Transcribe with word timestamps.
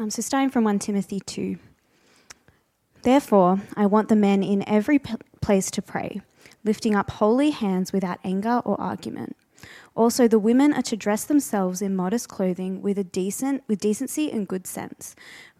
Um, 0.00 0.08
so, 0.08 0.22
starting 0.22 0.48
from 0.48 0.64
1 0.64 0.78
Timothy 0.78 1.20
2. 1.20 1.58
Therefore, 3.02 3.60
I 3.76 3.84
want 3.84 4.08
the 4.08 4.16
men 4.16 4.42
in 4.42 4.66
every 4.66 4.98
place 5.42 5.70
to 5.72 5.82
pray, 5.82 6.22
lifting 6.64 6.94
up 6.94 7.10
holy 7.10 7.50
hands 7.50 7.92
without 7.92 8.18
anger 8.24 8.62
or 8.64 8.80
argument. 8.80 9.36
Also, 9.94 10.26
the 10.26 10.38
women 10.38 10.72
are 10.72 10.80
to 10.80 10.96
dress 10.96 11.24
themselves 11.24 11.82
in 11.82 11.94
modest 11.94 12.30
clothing 12.30 12.80
with 12.80 12.96
a 12.96 13.04
decent, 13.04 13.62
with 13.68 13.78
decency 13.78 14.32
and 14.32 14.48
good 14.48 14.66
sense, 14.66 15.14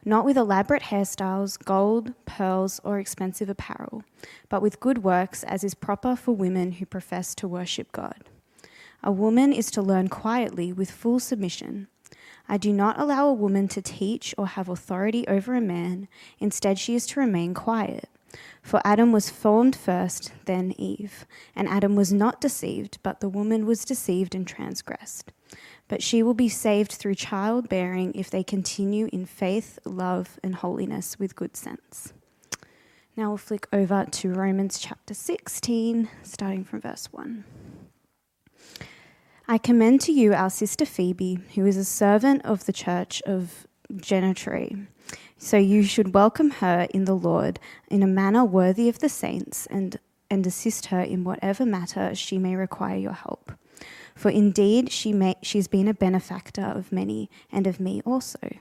not 0.06 0.24
with 0.24 0.38
elaborate 0.38 0.85
hairstyles, 0.85 1.63
gold, 1.63 2.15
pearls, 2.25 2.81
or 2.83 2.99
expensive 2.99 3.51
apparel, 3.51 4.04
but 4.49 4.63
with 4.63 4.81
good 4.81 5.04
works, 5.04 5.45
as 5.45 5.63
is 5.63 5.75
proper 5.75 6.17
for 6.17 6.33
women 6.33 6.72
who 6.72 6.87
profess 6.87 7.35
to 7.35 7.47
worship 7.47 7.93
God. 7.93 8.25
A 9.03 9.13
woman 9.13 9.53
is 9.53 9.71
to 9.72 9.83
learn 9.83 10.09
quietly 10.09 10.72
with 10.72 10.91
full 10.91 11.21
submission. 11.21 11.88
I 12.51 12.56
do 12.56 12.72
not 12.72 12.98
allow 12.98 13.28
a 13.28 13.32
woman 13.32 13.69
to 13.69 13.80
teach 13.80 14.35
or 14.37 14.48
have 14.48 14.69
authority 14.69 15.24
over 15.28 15.54
a 15.54 15.60
man. 15.60 16.09
Instead, 16.41 16.80
she 16.80 16.97
is 16.97 17.06
to 17.06 17.20
remain 17.20 17.55
quiet. 17.55 18.09
For 18.61 18.83
Adam 18.84 19.12
was 19.12 19.30
formed 19.30 19.77
first, 19.77 20.33
then 20.47 20.75
Eve. 20.77 21.27
And 21.55 21.69
Adam 21.69 21.95
was 21.95 22.12
not 22.12 22.41
deceived, 22.41 22.98
but 23.05 23.20
the 23.20 23.28
woman 23.28 23.66
was 23.66 23.84
deceived 23.84 24.34
and 24.34 24.48
transgressed. 24.48 25.30
But 25.87 26.02
she 26.02 26.25
will 26.25 26.34
be 26.34 26.48
saved 26.48 26.91
through 26.91 27.15
childbearing 27.15 28.12
if 28.16 28.30
they 28.30 28.42
continue 28.42 29.09
in 29.12 29.27
faith, 29.27 29.78
love, 29.84 30.41
and 30.42 30.56
holiness 30.56 31.20
with 31.20 31.37
good 31.37 31.56
sense. 31.56 32.12
Now 33.17 33.28
we'll 33.28 33.37
flick 33.37 33.69
over 33.73 34.06
to 34.11 34.34
Romans 34.34 34.80
chapter 34.80 35.14
16, 35.14 36.09
starting 36.25 36.64
from 36.64 36.80
verse 36.80 37.12
1. 37.12 37.45
I 39.51 39.59
commend 39.59 40.01
to 40.03 40.13
you 40.13 40.33
our 40.33 40.49
sister 40.49 40.87
Phoebe, 40.87 41.41
who 41.57 41.67
is 41.67 41.77
a 41.77 41.85
servant 41.85 42.45
of 42.45 42.67
the 42.67 42.73
church 42.73 43.21
of 43.27 43.67
Cenchreae. 43.93 44.87
So 45.39 45.57
you 45.57 45.83
should 45.83 46.15
welcome 46.15 46.51
her 46.51 46.87
in 46.95 47.05
the 47.05 47.17
Lord 47.17 47.59
in 47.89 48.05
a 48.05 48.07
manner 48.07 48.45
worthy 48.45 48.89
of 48.89 49.01
the 49.01 49.09
saints 49.09 49.67
and, 49.67 49.98
and 50.31 50.47
assist 50.47 50.87
her 50.87 51.01
in 51.01 51.25
whatever 51.25 51.67
matter 51.67 52.15
she 52.15 52.39
may 52.39 52.55
require 52.55 52.97
your 52.97 53.12
help. 53.12 53.51
For 54.15 54.31
indeed 54.31 54.92
she 54.92 55.12
may, 55.12 55.34
she's 55.42 55.67
been 55.67 55.89
a 55.89 55.95
benefactor 55.95 56.67
of 56.67 56.92
many 56.92 57.29
and 57.51 57.67
of 57.67 57.81
me 57.81 58.03
also. 58.05 58.55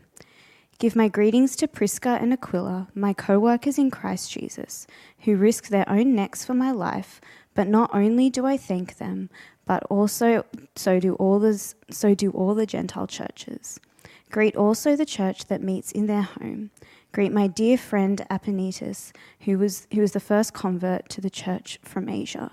Give 0.80 0.96
my 0.96 1.08
greetings 1.08 1.56
to 1.58 1.68
Prisca 1.68 2.18
and 2.20 2.34
Aquila, 2.34 2.88
my 2.96 3.14
co 3.14 3.38
workers 3.38 3.78
in 3.78 3.92
Christ 3.92 4.32
Jesus, 4.32 4.88
who 5.20 5.36
risk 5.36 5.68
their 5.68 5.88
own 5.88 6.16
necks 6.16 6.44
for 6.44 6.56
my 6.56 6.72
life. 6.72 7.22
But 7.54 7.68
not 7.68 7.90
only 7.94 8.30
do 8.30 8.46
I 8.46 8.56
thank 8.56 8.98
them, 8.98 9.30
but 9.70 9.84
also 9.84 10.44
so 10.76 11.00
do 11.00 11.14
all 11.18 11.38
the, 11.38 11.54
so 11.92 12.16
do 12.16 12.32
all 12.32 12.56
the 12.56 12.66
Gentile 12.66 13.06
churches. 13.06 13.80
Greet 14.32 14.56
also 14.56 14.96
the 14.96 15.06
church 15.06 15.46
that 15.46 15.62
meets 15.62 15.92
in 15.92 16.08
their 16.08 16.24
home. 16.24 16.72
Greet 17.12 17.32
my 17.32 17.46
dear 17.46 17.78
friend 17.78 18.26
Epaenetus, 18.32 19.12
who 19.42 19.60
was, 19.60 19.86
who 19.94 20.02
was 20.02 20.14
the 20.14 20.20
first 20.20 20.56
convert 20.56 21.08
to 21.10 21.22
the 21.22 21.30
church 21.30 21.78
from 21.84 22.10
Asia. 22.10 22.52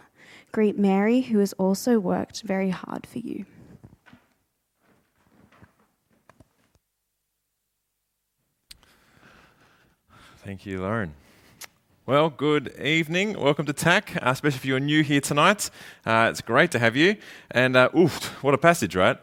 Greet 0.53 0.79
Mary, 0.79 1.23
who 1.23 1.39
has 1.39 1.55
also 1.55 1.99
worked 1.99 2.43
very 2.43 2.69
hard 2.69 3.07
for 3.07 3.21
you. 3.21 3.47
Thank 10.45 10.67
you, 10.67 10.83
Lauren. 10.83 11.15
Well, 12.09 12.31
good 12.31 12.73
evening. 12.81 13.33
Welcome 13.37 13.67
to 13.67 13.73
TAC, 13.73 14.15
uh, 14.15 14.31
especially 14.31 14.59
if 14.59 14.65
you're 14.65 14.79
new 14.79 15.03
here 15.03 15.21
tonight. 15.21 15.71
Uh, 16.05 16.29
it's 16.31 16.41
great 16.41 16.71
to 16.71 16.79
have 16.79 16.95
you. 16.95 17.17
And 17.51 17.75
uh, 17.75 17.89
oof, 17.99 18.27
what 18.45 18.55
a 18.55 18.59
passage, 18.59 18.95
right? 18.95 19.19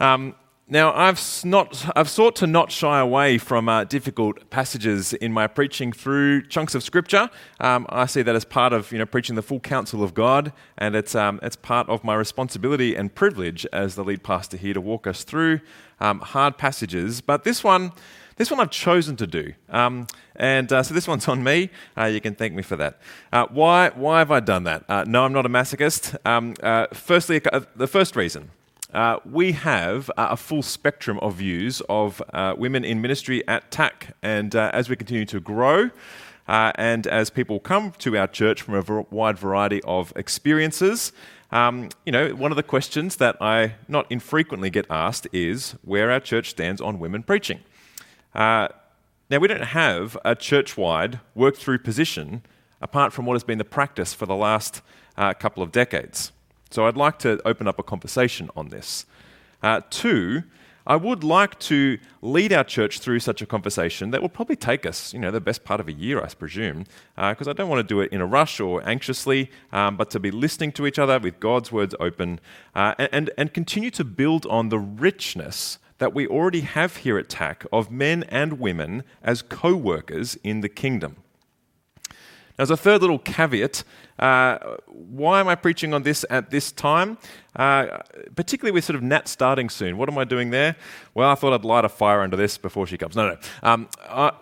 Um, 0.00 0.34
now, 0.66 0.92
I've, 0.92 1.22
not, 1.44 1.88
I've 1.94 2.10
sought 2.10 2.34
to 2.36 2.48
not 2.48 2.72
shy 2.72 2.98
away 2.98 3.38
from 3.38 3.68
uh, 3.68 3.84
difficult 3.84 4.50
passages 4.50 5.12
in 5.12 5.32
my 5.32 5.46
preaching 5.46 5.92
through 5.92 6.48
chunks 6.48 6.74
of 6.74 6.82
Scripture. 6.82 7.30
Um, 7.60 7.86
I 7.90 8.06
see 8.06 8.22
that 8.22 8.34
as 8.34 8.44
part 8.44 8.72
of 8.72 8.90
you 8.90 8.98
know, 8.98 9.06
preaching 9.06 9.36
the 9.36 9.42
full 9.42 9.60
counsel 9.60 10.02
of 10.02 10.12
God, 10.12 10.52
and 10.76 10.96
it's, 10.96 11.14
um, 11.14 11.38
it's 11.44 11.54
part 11.54 11.88
of 11.88 12.02
my 12.02 12.16
responsibility 12.16 12.96
and 12.96 13.14
privilege 13.14 13.64
as 13.72 13.94
the 13.94 14.02
lead 14.02 14.24
pastor 14.24 14.56
here 14.56 14.74
to 14.74 14.80
walk 14.80 15.06
us 15.06 15.22
through 15.22 15.60
um, 16.00 16.18
hard 16.18 16.58
passages. 16.58 17.20
But 17.20 17.44
this 17.44 17.62
one, 17.62 17.92
this 18.36 18.50
one 18.50 18.60
I've 18.60 18.70
chosen 18.70 19.16
to 19.16 19.26
do. 19.26 19.54
Um, 19.68 20.06
and 20.36 20.70
uh, 20.72 20.82
so 20.82 20.94
this 20.94 21.08
one's 21.08 21.26
on 21.28 21.42
me. 21.42 21.70
Uh, 21.96 22.04
you 22.04 22.20
can 22.20 22.34
thank 22.34 22.54
me 22.54 22.62
for 22.62 22.76
that. 22.76 22.98
Uh, 23.32 23.46
why, 23.50 23.90
why 23.90 24.18
have 24.18 24.30
I 24.30 24.40
done 24.40 24.64
that? 24.64 24.84
Uh, 24.88 25.04
no, 25.06 25.24
I'm 25.24 25.32
not 25.32 25.46
a 25.46 25.48
masochist. 25.48 26.16
Um, 26.26 26.54
uh, 26.62 26.86
firstly, 26.92 27.40
uh, 27.52 27.60
the 27.74 27.86
first 27.86 28.14
reason. 28.14 28.50
we 29.24 29.52
have 29.52 30.10
a 30.16 30.36
full 30.36 30.62
spectrum 30.62 31.18
of 31.20 31.34
views 31.36 31.82
of 31.88 32.22
women 32.56 32.84
in 32.84 33.00
ministry 33.00 33.46
at 33.48 33.70
TAC. 33.70 34.14
And 34.22 34.54
as 34.54 34.88
we 34.88 34.96
continue 34.96 35.26
to 35.26 35.40
grow, 35.40 35.90
and 36.46 37.06
as 37.06 37.30
people 37.30 37.58
come 37.58 37.92
to 37.98 38.16
our 38.16 38.28
church 38.28 38.62
from 38.62 38.74
a 38.74 39.06
wide 39.10 39.38
variety 39.38 39.82
of 39.84 40.12
experiences, 40.14 41.12
um, 41.52 41.90
you 42.04 42.12
know, 42.12 42.30
one 42.30 42.50
of 42.52 42.56
the 42.56 42.62
questions 42.62 43.16
that 43.16 43.36
I 43.40 43.74
not 43.88 44.10
infrequently 44.10 44.68
get 44.68 44.86
asked 44.90 45.28
is 45.32 45.76
where 45.82 46.10
our 46.10 46.20
church 46.20 46.50
stands 46.50 46.80
on 46.80 46.98
women 46.98 47.22
preaching. 47.22 47.60
Uh, 48.36 48.68
now, 49.30 49.38
we 49.38 49.48
don't 49.48 49.64
have 49.64 50.16
a 50.24 50.34
church 50.36 50.76
wide 50.76 51.20
work 51.34 51.56
through 51.56 51.78
position 51.78 52.42
apart 52.82 53.12
from 53.12 53.24
what 53.24 53.32
has 53.32 53.42
been 53.42 53.56
the 53.56 53.64
practice 53.64 54.12
for 54.12 54.26
the 54.26 54.36
last 54.36 54.82
uh, 55.16 55.32
couple 55.32 55.62
of 55.62 55.72
decades. 55.72 56.32
So, 56.70 56.86
I'd 56.86 56.98
like 56.98 57.18
to 57.20 57.40
open 57.46 57.66
up 57.66 57.78
a 57.78 57.82
conversation 57.82 58.50
on 58.54 58.68
this. 58.68 59.06
Uh, 59.62 59.80
two, 59.88 60.42
I 60.86 60.96
would 60.96 61.24
like 61.24 61.58
to 61.60 61.98
lead 62.20 62.52
our 62.52 62.62
church 62.62 63.00
through 63.00 63.20
such 63.20 63.40
a 63.40 63.46
conversation 63.46 64.10
that 64.10 64.20
will 64.20 64.28
probably 64.28 64.54
take 64.54 64.84
us, 64.84 65.14
you 65.14 65.18
know, 65.18 65.30
the 65.30 65.40
best 65.40 65.64
part 65.64 65.80
of 65.80 65.88
a 65.88 65.92
year, 65.92 66.22
I 66.22 66.28
presume, 66.28 66.84
because 67.16 67.48
uh, 67.48 67.50
I 67.50 67.54
don't 67.54 67.70
want 67.70 67.80
to 67.80 67.94
do 67.94 68.00
it 68.02 68.12
in 68.12 68.20
a 68.20 68.26
rush 68.26 68.60
or 68.60 68.86
anxiously, 68.86 69.50
um, 69.72 69.96
but 69.96 70.10
to 70.10 70.20
be 70.20 70.30
listening 70.30 70.72
to 70.72 70.86
each 70.86 70.98
other 70.98 71.18
with 71.18 71.40
God's 71.40 71.72
words 71.72 71.94
open 71.98 72.38
uh, 72.74 72.94
and, 72.98 73.30
and 73.38 73.54
continue 73.54 73.90
to 73.92 74.04
build 74.04 74.44
on 74.46 74.68
the 74.68 74.78
richness 74.78 75.78
that 75.98 76.14
we 76.14 76.26
already 76.26 76.60
have 76.60 76.98
here 76.98 77.18
at 77.18 77.28
TAC 77.28 77.64
of 77.72 77.90
men 77.90 78.24
and 78.24 78.58
women 78.60 79.02
as 79.22 79.42
co 79.42 79.74
workers 79.74 80.36
in 80.42 80.60
the 80.60 80.68
kingdom. 80.68 81.16
Now, 82.58 82.62
as 82.62 82.70
a 82.70 82.76
third 82.76 83.02
little 83.02 83.18
caveat, 83.18 83.84
uh, 84.18 84.58
why 84.86 85.40
am 85.40 85.48
I 85.48 85.54
preaching 85.54 85.92
on 85.92 86.02
this 86.02 86.24
at 86.30 86.50
this 86.50 86.72
time? 86.72 87.18
Uh, 87.54 87.98
particularly 88.34 88.72
with 88.72 88.84
sort 88.84 88.96
of 88.96 89.02
Nat 89.02 89.28
starting 89.28 89.68
soon. 89.68 89.98
What 89.98 90.08
am 90.08 90.16
I 90.16 90.24
doing 90.24 90.50
there? 90.50 90.76
Well, 91.14 91.30
I 91.30 91.34
thought 91.34 91.52
I'd 91.52 91.64
light 91.64 91.84
a 91.84 91.88
fire 91.88 92.22
under 92.22 92.36
this 92.36 92.56
before 92.56 92.86
she 92.86 92.96
comes. 92.96 93.14
No, 93.14 93.28
no. 93.28 93.36
Um, 93.62 93.88
I, 94.08 94.32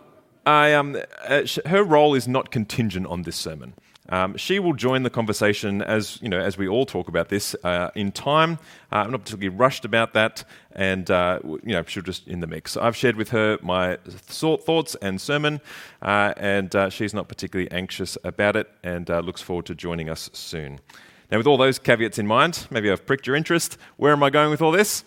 I, 0.47 0.75
um, 0.75 0.97
uh, 1.27 1.43
her 1.67 1.83
role 1.83 2.15
is 2.15 2.29
not 2.29 2.51
contingent 2.51 3.07
on 3.07 3.23
this 3.23 3.37
sermon. 3.37 3.75
Um, 4.11 4.37
she 4.37 4.59
will 4.59 4.75
join 4.75 5.03
the 5.03 5.11
conversation 5.11 5.81
as 5.81 6.21
you 6.21 6.29
know 6.29 6.39
as 6.39 6.59
we 6.59 6.69
all 6.69 6.85
talk 6.85 7.09
about 7.09 7.31
this 7.31 7.57
uh, 7.65 7.91
in 7.95 8.13
time. 8.13 8.59
Uh, 8.93 8.97
I'm 8.97 9.11
not 9.11 9.25
particularly 9.25 9.57
rushed 9.57 9.85
about 9.85 10.13
that, 10.13 10.45
and 10.73 11.11
uh, 11.11 11.39
you 11.43 11.73
know 11.73 11.83
she'll 11.85 12.03
just 12.03 12.29
in 12.29 12.41
the 12.41 12.47
mix. 12.47 12.77
I've 12.77 12.97
shared 12.97 13.17
with 13.17 13.31
her 13.31 13.59
my 13.63 13.97
thoughts 14.05 14.95
and 15.01 15.21
sermon, 15.21 15.61
uh, 16.03 16.35
and 16.37 16.75
uh, 16.77 16.91
she's 16.91 17.15
not 17.15 17.29
particularly 17.29 17.71
anxious 17.71 18.19
about 18.25 18.57
it, 18.57 18.71
and 18.83 19.09
uh, 19.09 19.21
looks 19.21 19.41
forward 19.41 19.67
to 19.67 19.75
joining 19.75 20.11
us 20.11 20.29
soon. 20.35 20.81
Now, 21.31 21.39
with 21.39 21.47
all 21.47 21.57
those 21.57 21.79
caveats 21.79 22.19
in 22.19 22.27
mind, 22.27 22.67
maybe 22.71 22.91
I've 22.91 23.07
pricked 23.07 23.27
your 23.27 23.35
interest. 23.35 23.79
Where 23.97 24.13
am 24.13 24.23
I 24.23 24.29
going 24.29 24.51
with 24.51 24.61
all 24.61 24.73
this? 24.73 25.05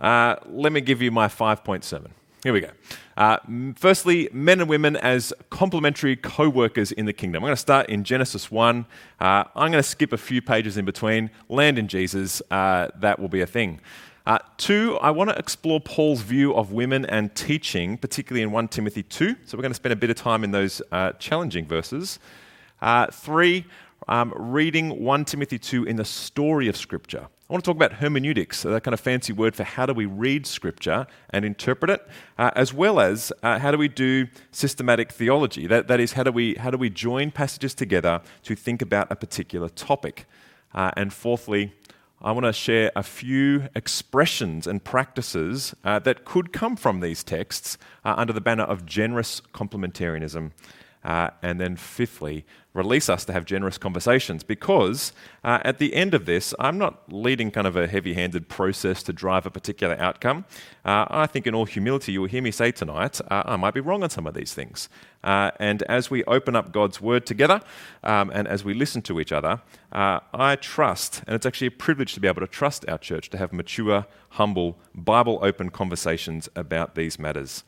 let 0.00 0.72
me 0.72 0.80
give 0.80 1.02
you 1.02 1.10
my 1.10 1.28
five-point 1.28 1.84
sermon. 1.84 2.12
Here 2.42 2.54
we 2.54 2.60
go. 2.62 2.70
Uh, 3.18 3.36
firstly, 3.76 4.30
men 4.32 4.60
and 4.60 4.70
women 4.70 4.96
as 4.96 5.30
complementary 5.50 6.16
co 6.16 6.48
workers 6.48 6.90
in 6.90 7.04
the 7.04 7.12
kingdom. 7.12 7.42
I'm 7.42 7.48
going 7.48 7.52
to 7.52 7.60
start 7.60 7.90
in 7.90 8.02
Genesis 8.02 8.50
1. 8.50 8.86
Uh, 9.20 9.44
I'm 9.54 9.70
going 9.70 9.72
to 9.72 9.82
skip 9.82 10.14
a 10.14 10.16
few 10.16 10.40
pages 10.40 10.78
in 10.78 10.86
between, 10.86 11.30
land 11.50 11.78
in 11.78 11.86
Jesus. 11.86 12.40
Uh, 12.50 12.88
that 12.98 13.18
will 13.18 13.28
be 13.28 13.42
a 13.42 13.46
thing. 13.46 13.78
Uh, 14.24 14.38
two, 14.56 14.96
I 15.02 15.10
want 15.10 15.28
to 15.28 15.38
explore 15.38 15.80
Paul's 15.80 16.22
view 16.22 16.54
of 16.54 16.72
women 16.72 17.04
and 17.04 17.34
teaching, 17.34 17.98
particularly 17.98 18.42
in 18.42 18.52
1 18.52 18.68
Timothy 18.68 19.02
2. 19.02 19.36
So 19.44 19.58
we're 19.58 19.62
going 19.62 19.72
to 19.72 19.74
spend 19.74 19.92
a 19.92 19.96
bit 19.96 20.08
of 20.08 20.16
time 20.16 20.42
in 20.42 20.50
those 20.50 20.80
uh, 20.92 21.12
challenging 21.12 21.66
verses. 21.66 22.18
Uh, 22.80 23.08
three, 23.08 23.66
um, 24.08 24.32
reading 24.36 25.02
1 25.02 25.24
Timothy 25.24 25.58
2 25.58 25.84
in 25.84 25.96
the 25.96 26.04
story 26.04 26.68
of 26.68 26.76
Scripture. 26.76 27.28
I 27.48 27.52
want 27.52 27.64
to 27.64 27.68
talk 27.68 27.76
about 27.76 27.94
hermeneutics, 27.94 28.62
that 28.62 28.84
kind 28.84 28.94
of 28.94 29.00
fancy 29.00 29.32
word 29.32 29.56
for 29.56 29.64
how 29.64 29.84
do 29.84 29.92
we 29.92 30.06
read 30.06 30.46
Scripture 30.46 31.06
and 31.30 31.44
interpret 31.44 31.90
it, 31.90 32.08
uh, 32.38 32.50
as 32.54 32.72
well 32.72 33.00
as 33.00 33.32
uh, 33.42 33.58
how 33.58 33.70
do 33.72 33.78
we 33.78 33.88
do 33.88 34.28
systematic 34.52 35.10
theology. 35.10 35.66
That, 35.66 35.88
that 35.88 35.98
is, 35.98 36.12
how 36.12 36.22
do, 36.22 36.32
we, 36.32 36.54
how 36.54 36.70
do 36.70 36.78
we 36.78 36.90
join 36.90 37.30
passages 37.32 37.74
together 37.74 38.20
to 38.44 38.54
think 38.54 38.82
about 38.82 39.10
a 39.10 39.16
particular 39.16 39.68
topic. 39.68 40.26
Uh, 40.72 40.92
and 40.96 41.12
fourthly, 41.12 41.72
I 42.22 42.32
want 42.32 42.44
to 42.44 42.52
share 42.52 42.92
a 42.94 43.02
few 43.02 43.68
expressions 43.74 44.66
and 44.66 44.84
practices 44.84 45.74
uh, 45.84 45.98
that 46.00 46.24
could 46.24 46.52
come 46.52 46.76
from 46.76 47.00
these 47.00 47.24
texts 47.24 47.78
uh, 48.04 48.14
under 48.16 48.32
the 48.32 48.42
banner 48.42 48.64
of 48.64 48.84
generous 48.84 49.40
complementarianism. 49.54 50.50
Uh, 51.02 51.30
and 51.42 51.58
then, 51.58 51.76
fifthly, 51.76 52.44
release 52.72 53.08
us 53.08 53.24
to 53.24 53.32
have 53.32 53.44
generous 53.44 53.78
conversations 53.78 54.44
because 54.44 55.12
uh, 55.42 55.58
at 55.64 55.78
the 55.78 55.94
end 55.94 56.14
of 56.14 56.24
this, 56.24 56.54
I'm 56.58 56.78
not 56.78 57.12
leading 57.12 57.50
kind 57.50 57.66
of 57.66 57.76
a 57.76 57.88
heavy 57.88 58.14
handed 58.14 58.48
process 58.48 59.02
to 59.04 59.12
drive 59.12 59.44
a 59.44 59.50
particular 59.50 59.96
outcome. 59.98 60.44
Uh, 60.84 61.06
I 61.10 61.26
think, 61.26 61.46
in 61.46 61.54
all 61.54 61.64
humility, 61.64 62.12
you 62.12 62.20
will 62.20 62.28
hear 62.28 62.42
me 62.42 62.50
say 62.50 62.70
tonight, 62.70 63.20
uh, 63.30 63.42
I 63.46 63.56
might 63.56 63.74
be 63.74 63.80
wrong 63.80 64.02
on 64.02 64.10
some 64.10 64.26
of 64.26 64.34
these 64.34 64.54
things. 64.54 64.88
Uh, 65.22 65.50
and 65.58 65.82
as 65.82 66.10
we 66.10 66.24
open 66.24 66.56
up 66.56 66.72
God's 66.72 67.00
word 67.00 67.26
together 67.26 67.60
um, 68.04 68.30
and 68.32 68.48
as 68.48 68.64
we 68.64 68.72
listen 68.72 69.02
to 69.02 69.20
each 69.20 69.32
other, 69.32 69.60
uh, 69.92 70.20
I 70.32 70.56
trust, 70.56 71.22
and 71.26 71.34
it's 71.34 71.44
actually 71.44 71.66
a 71.66 71.72
privilege 71.72 72.14
to 72.14 72.20
be 72.20 72.28
able 72.28 72.40
to 72.40 72.46
trust 72.46 72.88
our 72.88 72.98
church 72.98 73.30
to 73.30 73.38
have 73.38 73.52
mature, 73.52 74.06
humble, 74.30 74.78
Bible 74.94 75.38
open 75.42 75.70
conversations 75.70 76.48
about 76.54 76.94
these 76.94 77.18
matters. 77.18 77.64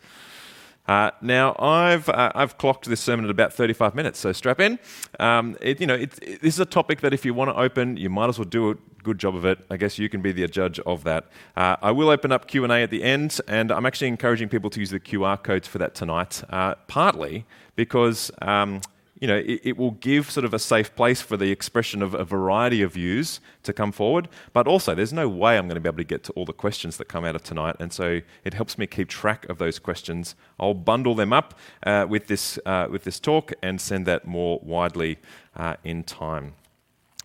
Uh, 0.88 1.10
now, 1.20 1.54
I've, 1.58 2.08
uh, 2.08 2.32
I've 2.34 2.58
clocked 2.58 2.88
this 2.88 3.00
sermon 3.00 3.24
at 3.24 3.30
about 3.30 3.52
35 3.52 3.94
minutes, 3.94 4.18
so 4.18 4.32
strap 4.32 4.60
in. 4.60 4.78
Um, 5.20 5.56
it, 5.60 5.80
you 5.80 5.86
know, 5.86 5.94
it, 5.94 6.18
it, 6.22 6.42
this 6.42 6.54
is 6.54 6.60
a 6.60 6.66
topic 6.66 7.00
that 7.02 7.14
if 7.14 7.24
you 7.24 7.34
want 7.34 7.50
to 7.50 7.56
open, 7.56 7.96
you 7.96 8.10
might 8.10 8.28
as 8.28 8.38
well 8.38 8.48
do 8.48 8.70
a 8.70 8.74
good 9.02 9.18
job 9.18 9.36
of 9.36 9.44
it. 9.44 9.58
I 9.70 9.76
guess 9.76 9.98
you 9.98 10.08
can 10.08 10.22
be 10.22 10.32
the 10.32 10.46
judge 10.48 10.80
of 10.80 11.04
that. 11.04 11.26
Uh, 11.56 11.76
I 11.80 11.92
will 11.92 12.08
open 12.08 12.32
up 12.32 12.48
Q&A 12.48 12.82
at 12.82 12.90
the 12.90 13.02
end, 13.02 13.40
and 13.46 13.70
I'm 13.70 13.86
actually 13.86 14.08
encouraging 14.08 14.48
people 14.48 14.70
to 14.70 14.80
use 14.80 14.90
the 14.90 15.00
QR 15.00 15.40
codes 15.40 15.68
for 15.68 15.78
that 15.78 15.94
tonight, 15.94 16.42
uh, 16.50 16.74
partly 16.88 17.46
because 17.76 18.30
um, 18.42 18.80
you 19.22 19.28
know, 19.28 19.36
it, 19.36 19.60
it, 19.62 19.78
will 19.78 19.92
give 19.92 20.28
sort 20.28 20.44
of 20.44 20.52
a 20.52 20.58
safe 20.58 20.96
place 20.96 21.20
for 21.20 21.36
the 21.36 21.52
expression 21.52 22.02
of 22.02 22.12
a 22.12 22.24
variety 22.24 22.82
of 22.82 22.94
views 22.94 23.38
to 23.62 23.72
come 23.72 23.92
forward. 23.92 24.28
But 24.52 24.66
also, 24.66 24.96
there's 24.96 25.12
no 25.12 25.28
way 25.28 25.56
I'm 25.56 25.68
going 25.68 25.76
to 25.76 25.80
be 25.80 25.88
able 25.88 25.98
to 25.98 26.04
get 26.04 26.24
to 26.24 26.32
all 26.32 26.44
the 26.44 26.52
questions 26.52 26.96
that 26.96 27.04
come 27.04 27.24
out 27.24 27.36
of 27.36 27.44
tonight. 27.44 27.76
And 27.78 27.92
so 27.92 28.20
it 28.42 28.54
helps 28.54 28.76
me 28.76 28.88
keep 28.88 29.08
track 29.08 29.48
of 29.48 29.58
those 29.58 29.78
questions. 29.78 30.34
I'll 30.58 30.74
bundle 30.74 31.14
them 31.14 31.32
up 31.32 31.56
uh, 31.86 32.04
with, 32.08 32.26
this, 32.26 32.58
uh, 32.66 32.88
with 32.90 33.04
this 33.04 33.20
talk 33.20 33.52
and 33.62 33.80
send 33.80 34.06
that 34.06 34.26
more 34.26 34.58
widely 34.60 35.20
uh, 35.54 35.76
in 35.84 36.02
time. 36.02 36.54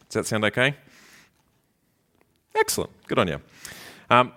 Does 0.08 0.14
that 0.14 0.28
sound 0.28 0.46
okay? 0.46 0.76
Excellent. 2.54 2.92
Good 3.08 3.18
on 3.18 3.28
you. 3.28 3.42
Um, 4.12 4.34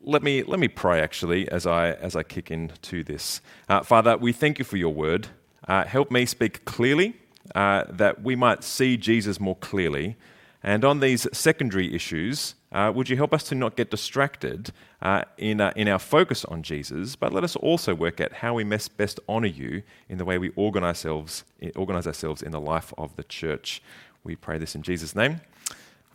let 0.00 0.22
me, 0.22 0.42
let 0.42 0.58
me 0.58 0.68
pray 0.68 1.02
actually 1.02 1.50
as 1.50 1.66
I, 1.66 1.90
as 1.90 2.16
I 2.16 2.22
kick 2.22 2.50
into 2.50 3.04
this. 3.04 3.42
Uh, 3.68 3.82
Father, 3.82 4.16
we 4.16 4.32
thank 4.32 4.58
you 4.58 4.64
for 4.64 4.78
your 4.78 4.94
word. 4.94 5.28
Uh, 5.66 5.84
help 5.84 6.10
me 6.10 6.26
speak 6.26 6.64
clearly, 6.64 7.16
uh, 7.54 7.84
that 7.88 8.22
we 8.22 8.36
might 8.36 8.64
see 8.64 8.96
Jesus 8.96 9.40
more 9.40 9.56
clearly. 9.56 10.16
And 10.62 10.84
on 10.84 11.00
these 11.00 11.26
secondary 11.32 11.94
issues, 11.94 12.54
uh, 12.72 12.90
would 12.94 13.08
you 13.08 13.16
help 13.16 13.32
us 13.32 13.44
to 13.44 13.54
not 13.54 13.76
get 13.76 13.90
distracted 13.90 14.72
uh, 15.00 15.22
in, 15.38 15.60
uh, 15.60 15.72
in 15.76 15.86
our 15.86 15.98
focus 15.98 16.44
on 16.46 16.62
Jesus, 16.62 17.14
but 17.14 17.32
let 17.32 17.44
us 17.44 17.54
also 17.56 17.94
work 17.94 18.20
at 18.20 18.32
how 18.32 18.54
we 18.54 18.64
best 18.64 19.20
honour 19.28 19.46
you 19.46 19.82
in 20.08 20.18
the 20.18 20.24
way 20.24 20.38
we 20.38 20.50
organise 20.56 21.04
ourselves, 21.04 21.44
organise 21.76 22.06
ourselves 22.06 22.42
in 22.42 22.50
the 22.50 22.60
life 22.60 22.92
of 22.98 23.14
the 23.16 23.24
church. 23.24 23.82
We 24.24 24.34
pray 24.36 24.58
this 24.58 24.74
in 24.74 24.82
Jesus' 24.82 25.14
name. 25.14 25.40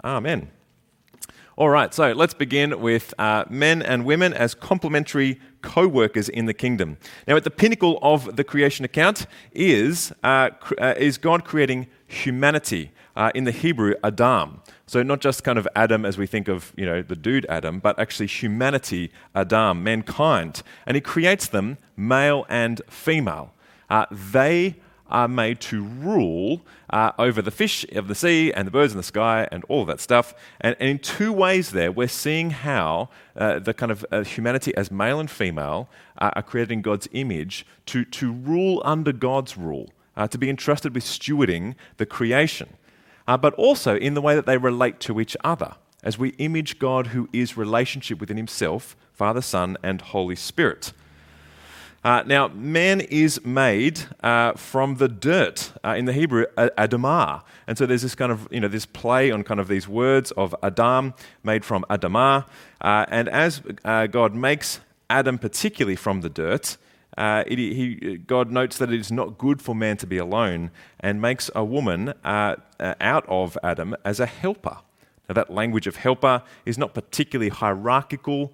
Amen. 0.04 0.59
All 1.60 1.68
right, 1.68 1.94
so 1.94 2.14
let's 2.14 2.34
begin 2.34 2.80
with 2.80 3.14
uh, 3.20 3.44
men 3.50 3.82
and 3.82 4.06
women 4.06 4.32
as 4.32 4.56
complementary 4.56 5.42
co 5.62 5.90
workers 5.90 6.30
in 6.30 6.46
the 6.46 6.54
kingdom. 6.54 6.96
Now, 7.28 7.36
at 7.36 7.44
the 7.44 7.52
pinnacle 7.52 8.00
of 8.02 8.38
the 8.38 8.46
creation 8.46 8.86
account 8.86 9.28
is, 9.52 10.14
uh, 10.24 10.52
cr- 10.52 10.76
uh, 10.80 10.94
is 10.98 11.18
God 11.18 11.44
creating 11.44 11.88
humanity. 12.08 12.92
Uh, 13.16 13.32
in 13.36 13.44
the 13.44 13.52
Hebrew, 13.52 13.96
Adam. 14.02 14.62
So 14.88 15.04
not 15.04 15.20
just 15.20 15.44
kind 15.44 15.60
of 15.60 15.68
Adam 15.76 16.06
as 16.06 16.18
we 16.18 16.26
think 16.26 16.48
of, 16.48 16.72
you 16.78 16.86
know, 16.86 17.02
the 17.02 17.18
dude 17.18 17.46
Adam, 17.50 17.80
but 17.80 18.00
actually 18.00 18.28
humanity, 18.28 19.12
Adam, 19.36 19.84
mankind. 19.84 20.64
And 20.86 20.96
he 20.96 21.02
creates 21.02 21.50
them 21.50 21.78
male 21.98 22.46
and 22.48 22.82
female. 22.88 23.52
Uh, 23.90 24.06
they 24.10 24.78
are 25.10 25.28
made 25.28 25.60
to 25.60 25.84
rule 25.84 26.62
uh, 26.90 27.12
over 27.20 27.42
the 27.42 27.52
fish 27.52 27.86
of 27.94 28.08
the 28.08 28.16
sea 28.16 28.54
and 28.54 28.68
the 28.68 28.72
birds 28.72 28.94
in 28.94 28.98
the 28.98 29.04
sky 29.04 29.48
and 29.52 29.64
all 29.68 29.82
of 29.82 29.88
that 29.88 30.00
stuff. 30.00 30.34
And, 30.62 30.76
and 30.80 30.90
in 30.90 31.00
two 31.00 31.34
ways, 31.34 31.72
there, 31.72 31.92
we're 31.92 32.08
seeing 32.08 32.52
how 32.52 33.10
uh, 33.36 33.60
the 33.60 33.74
kind 33.74 33.92
of 33.92 34.06
uh, 34.12 34.24
humanity 34.24 34.76
as 34.76 34.92
male 34.92 35.20
and 35.20 35.30
female 35.30 35.90
uh, 36.18 36.32
are 36.36 36.44
created 36.44 36.72
in 36.72 36.82
God's 36.82 37.08
image 37.12 37.66
to, 37.88 38.06
to 38.06 38.32
rule 38.32 38.82
under 38.86 39.12
God's 39.12 39.58
rule, 39.58 39.90
uh, 40.16 40.28
to 40.28 40.38
be 40.38 40.50
entrusted 40.50 40.94
with 40.94 41.04
stewarding 41.04 41.76
the 41.98 42.06
creation, 42.06 42.70
uh, 43.28 43.38
but 43.38 43.54
also 43.56 43.96
in 43.98 44.14
the 44.14 44.22
way 44.22 44.36
that 44.36 44.46
they 44.46 44.58
relate 44.58 45.00
to 45.02 45.20
each 45.20 45.36
other. 45.44 45.76
As 46.02 46.18
we 46.18 46.30
image 46.38 46.80
God, 46.80 47.08
who 47.08 47.28
is 47.34 47.58
relationship 47.58 48.20
within 48.22 48.38
Himself, 48.38 48.96
Father, 49.12 49.42
Son, 49.42 49.78
and 49.84 50.00
Holy 50.00 50.36
Spirit. 50.36 50.94
Uh, 52.02 52.24
now, 52.26 52.48
man 52.48 53.02
is 53.02 53.44
made 53.44 54.00
uh, 54.24 54.54
from 54.54 54.96
the 54.96 55.10
dirt. 55.10 55.74
Uh, 55.84 55.96
in 55.98 56.06
the 56.06 56.14
Hebrew, 56.14 56.46
Adamah. 56.58 57.44
And 57.68 57.78
so 57.78 57.86
there's 57.86 58.04
this 58.04 58.16
kind 58.16 58.32
of, 58.32 58.48
you 58.52 58.62
know, 58.62 58.70
this 58.70 58.86
play 58.86 59.32
on 59.32 59.44
kind 59.44 59.60
of 59.60 59.68
these 59.68 59.88
words 59.88 60.32
of 60.32 60.56
Adam, 60.64 61.14
made 61.44 61.66
from 61.66 61.86
Adamah. 61.90 62.46
Uh, 62.80 63.06
and 63.10 63.28
as 63.28 63.62
uh, 63.84 64.08
God 64.08 64.34
makes 64.34 64.80
Adam 65.10 65.38
particularly 65.38 65.98
from 65.98 66.22
the 66.22 66.30
dirt, 66.30 66.78
uh, 67.18 67.44
it, 67.46 67.58
he, 67.58 68.18
God 68.18 68.50
notes 68.50 68.78
that 68.78 68.94
it 68.94 69.00
is 69.00 69.12
not 69.12 69.38
good 69.38 69.62
for 69.62 69.76
man 69.76 69.98
to 69.98 70.08
be 70.08 70.18
alone 70.18 70.72
and 71.02 71.22
makes 71.22 71.52
a 71.54 71.66
woman 71.66 72.14
out 72.24 72.62
of 72.80 73.58
Adam 73.62 73.94
as 74.06 74.22
a 74.22 74.26
helper. 74.26 74.78
Now, 75.28 75.34
that 75.34 75.52
language 75.52 75.86
of 75.86 75.98
helper 75.98 76.44
is 76.66 76.78
not 76.78 76.94
particularly 76.94 77.50
hierarchical. 77.50 78.54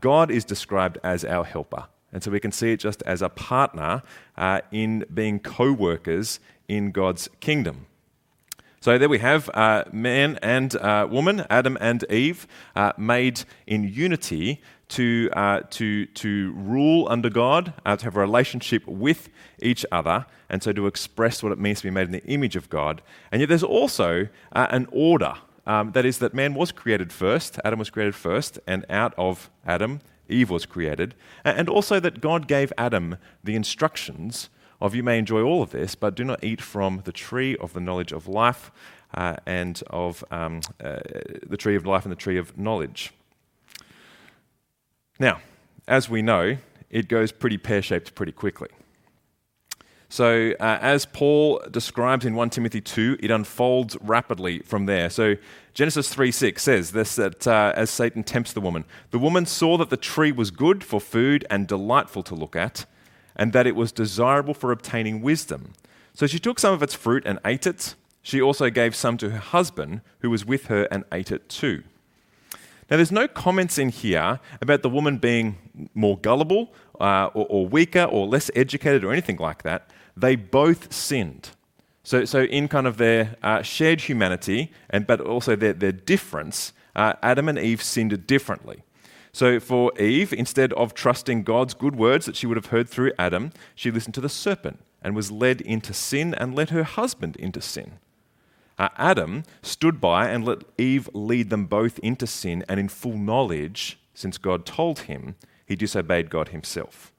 God 0.00 0.30
is 0.30 0.44
described 0.44 0.96
as 1.04 1.22
our 1.24 1.44
helper. 1.44 1.84
And 2.12 2.22
so 2.22 2.30
we 2.30 2.40
can 2.40 2.52
see 2.52 2.72
it 2.72 2.80
just 2.80 3.02
as 3.02 3.20
a 3.22 3.28
partner 3.28 4.02
uh, 4.36 4.60
in 4.72 5.04
being 5.12 5.40
co 5.40 5.72
workers 5.72 6.40
in 6.66 6.90
God's 6.90 7.28
kingdom. 7.40 7.86
So 8.80 8.96
there 8.96 9.08
we 9.08 9.18
have 9.18 9.50
uh, 9.54 9.84
man 9.92 10.38
and 10.40 10.74
uh, 10.76 11.08
woman, 11.10 11.44
Adam 11.50 11.76
and 11.80 12.04
Eve, 12.10 12.46
uh, 12.76 12.92
made 12.96 13.42
in 13.66 13.82
unity 13.82 14.62
to, 14.90 15.28
uh, 15.32 15.62
to, 15.70 16.06
to 16.06 16.52
rule 16.52 17.08
under 17.10 17.28
God, 17.28 17.74
uh, 17.84 17.96
to 17.96 18.04
have 18.04 18.16
a 18.16 18.20
relationship 18.20 18.86
with 18.86 19.28
each 19.60 19.84
other, 19.90 20.26
and 20.48 20.62
so 20.62 20.72
to 20.72 20.86
express 20.86 21.42
what 21.42 21.50
it 21.50 21.58
means 21.58 21.78
to 21.80 21.88
be 21.88 21.90
made 21.90 22.06
in 22.06 22.12
the 22.12 22.24
image 22.26 22.54
of 22.54 22.70
God. 22.70 23.02
And 23.32 23.40
yet 23.40 23.48
there's 23.48 23.64
also 23.64 24.28
an 24.52 24.86
order. 24.92 25.34
Um, 25.66 25.92
that 25.92 26.06
is, 26.06 26.18
that 26.18 26.32
man 26.32 26.54
was 26.54 26.72
created 26.72 27.12
first, 27.12 27.58
Adam 27.64 27.78
was 27.78 27.90
created 27.90 28.14
first, 28.14 28.58
and 28.66 28.86
out 28.88 29.12
of 29.18 29.50
Adam 29.66 30.00
Eve 30.28 30.50
was 30.50 30.66
created, 30.66 31.14
and 31.44 31.68
also 31.68 32.00
that 32.00 32.20
God 32.20 32.48
gave 32.48 32.72
Adam 32.76 33.16
the 33.42 33.56
instructions 33.56 34.50
of 34.80 34.94
you 34.94 35.02
may 35.02 35.18
enjoy 35.18 35.42
all 35.42 35.62
of 35.62 35.70
this, 35.70 35.94
but 35.94 36.14
do 36.14 36.24
not 36.24 36.42
eat 36.44 36.60
from 36.60 37.02
the 37.04 37.12
tree 37.12 37.56
of 37.56 37.72
the 37.72 37.80
knowledge 37.80 38.12
of 38.12 38.28
life 38.28 38.70
uh, 39.14 39.36
and 39.46 39.82
of 39.88 40.24
um, 40.30 40.60
uh, 40.82 41.00
the 41.46 41.56
tree 41.56 41.74
of 41.74 41.86
life 41.86 42.04
and 42.04 42.12
the 42.12 42.16
tree 42.16 42.38
of 42.38 42.56
knowledge. 42.56 43.12
Now, 45.18 45.40
as 45.88 46.08
we 46.08 46.22
know, 46.22 46.58
it 46.90 47.08
goes 47.08 47.32
pretty 47.32 47.58
pear 47.58 47.82
shaped 47.82 48.14
pretty 48.14 48.32
quickly. 48.32 48.68
So, 50.10 50.54
uh, 50.58 50.78
as 50.80 51.04
Paul 51.04 51.60
describes 51.70 52.24
in 52.24 52.34
1 52.34 52.48
Timothy 52.50 52.80
2, 52.80 53.18
it 53.20 53.30
unfolds 53.30 53.94
rapidly 54.00 54.60
from 54.60 54.86
there. 54.86 55.10
So, 55.10 55.36
Genesis 55.74 56.08
3 56.08 56.32
6 56.32 56.62
says 56.62 56.92
this 56.92 57.14
that 57.16 57.46
uh, 57.46 57.74
as 57.76 57.90
Satan 57.90 58.24
tempts 58.24 58.54
the 58.54 58.60
woman, 58.60 58.86
the 59.10 59.18
woman 59.18 59.44
saw 59.44 59.76
that 59.76 59.90
the 59.90 59.98
tree 59.98 60.32
was 60.32 60.50
good 60.50 60.82
for 60.82 60.98
food 60.98 61.46
and 61.50 61.66
delightful 61.66 62.22
to 62.22 62.34
look 62.34 62.56
at, 62.56 62.86
and 63.36 63.52
that 63.52 63.66
it 63.66 63.76
was 63.76 63.92
desirable 63.92 64.54
for 64.54 64.72
obtaining 64.72 65.20
wisdom. 65.20 65.74
So, 66.14 66.26
she 66.26 66.38
took 66.38 66.58
some 66.58 66.72
of 66.72 66.82
its 66.82 66.94
fruit 66.94 67.24
and 67.26 67.38
ate 67.44 67.66
it. 67.66 67.94
She 68.22 68.40
also 68.40 68.70
gave 68.70 68.96
some 68.96 69.18
to 69.18 69.28
her 69.28 69.38
husband, 69.38 70.00
who 70.20 70.30
was 70.30 70.46
with 70.46 70.66
her, 70.66 70.88
and 70.90 71.04
ate 71.12 71.30
it 71.30 71.50
too. 71.50 71.82
Now, 72.90 72.96
there's 72.96 73.12
no 73.12 73.28
comments 73.28 73.76
in 73.76 73.90
here 73.90 74.40
about 74.62 74.80
the 74.80 74.88
woman 74.88 75.18
being 75.18 75.58
more 75.94 76.16
gullible 76.16 76.72
uh, 76.98 77.26
or, 77.34 77.46
or 77.50 77.66
weaker 77.66 78.04
or 78.04 78.26
less 78.26 78.50
educated 78.54 79.04
or 79.04 79.12
anything 79.12 79.36
like 79.36 79.62
that 79.64 79.90
they 80.20 80.36
both 80.36 80.92
sinned. 80.92 81.50
So, 82.02 82.24
so 82.24 82.44
in 82.44 82.68
kind 82.68 82.86
of 82.86 82.96
their 82.96 83.36
uh, 83.42 83.62
shared 83.62 84.02
humanity, 84.02 84.72
and, 84.88 85.06
but 85.06 85.20
also 85.20 85.56
their, 85.56 85.74
their 85.74 85.92
difference, 85.92 86.72
uh, 86.96 87.12
Adam 87.22 87.48
and 87.48 87.58
Eve 87.58 87.82
sinned 87.82 88.26
differently. 88.26 88.82
So 89.32 89.60
for 89.60 89.92
Eve, 90.00 90.32
instead 90.32 90.72
of 90.72 90.94
trusting 90.94 91.42
God's 91.42 91.74
good 91.74 91.96
words 91.96 92.26
that 92.26 92.34
she 92.34 92.46
would 92.46 92.56
have 92.56 92.66
heard 92.66 92.88
through 92.88 93.12
Adam, 93.18 93.52
she 93.74 93.90
listened 93.90 94.14
to 94.14 94.20
the 94.20 94.28
serpent 94.28 94.80
and 95.02 95.14
was 95.14 95.30
led 95.30 95.60
into 95.60 95.92
sin 95.92 96.34
and 96.34 96.54
led 96.54 96.70
her 96.70 96.82
husband 96.82 97.36
into 97.36 97.60
sin. 97.60 97.98
Uh, 98.78 98.88
Adam 98.96 99.42
stood 99.60 100.00
by 100.00 100.28
and 100.28 100.44
let 100.44 100.62
Eve 100.78 101.10
lead 101.12 101.50
them 101.50 101.66
both 101.66 101.98
into 101.98 102.26
sin, 102.26 102.64
and 102.68 102.78
in 102.78 102.88
full 102.88 103.18
knowledge, 103.18 103.98
since 104.14 104.38
God 104.38 104.64
told 104.64 105.00
him, 105.00 105.34
he 105.66 105.76
disobeyed 105.76 106.30
God 106.30 106.48
himself. 106.48 107.12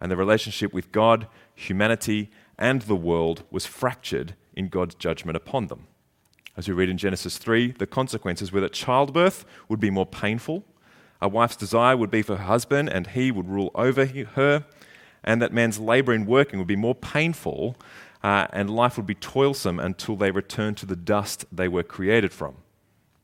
And 0.00 0.10
the 0.10 0.16
relationship 0.16 0.72
with 0.72 0.92
God 0.92 1.26
humanity, 1.54 2.30
and 2.58 2.82
the 2.82 2.96
world 2.96 3.44
was 3.50 3.66
fractured 3.66 4.34
in 4.54 4.68
God's 4.68 4.94
judgment 4.94 5.36
upon 5.36 5.66
them. 5.66 5.86
As 6.56 6.68
we 6.68 6.74
read 6.74 6.90
in 6.90 6.98
Genesis 6.98 7.38
3, 7.38 7.72
the 7.72 7.86
consequences 7.86 8.52
were 8.52 8.60
that 8.60 8.72
childbirth 8.72 9.44
would 9.68 9.80
be 9.80 9.90
more 9.90 10.06
painful, 10.06 10.64
a 11.20 11.28
wife's 11.28 11.56
desire 11.56 11.96
would 11.96 12.10
be 12.10 12.22
for 12.22 12.36
her 12.36 12.44
husband, 12.44 12.88
and 12.88 13.06
he 13.06 13.30
would 13.30 13.48
rule 13.48 13.70
over 13.74 14.04
her, 14.04 14.64
and 15.24 15.40
that 15.40 15.52
man's 15.52 15.78
labor 15.78 16.12
in 16.12 16.26
working 16.26 16.58
would 16.58 16.68
be 16.68 16.76
more 16.76 16.96
painful, 16.96 17.76
uh, 18.22 18.48
and 18.52 18.68
life 18.68 18.96
would 18.96 19.06
be 19.06 19.14
toilsome 19.14 19.78
until 19.78 20.16
they 20.16 20.30
returned 20.30 20.76
to 20.78 20.86
the 20.86 20.96
dust 20.96 21.44
they 21.52 21.68
were 21.68 21.82
created 21.82 22.32
from. 22.32 22.56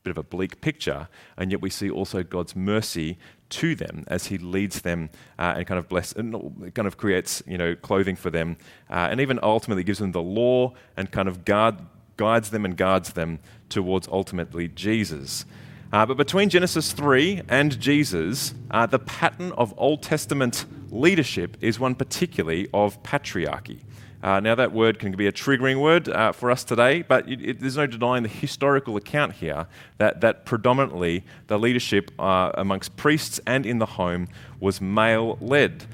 Bit 0.03 0.11
of 0.11 0.17
a 0.17 0.23
bleak 0.23 0.61
picture, 0.61 1.07
and 1.37 1.51
yet 1.51 1.61
we 1.61 1.69
see 1.69 1.89
also 1.89 2.23
God's 2.23 2.55
mercy 2.55 3.17
to 3.49 3.75
them 3.75 4.05
as 4.07 4.27
He 4.27 4.37
leads 4.37 4.81
them 4.81 5.09
uh, 5.37 5.55
and 5.57 5.67
kind 5.67 5.77
of 5.77 5.89
bless 5.89 6.13
and 6.13 6.73
kind 6.73 6.87
of 6.87 6.97
creates 6.97 7.43
you 7.45 7.57
know 7.57 7.75
clothing 7.75 8.15
for 8.15 8.29
them, 8.29 8.57
uh, 8.89 9.09
and 9.11 9.19
even 9.19 9.39
ultimately 9.43 9.83
gives 9.83 9.99
them 9.99 10.13
the 10.13 10.21
law 10.21 10.73
and 10.95 11.11
kind 11.11 11.27
of 11.27 11.43
guard, 11.45 11.75
guides 12.17 12.49
them 12.49 12.65
and 12.65 12.77
guards 12.77 13.13
them 13.13 13.39
towards 13.67 14.07
ultimately 14.07 14.67
Jesus. 14.67 15.45
Uh, 15.91 16.05
but 16.05 16.17
between 16.17 16.49
Genesis 16.49 16.91
3 16.91 17.41
and 17.49 17.79
Jesus, 17.79 18.53
uh, 18.69 18.85
the 18.85 18.99
pattern 18.99 19.51
of 19.53 19.73
Old 19.75 20.03
Testament 20.03 20.65
leadership 20.91 21.57
is 21.61 21.79
one 21.79 21.95
particularly 21.95 22.69
of 22.73 23.01
patriarchy. 23.01 23.79
Uh, 24.21 24.39
now, 24.39 24.53
that 24.53 24.73
word 24.73 24.99
can 24.99 25.13
be 25.13 25.27
a 25.27 25.31
triggering 25.31 25.81
word 25.81 26.09
uh, 26.09 26.33
for 26.33 26.51
us 26.51 26.65
today, 26.65 27.01
but 27.01 27.27
it, 27.29 27.41
it, 27.41 27.59
there's 27.59 27.77
no 27.77 27.87
denying 27.87 28.23
the 28.23 28.29
historical 28.29 28.97
account 28.97 29.33
here 29.35 29.65
that, 29.97 30.19
that 30.19 30.45
predominantly 30.45 31.23
the 31.47 31.57
leadership 31.57 32.11
uh, 32.19 32.51
amongst 32.55 32.97
priests 32.97 33.39
and 33.47 33.65
in 33.65 33.79
the 33.79 33.85
home 33.85 34.27
was 34.59 34.81
male 34.81 35.37
led. 35.39 35.85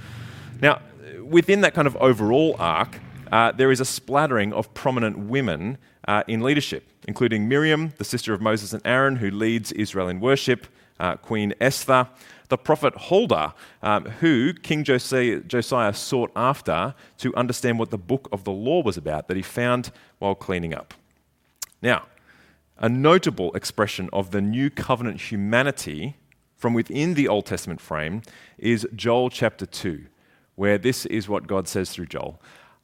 Now, 0.60 0.82
within 1.22 1.62
that 1.62 1.75
kind 1.75 1.88
of 1.88 1.96
overall 1.98 2.55
arc, 2.58 3.00
uh, 3.32 3.51
there 3.51 3.72
is 3.72 3.79
a 3.79 3.86
splattering 3.86 4.53
of 4.53 4.74
prominent 4.74 5.20
women 5.20 5.77
uh, 6.08 6.24
in 6.27 6.41
leadership, 6.41 6.84
including 7.08 7.48
Miriam, 7.48 7.94
the 7.98 8.03
sister 8.03 8.34
of 8.34 8.41
Moses 8.41 8.74
and 8.74 8.82
Aaron, 8.86 9.17
who 9.17 9.29
leads 9.29 9.72
Israel 9.74 10.08
in 10.08 10.20
worship, 10.20 10.67
uh, 11.00 11.15
Queen 11.17 11.53
Esther, 11.60 12.08
the 12.50 12.58
prophet 12.58 12.94
Huldah, 12.96 13.54
um, 13.82 14.06
who 14.06 14.54
King 14.54 14.84
Josiah, 14.84 15.40
Josiah 15.42 15.94
sought 15.94 16.32
after 16.36 16.94
to 17.18 17.36
understand 17.36 17.80
what 17.80 17.90
the 17.90 17.98
book 17.98 18.28
of 18.32 18.44
the 18.44 18.52
law 18.52 18.82
was 18.84 18.98
about 18.98 19.28
that 19.28 19.38
he 19.38 19.44
found 19.44 19.92
while 20.20 20.36
cleaning 20.36 20.74
up. 20.74 20.94
Now, 21.82 22.06
a 22.78 22.90
notable 22.90 23.54
expression 23.54 24.10
of 24.12 24.32
the 24.32 24.42
new 24.42 24.70
covenant 24.70 25.22
humanity 25.22 26.16
from 26.56 26.74
within 26.74 27.14
the 27.14 27.28
Old 27.28 27.46
Testament 27.46 27.82
frame 27.82 28.22
is 28.58 28.88
Joel 28.96 29.30
chapter 29.30 29.66
2, 29.66 30.06
where 30.56 30.78
this 30.78 31.06
is 31.06 31.30
what 31.30 31.48
God 31.48 31.68
says 31.68 31.92
through 31.92 32.08
Joel 32.08 32.42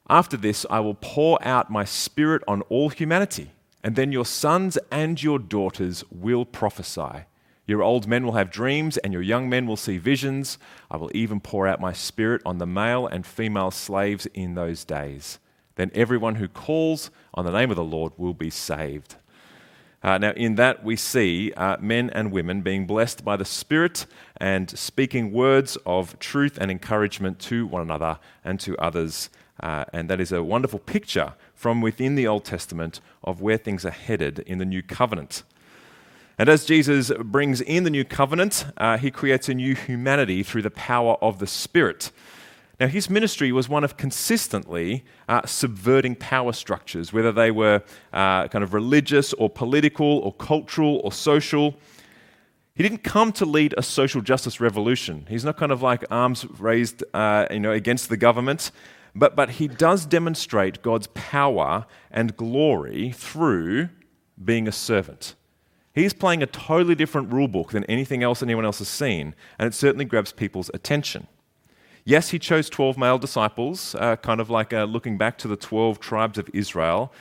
After 0.08 0.36
this, 0.36 0.64
I 0.70 0.80
will 0.80 0.94
pour 0.94 1.42
out 1.46 1.70
my 1.70 1.84
spirit 1.84 2.42
on 2.46 2.62
all 2.62 2.90
humanity, 2.90 3.50
and 3.82 3.96
then 3.96 4.12
your 4.12 4.24
sons 4.24 4.78
and 4.90 5.22
your 5.22 5.38
daughters 5.38 6.04
will 6.10 6.44
prophesy. 6.44 7.24
Your 7.66 7.82
old 7.82 8.08
men 8.08 8.24
will 8.24 8.32
have 8.32 8.50
dreams, 8.50 8.96
and 8.98 9.12
your 9.12 9.22
young 9.22 9.48
men 9.48 9.66
will 9.66 9.76
see 9.76 9.98
visions. 9.98 10.58
I 10.90 10.96
will 10.96 11.10
even 11.14 11.40
pour 11.40 11.66
out 11.66 11.80
my 11.80 11.92
spirit 11.92 12.42
on 12.44 12.58
the 12.58 12.66
male 12.66 13.06
and 13.06 13.24
female 13.24 13.70
slaves 13.70 14.26
in 14.34 14.54
those 14.54 14.84
days. 14.84 15.38
Then 15.76 15.90
everyone 15.94 16.36
who 16.36 16.48
calls 16.48 17.10
on 17.34 17.44
the 17.44 17.52
name 17.52 17.70
of 17.70 17.76
the 17.76 17.84
Lord 17.84 18.12
will 18.16 18.34
be 18.34 18.50
saved. 18.50 19.16
Uh, 20.02 20.18
now, 20.18 20.32
in 20.32 20.56
that, 20.56 20.82
we 20.82 20.96
see 20.96 21.52
uh, 21.52 21.76
men 21.80 22.10
and 22.10 22.32
women 22.32 22.60
being 22.60 22.86
blessed 22.86 23.24
by 23.24 23.36
the 23.36 23.44
Spirit 23.44 24.06
and 24.36 24.76
speaking 24.76 25.32
words 25.32 25.78
of 25.86 26.18
truth 26.18 26.58
and 26.60 26.72
encouragement 26.72 27.38
to 27.38 27.66
one 27.66 27.82
another 27.82 28.18
and 28.44 28.58
to 28.58 28.76
others. 28.78 29.30
Uh, 29.60 29.84
and 29.92 30.10
that 30.10 30.20
is 30.20 30.32
a 30.32 30.42
wonderful 30.42 30.80
picture 30.80 31.34
from 31.54 31.80
within 31.80 32.16
the 32.16 32.26
Old 32.26 32.44
Testament 32.44 33.00
of 33.22 33.40
where 33.40 33.56
things 33.56 33.86
are 33.86 33.90
headed 33.90 34.40
in 34.40 34.58
the 34.58 34.64
new 34.64 34.82
covenant. 34.82 35.44
And 36.42 36.48
as 36.48 36.64
Jesus 36.64 37.12
brings 37.20 37.60
in 37.60 37.84
the 37.84 37.90
new 37.90 38.04
covenant, 38.04 38.66
uh, 38.76 38.98
he 38.98 39.12
creates 39.12 39.48
a 39.48 39.54
new 39.54 39.76
humanity 39.76 40.42
through 40.42 40.62
the 40.62 40.72
power 40.72 41.16
of 41.22 41.38
the 41.38 41.46
Spirit. 41.46 42.10
Now, 42.80 42.88
his 42.88 43.08
ministry 43.08 43.52
was 43.52 43.68
one 43.68 43.84
of 43.84 43.96
consistently 43.96 45.04
uh, 45.28 45.46
subverting 45.46 46.16
power 46.16 46.52
structures, 46.52 47.12
whether 47.12 47.30
they 47.30 47.52
were 47.52 47.84
uh, 48.12 48.48
kind 48.48 48.64
of 48.64 48.74
religious 48.74 49.32
or 49.34 49.48
political 49.48 50.18
or 50.18 50.32
cultural 50.32 51.00
or 51.04 51.12
social. 51.12 51.76
He 52.74 52.82
didn't 52.82 53.04
come 53.04 53.30
to 53.34 53.46
lead 53.46 53.72
a 53.78 53.82
social 53.84 54.20
justice 54.20 54.60
revolution. 54.60 55.26
He's 55.28 55.44
not 55.44 55.56
kind 55.56 55.70
of 55.70 55.80
like 55.80 56.04
arms 56.10 56.44
raised 56.58 57.04
uh, 57.14 57.46
you 57.52 57.60
know, 57.60 57.70
against 57.70 58.08
the 58.08 58.16
government, 58.16 58.72
but, 59.14 59.36
but 59.36 59.48
he 59.48 59.68
does 59.68 60.06
demonstrate 60.06 60.82
God's 60.82 61.06
power 61.14 61.86
and 62.10 62.36
glory 62.36 63.12
through 63.12 63.90
being 64.44 64.66
a 64.66 64.72
servant. 64.72 65.36
He's 65.94 66.14
playing 66.14 66.42
a 66.42 66.46
totally 66.46 66.94
different 66.94 67.32
rule 67.32 67.48
book 67.48 67.72
than 67.72 67.84
anything 67.84 68.22
else 68.22 68.42
anyone 68.42 68.64
else 68.64 68.78
has 68.78 68.88
seen, 68.88 69.34
and 69.58 69.66
it 69.66 69.74
certainly 69.74 70.04
grabs 70.04 70.32
people's 70.32 70.70
attention. 70.72 71.26
Yes, 72.04 72.30
he 72.30 72.38
chose 72.38 72.68
12 72.70 72.96
male 72.98 73.18
disciples, 73.18 73.94
uh, 73.94 74.16
kind 74.16 74.40
of 74.40 74.50
like 74.50 74.72
uh, 74.72 74.84
looking 74.84 75.18
back 75.18 75.38
to 75.38 75.48
the 75.48 75.56
12 75.56 76.00
tribes 76.00 76.38
of 76.38 76.48
Israel, 76.52 77.12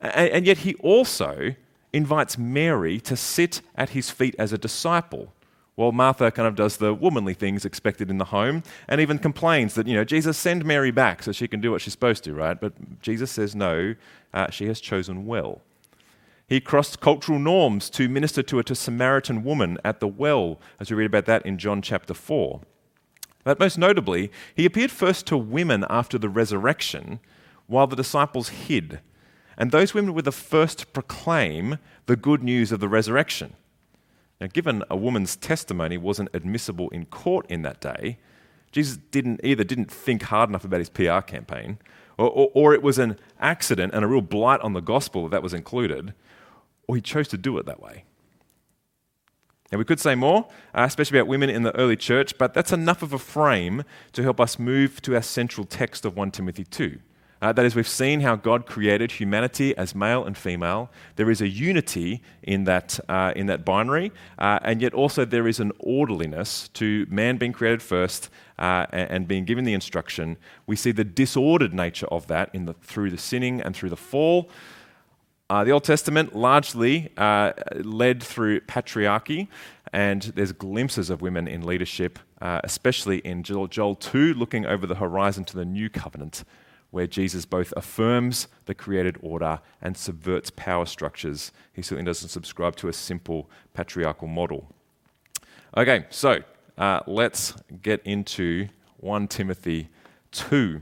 and, 0.00 0.30
and 0.30 0.46
yet 0.46 0.58
he 0.58 0.74
also 0.74 1.54
invites 1.92 2.38
Mary 2.38 3.00
to 3.00 3.16
sit 3.16 3.60
at 3.74 3.90
his 3.90 4.10
feet 4.10 4.34
as 4.38 4.52
a 4.52 4.58
disciple, 4.58 5.32
while 5.74 5.92
Martha 5.92 6.30
kind 6.30 6.46
of 6.46 6.54
does 6.54 6.76
the 6.76 6.92
womanly 6.92 7.34
things 7.34 7.64
expected 7.64 8.10
in 8.10 8.18
the 8.18 8.26
home 8.26 8.62
and 8.88 9.00
even 9.00 9.18
complains 9.18 9.74
that, 9.74 9.86
you 9.86 9.94
know, 9.94 10.04
Jesus, 10.04 10.36
send 10.36 10.64
Mary 10.64 10.90
back 10.90 11.22
so 11.22 11.32
she 11.32 11.48
can 11.48 11.60
do 11.60 11.70
what 11.70 11.80
she's 11.80 11.94
supposed 11.94 12.24
to, 12.24 12.34
right? 12.34 12.60
But 12.60 13.00
Jesus 13.00 13.30
says, 13.30 13.54
no, 13.54 13.94
uh, 14.34 14.50
she 14.50 14.66
has 14.66 14.80
chosen 14.80 15.26
well. 15.26 15.62
He 16.48 16.60
crossed 16.60 17.00
cultural 17.00 17.38
norms 17.38 17.88
to 17.90 18.08
minister 18.08 18.42
to 18.42 18.58
a 18.58 18.74
Samaritan 18.74 19.42
woman 19.42 19.78
at 19.84 20.00
the 20.00 20.08
well, 20.08 20.60
as 20.78 20.90
we 20.90 20.96
read 20.96 21.06
about 21.06 21.26
that 21.26 21.46
in 21.46 21.58
John 21.58 21.80
chapter 21.80 22.14
4. 22.14 22.60
But 23.44 23.58
most 23.58 23.78
notably, 23.78 24.30
he 24.54 24.66
appeared 24.66 24.90
first 24.90 25.26
to 25.26 25.36
women 25.36 25.84
after 25.88 26.18
the 26.18 26.28
resurrection, 26.28 27.20
while 27.66 27.86
the 27.86 27.96
disciples 27.96 28.50
hid. 28.50 29.00
And 29.56 29.70
those 29.70 29.94
women 29.94 30.14
were 30.14 30.22
the 30.22 30.32
first 30.32 30.80
to 30.80 30.86
proclaim 30.86 31.78
the 32.06 32.16
good 32.16 32.42
news 32.42 32.72
of 32.72 32.80
the 32.80 32.88
resurrection. 32.88 33.54
Now, 34.40 34.48
given 34.52 34.82
a 34.90 34.96
woman's 34.96 35.36
testimony 35.36 35.96
wasn't 35.96 36.30
admissible 36.34 36.88
in 36.90 37.06
court 37.06 37.46
in 37.48 37.62
that 37.62 37.80
day, 37.80 38.18
Jesus 38.72 38.96
didn't 38.96 39.40
either 39.44 39.64
didn't 39.64 39.90
think 39.90 40.22
hard 40.22 40.48
enough 40.48 40.64
about 40.64 40.80
his 40.80 40.88
PR 40.88 41.20
campaign, 41.20 41.78
or, 42.18 42.28
or, 42.28 42.50
or 42.54 42.74
it 42.74 42.82
was 42.82 42.98
an 42.98 43.18
accident 43.38 43.94
and 43.94 44.04
a 44.04 44.08
real 44.08 44.22
blight 44.22 44.60
on 44.60 44.72
the 44.72 44.80
gospel 44.80 45.24
that, 45.24 45.30
that 45.30 45.42
was 45.42 45.54
included, 45.54 46.14
or 46.88 46.96
he 46.96 47.02
chose 47.02 47.28
to 47.28 47.38
do 47.38 47.56
it 47.58 47.66
that 47.66 47.80
way. 47.80 48.04
Now, 49.70 49.78
we 49.78 49.84
could 49.84 50.00
say 50.00 50.14
more, 50.14 50.48
uh, 50.74 50.84
especially 50.86 51.18
about 51.18 51.28
women 51.28 51.48
in 51.48 51.62
the 51.62 51.74
early 51.76 51.96
church, 51.96 52.36
but 52.36 52.52
that's 52.52 52.72
enough 52.72 53.02
of 53.02 53.14
a 53.14 53.18
frame 53.18 53.84
to 54.12 54.22
help 54.22 54.38
us 54.38 54.58
move 54.58 55.00
to 55.02 55.14
our 55.14 55.22
central 55.22 55.64
text 55.64 56.04
of 56.04 56.14
1 56.14 56.30
Timothy 56.30 56.64
2. 56.64 56.98
Uh, 57.40 57.52
that 57.52 57.64
is, 57.64 57.74
we've 57.74 57.88
seen 57.88 58.20
how 58.20 58.36
God 58.36 58.66
created 58.66 59.10
humanity 59.10 59.76
as 59.76 59.96
male 59.96 60.24
and 60.24 60.38
female. 60.38 60.90
There 61.16 61.28
is 61.28 61.40
a 61.40 61.48
unity 61.48 62.22
in 62.42 62.64
that, 62.64 63.00
uh, 63.08 63.32
in 63.34 63.46
that 63.46 63.64
binary, 63.64 64.12
uh, 64.38 64.60
and 64.62 64.80
yet 64.80 64.94
also 64.94 65.24
there 65.24 65.48
is 65.48 65.58
an 65.58 65.72
orderliness 65.80 66.68
to 66.74 67.04
man 67.10 67.38
being 67.38 67.52
created 67.52 67.82
first 67.82 68.28
uh, 68.60 68.86
and, 68.90 69.10
and, 69.10 69.28
being 69.28 69.44
given 69.44 69.64
the 69.64 69.72
instruction. 69.72 70.36
We 70.68 70.76
see 70.76 70.92
the 70.92 71.02
disordered 71.02 71.74
nature 71.74 72.06
of 72.12 72.28
that 72.28 72.50
in 72.54 72.66
the, 72.66 72.74
through 72.74 73.10
the 73.10 73.18
sinning 73.18 73.60
and 73.60 73.74
through 73.74 73.90
the 73.90 73.96
fall. 73.96 74.48
Uh, 75.52 75.64
the 75.64 75.70
Old 75.70 75.84
Testament 75.84 76.34
largely 76.34 77.10
uh, 77.18 77.52
led 77.74 78.22
through 78.22 78.60
patriarchy, 78.60 79.48
and 79.92 80.22
there's 80.34 80.50
glimpses 80.50 81.10
of 81.10 81.20
women 81.20 81.46
in 81.46 81.60
leadership, 81.60 82.18
uh, 82.40 82.62
especially 82.64 83.18
in 83.18 83.42
Joel, 83.42 83.66
Joel 83.66 83.94
2, 83.94 84.32
looking 84.32 84.64
over 84.64 84.86
the 84.86 84.94
horizon 84.94 85.44
to 85.44 85.54
the 85.54 85.66
new 85.66 85.90
covenant, 85.90 86.44
where 86.90 87.06
Jesus 87.06 87.44
both 87.44 87.74
affirms 87.76 88.48
the 88.64 88.74
created 88.74 89.18
order 89.20 89.60
and 89.82 89.94
subverts 89.94 90.48
power 90.48 90.86
structures. 90.86 91.52
He 91.74 91.82
certainly 91.82 92.08
doesn't 92.08 92.30
subscribe 92.30 92.74
to 92.76 92.88
a 92.88 92.94
simple 92.94 93.50
patriarchal 93.74 94.28
model. 94.28 94.70
Okay, 95.76 96.06
so 96.08 96.38
uh, 96.78 97.00
let's 97.06 97.52
get 97.82 98.00
into 98.06 98.68
1 99.00 99.28
Timothy 99.28 99.90
2. 100.30 100.80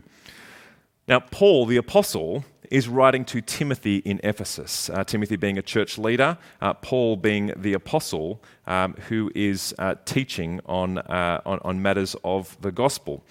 Now, 1.09 1.19
Paul, 1.19 1.67
the 1.67 1.77
apostle, 1.77 2.45
is 2.71 2.89
writing 2.89 3.25
to 3.27 3.41
Timothy 3.41 3.97
in 3.99 4.21
Ephesus. 4.23 4.89
Uh, 4.89 5.03
Timothy 5.05 5.37
being 5.37 5.59
a 5.59 5.63
church 5.63 5.99
leader, 5.99 6.39
uh, 6.61 6.75
Paul 6.75 7.17
being 7.17 7.53
the 7.57 7.73
apostle 7.73 8.41
um, 8.67 8.95
who 9.09 9.31
is 9.35 9.75
uh, 9.79 9.97
teaching 10.05 10.61
on, 10.67 10.99
uh, 10.99 11.41
on, 11.45 11.59
on, 11.63 11.83
matters 11.83 12.15
of 12.25 12.57
the 12.61 12.71
gospel. 12.71 13.25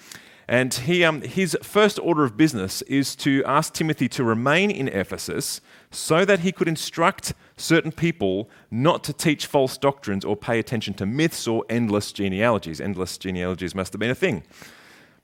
And 0.50 0.74
he, 0.74 1.04
um, 1.04 1.22
his 1.22 1.56
first 1.62 2.00
order 2.00 2.24
of 2.24 2.36
business 2.36 2.82
is 2.84 3.16
to 3.18 3.44
ask 3.46 3.74
Timothy 3.74 4.10
to 4.10 4.24
remain 4.24 4.72
in 4.72 4.88
Ephesus 4.88 5.62
so 5.92 6.26
that 6.26 6.40
he 6.40 6.52
could 6.52 6.68
instruct 6.68 7.34
certain 7.56 7.92
people 7.92 8.50
not 8.72 9.04
to 9.06 9.14
teach 9.14 9.46
false 9.46 9.78
doctrines 9.78 10.26
or 10.26 10.36
pay 10.36 10.60
attention 10.60 10.96
to 10.96 11.06
myths 11.06 11.48
or 11.48 11.64
endless 11.70 12.12
genealogies. 12.12 12.82
Endless 12.82 13.18
genealogies 13.18 13.76
must 13.76 13.94
have 13.94 14.00
been 14.00 14.10
a 14.10 14.16
thing. 14.16 14.44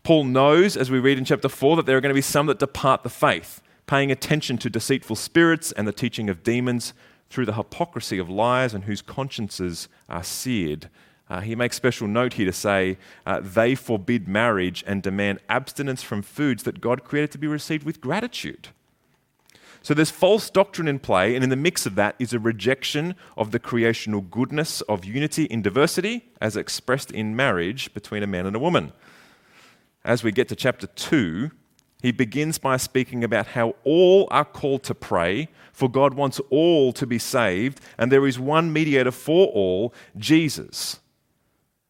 Paul 0.04 0.26
knows, 0.26 0.78
as 0.78 0.92
we 0.92 1.00
read 1.00 1.18
in 1.18 1.26
chapter 1.26 1.50
4, 1.50 1.78
that 1.78 1.88
there 1.88 1.98
are 1.98 2.02
going 2.02 2.12
to 2.12 2.14
be 2.14 2.22
some 2.22 2.46
that 2.46 2.60
depart 2.60 3.02
the 3.02 3.10
faith 3.10 3.62
paying 3.88 4.12
attention 4.12 4.58
to 4.58 4.70
deceitful 4.70 5.16
spirits 5.16 5.72
and 5.72 5.88
the 5.88 5.94
teaching 5.94 6.30
of 6.30 6.44
demons 6.44 6.94
through 7.30 7.46
the 7.46 7.54
hypocrisy 7.54 8.18
of 8.18 8.30
liars 8.30 8.74
and 8.74 8.86
whose 8.86 9.02
consciences 9.02 9.88
are 10.10 10.24
seared. 10.24 10.90
Uh, 11.30 11.42
he 11.42 11.56
makes 11.56 11.76
special 11.76 12.08
note 12.08 12.34
here 12.34 12.46
to 12.46 12.54
say 12.54 12.98
uh, 13.26 13.40
they 13.42 13.74
forbid 13.74 14.28
marriage 14.28 14.84
and 14.86 15.02
demand 15.02 15.40
abstinence 15.50 16.04
from 16.04 16.22
foods 16.22 16.64
that 16.64 16.82
God 16.82 17.04
created 17.04 17.32
to 17.32 17.38
be 17.38 17.48
received 17.48 17.84
with 17.84 18.00
gratitude. 18.00 18.70
So 19.82 19.94
there's 19.94 20.10
false 20.10 20.50
doctrine 20.50 20.88
in 20.88 20.98
play, 20.98 21.36
and 21.36 21.44
in 21.44 21.52
the 21.52 21.56
mix 21.56 21.86
of 21.86 21.94
that 21.94 22.16
is 22.18 22.34
a 22.34 22.40
rejection 22.40 23.14
of 23.38 23.52
the 23.52 23.60
creational 23.60 24.22
goodness 24.22 24.82
of 24.82 25.06
unity 25.06 25.44
in 25.46 25.62
diversity 25.62 26.26
as 26.42 26.58
expressed 26.58 27.12
in 27.12 27.36
marriage 27.36 27.94
between 27.94 28.24
a 28.24 28.28
man 28.28 28.48
and 28.48 28.56
a 28.56 28.60
woman. 28.60 28.94
As 30.04 30.24
we 30.24 30.32
get 30.32 30.48
to 30.50 30.56
chapter 30.56 30.88
2, 30.88 31.52
he 32.06 32.12
begins 32.12 32.60
by 32.60 32.78
speaking 32.78 33.24
about 33.24 33.48
how 33.48 33.74
all 33.84 34.28
are 34.30 34.46
called 34.46 34.84
to 34.84 34.94
pray, 34.94 35.48
for 35.74 35.90
God 35.90 36.14
wants 36.14 36.40
all 36.52 36.94
to 36.94 37.08
be 37.08 37.18
saved, 37.18 37.82
and 37.98 38.12
there 38.12 38.28
is 38.28 38.38
one 38.38 38.72
mediator 38.72 39.10
for 39.10 39.48
all, 39.48 39.92
Jesus. 40.16 41.00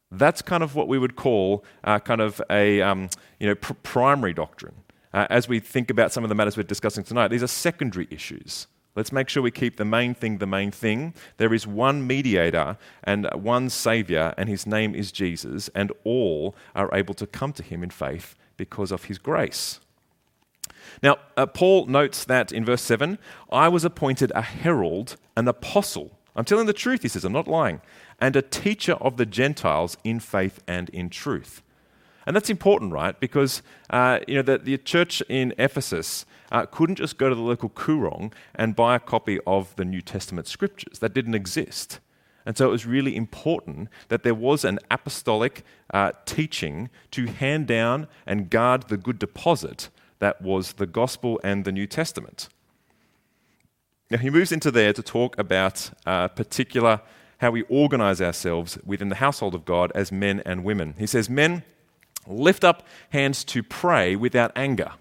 That's 0.10 0.42
kind 0.42 0.64
of 0.64 0.74
what 0.74 0.88
we 0.88 0.98
would 0.98 1.18
call 1.18 1.66
uh, 1.84 2.00
kind 2.00 2.22
of 2.22 2.42
a 2.50 2.82
um, 2.82 3.10
you 3.42 3.48
know, 3.48 3.56
pr- 3.56 3.74
primary 3.84 4.34
doctrine 4.34 4.76
uh, 5.14 5.28
as 5.30 5.50
we 5.50 5.60
think 5.60 5.90
about 5.90 6.14
some 6.14 6.24
of 6.24 6.30
the 6.30 6.36
matters 6.36 6.56
we're 6.56 6.64
discussing 6.64 7.04
tonight, 7.04 7.28
these 7.28 7.44
are 7.44 7.48
secondary 7.48 8.08
issues. 8.10 8.68
Let's 8.96 9.12
make 9.12 9.28
sure 9.28 9.44
we 9.44 9.52
keep 9.52 9.76
the 9.76 9.84
main 9.84 10.16
thing 10.16 10.38
the 10.38 10.48
main 10.48 10.72
thing. 10.72 11.14
There 11.36 11.54
is 11.54 11.68
one 11.68 12.08
mediator 12.08 12.78
and 13.04 13.28
one 13.34 13.70
Savior, 13.70 14.34
and 14.38 14.48
his 14.48 14.66
name 14.66 14.96
is 14.96 15.12
Jesus, 15.12 15.70
and 15.76 15.92
all 16.06 16.56
are 16.74 16.90
able 16.94 17.16
to 17.16 17.28
come 17.28 17.52
to 17.52 17.64
him 17.64 17.84
in 17.84 17.90
faith 17.90 18.34
because 18.56 18.94
of 18.94 19.04
his 19.06 19.18
grace. 19.18 19.82
Now, 21.02 21.18
uh, 21.38 21.46
Paul 21.46 21.86
notes 21.86 22.26
that 22.26 22.52
in 22.52 22.66
verse 22.66 22.82
7 22.82 23.18
I 23.52 23.68
was 23.68 23.86
appointed 23.86 24.32
a 24.36 24.42
herald, 24.42 25.18
an 25.36 25.48
apostle. 25.48 26.18
I'm 26.36 26.46
telling 26.46 26.66
the 26.66 26.74
truth, 26.74 27.02
he 27.02 27.08
says, 27.08 27.24
I'm 27.24 27.32
not 27.32 27.48
lying, 27.48 27.82
and 28.20 28.36
a 28.36 28.42
teacher 28.42 28.94
of 28.94 29.18
the 29.18 29.26
Gentiles 29.26 29.98
in 30.04 30.20
faith 30.20 30.62
and 30.68 30.90
in 30.90 31.10
truth. 31.10 31.62
And 32.26 32.36
that's 32.36 32.50
important, 32.50 32.92
right? 32.92 33.18
Because 33.20 33.62
uh, 33.90 34.20
you 34.28 34.36
know 34.36 34.42
the, 34.42 34.58
the, 34.58 34.78
church 34.78 35.22
in 35.30 35.54
Ephesus 35.58 36.26
uh, 36.52 36.66
couldn't 36.66 36.96
just 36.96 37.18
go 37.18 37.30
to 37.30 37.36
the 37.36 37.42
local 37.42 37.70
Koorong 37.70 38.34
and 38.56 38.76
buy 38.76 38.96
a 38.96 39.00
copy 39.00 39.40
of 39.46 39.76
the 39.76 39.86
New 39.86 40.02
Testament 40.02 40.48
scriptures. 40.48 41.00
That 41.00 41.14
didn't 41.14 41.36
exist. 41.36 42.00
And 42.46 42.58
so 42.58 42.68
it 42.68 42.72
was 42.72 42.86
really 42.86 43.16
important 43.16 43.90
that 44.10 44.24
there 44.24 44.36
was 44.36 44.64
an 44.64 44.80
apostolic 44.92 45.64
uh, 45.92 46.12
teaching 46.26 46.90
to 47.12 47.26
hand 47.26 47.68
down 47.68 48.08
and 48.26 48.50
guard 48.50 48.88
the 48.88 48.98
good 48.98 49.18
deposit 49.18 49.90
that 50.20 50.42
was 50.42 50.74
the 50.74 50.86
gospel 50.86 51.40
and 51.44 51.66
the 51.66 51.72
New 51.72 51.88
Testament. 51.88 52.50
Now 54.10 54.18
he 54.18 54.30
moves 54.30 54.52
into 54.52 54.72
there 54.72 54.94
to 54.94 55.02
talk 55.02 55.38
about 55.38 55.92
uh, 56.06 56.28
particular 56.30 57.02
how 57.40 57.52
we 57.52 57.64
organize 57.64 58.22
ourselves 58.22 58.78
within 58.86 59.10
the 59.10 59.16
household 59.16 59.54
of 59.56 59.66
God 59.66 59.92
as 59.94 60.12
men 60.12 60.42
and 60.46 60.64
women. 60.64 60.96
He 60.98 61.08
says, 61.08 61.30
Men, 61.30 61.64
Lift 62.28 62.64
up 62.64 62.84
hands 63.12 63.44
to 63.46 63.62
pray 63.62 64.16
without 64.16 64.52
anger. 64.56 64.92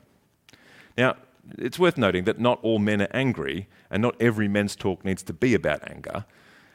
Now, 0.96 1.16
it's 1.58 1.78
worth 1.78 1.96
noting 1.98 2.24
that 2.24 2.38
not 2.38 2.58
all 2.62 2.78
men 2.78 3.02
are 3.02 3.08
angry, 3.12 3.66
and 3.90 4.02
not 4.02 4.16
every 4.20 4.48
men's 4.48 4.76
talk 4.76 5.04
needs 5.04 5.22
to 5.24 5.32
be 5.32 5.54
about 5.54 5.88
anger. 5.88 6.24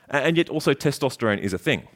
And 0.09 0.37
yet, 0.37 0.49
also, 0.49 0.73
testosterone 0.73 1.39
is 1.39 1.53
a 1.53 1.57
thing. 1.57 1.87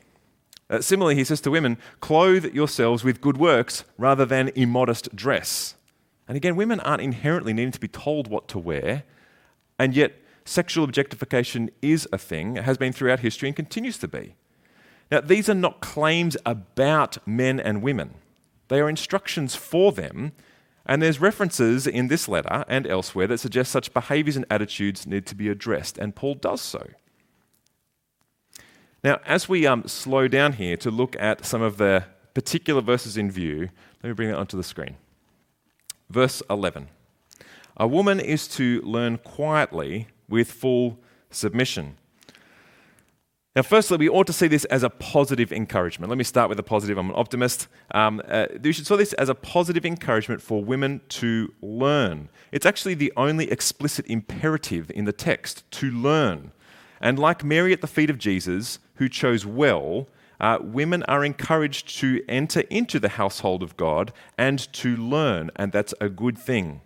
Uh, 0.70 0.82
similarly, 0.82 1.16
he 1.16 1.24
says 1.24 1.42
to 1.42 1.52
women, 1.52 1.78
clothe 2.00 2.46
yourselves 2.54 3.04
with 3.04 3.22
good 3.22 3.38
works 3.38 3.84
rather 3.98 4.26
than 4.26 4.50
immodest 4.50 5.16
dress. 5.16 5.76
And 6.28 6.38
again, 6.38 6.56
women 6.56 6.80
aren't 6.80 7.02
inherently 7.02 7.54
needing 7.54 7.72
to 7.72 7.80
be 7.80 7.88
told 7.88 8.28
what 8.28 8.48
to 8.50 8.60
wear, 8.60 9.04
and 9.78 9.96
yet, 9.96 10.14
sexual 10.46 10.84
objectification 10.84 11.70
is 11.82 12.08
a 12.12 12.18
thing, 12.18 12.58
it 12.58 12.64
has 12.64 12.78
been 12.78 12.94
throughout 12.94 13.20
history 13.20 13.50
and 13.50 13.56
continues 13.56 13.98
to 13.98 14.08
be. 14.08 14.36
Now, 15.12 15.22
these 15.22 15.50
are 15.50 15.56
not 15.56 15.82
claims 15.82 16.38
about 16.46 17.18
men 17.28 17.60
and 17.60 17.82
women. 17.82 18.16
They 18.68 18.80
are 18.80 18.90
instructions 18.90 19.56
for 19.56 19.92
them, 19.92 20.32
and 20.86 21.02
there's 21.02 21.20
references 21.20 21.88
in 21.88 22.08
this 22.08 22.28
letter 22.28 22.66
and 22.68 22.88
elsewhere 22.88 23.28
that 23.28 23.40
suggest 23.40 23.72
such 23.72 23.94
behaviors 23.94 24.36
and 24.36 24.46
attitudes 24.50 25.06
need 25.06 25.26
to 25.28 25.36
be 25.36 25.50
addressed, 25.50 25.98
and 25.98 26.16
Paul 26.16 26.36
does 26.36 26.62
so. 26.62 26.88
Now, 29.04 29.20
as 29.26 29.50
we 29.50 29.68
um, 29.68 29.88
slow 29.88 30.28
down 30.28 30.54
here 30.54 30.78
to 30.78 30.90
look 30.90 31.16
at 31.20 31.46
some 31.46 31.62
of 31.62 31.78
the 31.78 32.06
particular 32.34 32.82
verses 32.82 33.18
in 33.18 33.30
view, 33.30 33.70
let 34.02 34.10
me 34.10 34.14
bring 34.14 34.30
that 34.30 34.38
onto 34.38 34.58
the 34.58 34.64
screen. 34.64 34.96
Verse 36.14 36.44
11 36.48 36.90
A 37.76 37.88
woman 37.88 38.20
is 38.20 38.48
to 38.50 38.82
learn 38.82 39.18
quietly 39.18 40.10
with 40.30 40.52
full 40.52 41.00
submission. 41.32 41.98
Now, 43.56 43.64
firstly, 43.64 43.98
we 43.98 44.10
ought 44.10 44.28
to 44.28 44.34
see 44.34 44.48
this 44.48 44.66
as 44.66 44.84
a 44.84 44.92
positive 44.92 45.52
encouragement. 45.52 46.10
Let 46.10 46.20
me 46.20 46.24
start 46.24 46.50
with 46.50 46.60
a 46.60 46.64
positive. 46.64 47.00
I'm 47.00 47.10
an 47.10 47.16
optimist. 47.16 47.68
Um, 47.96 48.22
uh, 48.28 48.46
you 48.64 48.74
should 48.74 48.86
see 48.86 48.96
this 48.96 49.14
as 49.14 49.28
a 49.28 49.34
positive 49.34 49.88
encouragement 49.88 50.40
for 50.40 50.64
women 50.64 51.02
to 51.10 51.52
learn. 51.64 52.30
It's 52.52 52.66
actually 52.68 52.94
the 52.94 53.12
only 53.18 53.50
explicit 53.50 54.06
imperative 54.06 54.92
in 54.92 55.06
the 55.06 55.14
text 55.14 55.70
to 55.72 55.90
learn. 55.90 56.52
And 57.02 57.18
like 57.18 57.44
Mary 57.44 57.74
at 57.74 57.82
the 57.82 57.88
feet 57.88 58.12
of 58.12 58.20
Jesus, 58.20 58.78
who 58.96 59.10
chose 59.10 59.48
well, 59.48 60.08
uh, 60.44 60.60
women 60.62 61.04
are 61.04 61.24
encouraged 61.24 61.98
to 62.00 62.22
enter 62.28 62.60
into 62.70 63.00
the 63.00 63.08
household 63.08 63.64
of 63.64 63.78
God 63.78 64.12
and 64.38 64.60
to 64.74 64.98
learn, 64.98 65.50
and 65.56 65.72
that's 65.72 65.94
a 66.02 66.10
good 66.10 66.38
thing. 66.38 66.82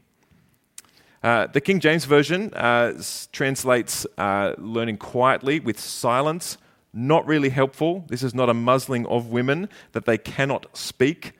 Uh, 1.23 1.47
the 1.47 1.59
King 1.59 1.79
James 1.79 2.05
Version 2.05 2.53
uh, 2.53 3.01
translates 3.31 4.05
uh, 4.19 4.53
learning 4.59 4.97
quietly 4.97 5.59
with 5.59 5.79
silence. 5.79 6.59
Not 6.93 7.25
really 7.25 7.49
helpful. 7.49 8.05
This 8.09 8.21
is 8.21 8.35
not 8.35 8.47
a 8.47 8.53
muzzling 8.53 9.07
of 9.07 9.29
women 9.29 9.69
that 9.93 10.05
they 10.05 10.19
cannot 10.19 10.77
speak. 10.77 11.31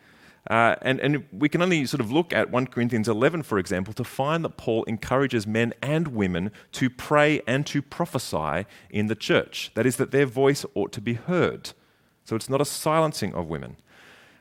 Uh, 0.49 0.75
and, 0.82 0.99
and 1.01 1.23
we 1.32 1.47
can 1.47 1.62
only 1.62 1.86
sort 1.86 2.01
of 2.01 2.12
look 2.12 2.34
at 2.34 2.49
1 2.49 2.65
Corinthians 2.67 3.08
11, 3.08 3.43
for 3.43 3.60
example, 3.60 3.93
to 3.93 4.03
find 4.03 4.43
that 4.43 4.58
Paul 4.58 4.84
encourages 4.86 5.45
men 5.45 5.71
and 5.84 6.08
women 6.08 6.49
to 6.71 6.89
pray 6.89 7.43
and 7.45 7.63
to 7.67 7.84
prophesy 7.84 8.65
in 8.89 9.06
the 9.06 9.15
church. 9.15 9.69
That 9.75 9.86
is, 9.86 9.97
that 9.97 10.10
their 10.10 10.25
voice 10.25 10.65
ought 10.73 10.91
to 10.93 11.01
be 11.01 11.13
heard. 11.13 11.73
So 12.28 12.36
it's 12.36 12.50
not 12.50 12.60
a 12.60 12.66
silencing 12.66 13.34
of 13.34 13.48
women. 13.48 13.78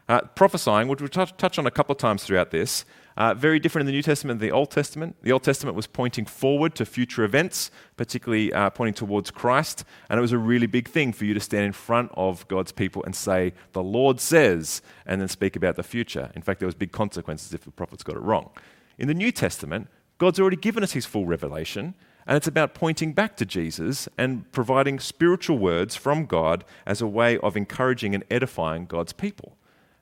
Uh, 0.08 0.22
prophesying, 0.34 0.88
which 0.88 1.00
we'll 1.00 1.08
touch, 1.08 1.36
touch 1.36 1.56
on 1.56 1.66
a 1.66 1.70
couple 1.70 1.92
of 1.92 1.98
times 1.98 2.24
throughout 2.24 2.50
this, 2.50 2.84
uh, 3.16 3.32
very 3.32 3.60
different 3.60 3.82
in 3.82 3.86
the 3.86 3.92
New 3.92 4.02
Testament 4.02 4.40
than 4.40 4.48
the 4.48 4.52
Old 4.52 4.72
Testament. 4.72 5.14
The 5.22 5.30
Old 5.30 5.44
Testament 5.44 5.76
was 5.76 5.86
pointing 5.86 6.26
forward 6.26 6.74
to 6.74 6.84
future 6.84 7.22
events, 7.22 7.70
particularly 7.96 8.52
uh, 8.52 8.70
pointing 8.70 8.94
towards 8.94 9.30
Christ, 9.30 9.84
and 10.10 10.18
it 10.18 10.20
was 10.20 10.32
a 10.32 10.38
really 10.38 10.66
big 10.66 10.88
thing 10.88 11.12
for 11.12 11.26
you 11.26 11.34
to 11.34 11.38
stand 11.38 11.64
in 11.64 11.72
front 11.72 12.10
of 12.14 12.46
God's 12.48 12.72
people 12.72 13.04
and 13.04 13.14
say, 13.14 13.52
"The 13.70 13.84
Lord 13.84 14.18
says," 14.18 14.82
and 15.06 15.20
then 15.20 15.28
speak 15.28 15.54
about 15.54 15.76
the 15.76 15.84
future. 15.84 16.32
In 16.34 16.42
fact, 16.42 16.58
there 16.58 16.66
was 16.66 16.74
big 16.74 16.90
consequences 16.90 17.54
if 17.54 17.64
the 17.64 17.70
prophets 17.70 18.02
got 18.02 18.16
it 18.16 18.22
wrong. 18.22 18.50
In 18.98 19.06
the 19.06 19.14
New 19.14 19.30
Testament, 19.30 19.86
God's 20.18 20.40
already 20.40 20.56
given 20.56 20.82
us 20.82 20.92
His 20.92 21.06
full 21.06 21.24
revelation, 21.24 21.94
and 22.26 22.36
it's 22.36 22.48
about 22.48 22.74
pointing 22.74 23.12
back 23.12 23.36
to 23.36 23.46
Jesus 23.46 24.08
and 24.18 24.50
providing 24.50 24.98
spiritual 24.98 25.58
words 25.58 25.94
from 25.94 26.26
God 26.26 26.64
as 26.84 27.00
a 27.00 27.06
way 27.06 27.38
of 27.38 27.56
encouraging 27.56 28.14
and 28.14 28.24
edifying 28.30 28.86
God's 28.86 29.12
people. 29.12 29.56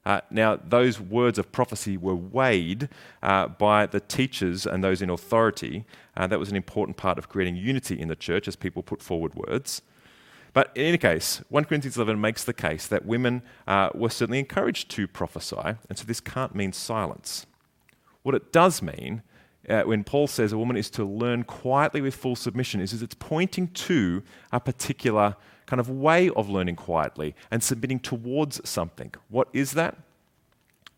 Uh, 0.06 0.20
now, 0.30 0.56
those 0.56 1.00
words 1.00 1.38
of 1.38 1.50
prophecy 1.50 1.96
were 1.96 2.14
weighed 2.14 2.88
uh, 3.22 3.48
by 3.48 3.86
the 3.86 4.00
teachers 4.00 4.66
and 4.66 4.84
those 4.84 5.00
in 5.00 5.08
authority. 5.08 5.84
Uh, 6.16 6.26
that 6.26 6.38
was 6.38 6.50
an 6.50 6.56
important 6.56 6.96
part 6.96 7.18
of 7.18 7.28
creating 7.28 7.56
unity 7.56 7.98
in 7.98 8.08
the 8.08 8.16
church 8.16 8.46
as 8.46 8.56
people 8.56 8.82
put 8.82 9.00
forward 9.00 9.34
words. 9.34 9.82
But 10.52 10.70
in 10.74 10.84
any 10.84 10.98
case, 10.98 11.42
1 11.48 11.64
Corinthians 11.64 11.96
11 11.96 12.20
makes 12.20 12.44
the 12.44 12.52
case 12.52 12.86
that 12.86 13.04
women 13.04 13.42
uh, 13.66 13.90
were 13.94 14.10
certainly 14.10 14.38
encouraged 14.38 14.90
to 14.90 15.08
prophesy, 15.08 15.76
and 15.88 15.98
so 15.98 16.04
this 16.04 16.20
can't 16.20 16.54
mean 16.54 16.72
silence. 16.72 17.46
What 18.22 18.34
it 18.34 18.52
does 18.52 18.80
mean 18.80 19.22
uh, 19.68 19.82
when 19.82 20.04
Paul 20.04 20.26
says 20.26 20.52
a 20.52 20.58
woman 20.58 20.76
is 20.76 20.90
to 20.90 21.04
learn 21.04 21.44
quietly 21.44 22.00
with 22.00 22.14
full 22.14 22.36
submission 22.36 22.80
is, 22.80 22.92
is 22.92 23.02
it's 23.02 23.14
pointing 23.14 23.68
to 23.68 24.22
a 24.52 24.60
particular 24.60 25.36
kind 25.66 25.80
of 25.80 25.88
way 25.88 26.28
of 26.30 26.48
learning 26.48 26.76
quietly 26.76 27.34
and 27.50 27.62
submitting 27.62 27.98
towards 27.98 28.66
something. 28.68 29.12
What 29.28 29.48
is 29.52 29.72
that? 29.72 29.96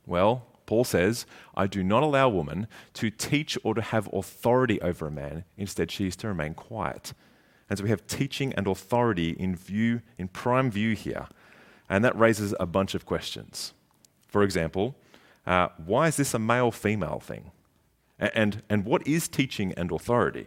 Well, 0.05 0.47
Paul 0.67 0.85
says, 0.85 1.27
I 1.57 1.67
do 1.67 1.83
not 1.83 2.03
allow 2.03 2.29
woman 2.29 2.67
to 2.95 3.11
teach 3.11 3.57
or 3.63 3.75
to 3.75 3.83
have 3.83 4.13
authority 4.13 4.81
over 4.81 5.07
a 5.07 5.11
man. 5.11 5.45
Instead, 5.57 5.91
she 5.91 6.09
is 6.09 6.17
to 6.17 6.29
remain 6.29 6.55
quiet. 6.55 7.13
And 7.71 7.79
so 7.79 7.85
we 7.85 7.91
have 7.91 8.07
teaching 8.07 8.53
and 8.55 8.67
authority 8.67 9.31
in 9.31 9.55
view, 9.57 10.03
in 10.19 10.29
prime 10.29 10.71
view 10.71 10.95
here. 10.95 11.27
And 11.89 12.05
that 12.05 12.19
raises 12.19 12.55
a 12.59 12.67
bunch 12.67 12.95
of 12.95 13.07
questions. 13.07 13.73
For 14.27 14.43
example, 14.43 14.97
uh, 15.47 15.69
why 15.85 16.09
is 16.09 16.17
this 16.17 16.35
a 16.35 16.39
male 16.39 16.73
female 16.73 17.21
thing? 17.21 17.53
And, 18.19 18.63
and 18.69 18.85
what 18.85 19.07
is 19.07 19.29
teaching 19.29 19.73
and 19.77 19.93
authority? 19.93 20.47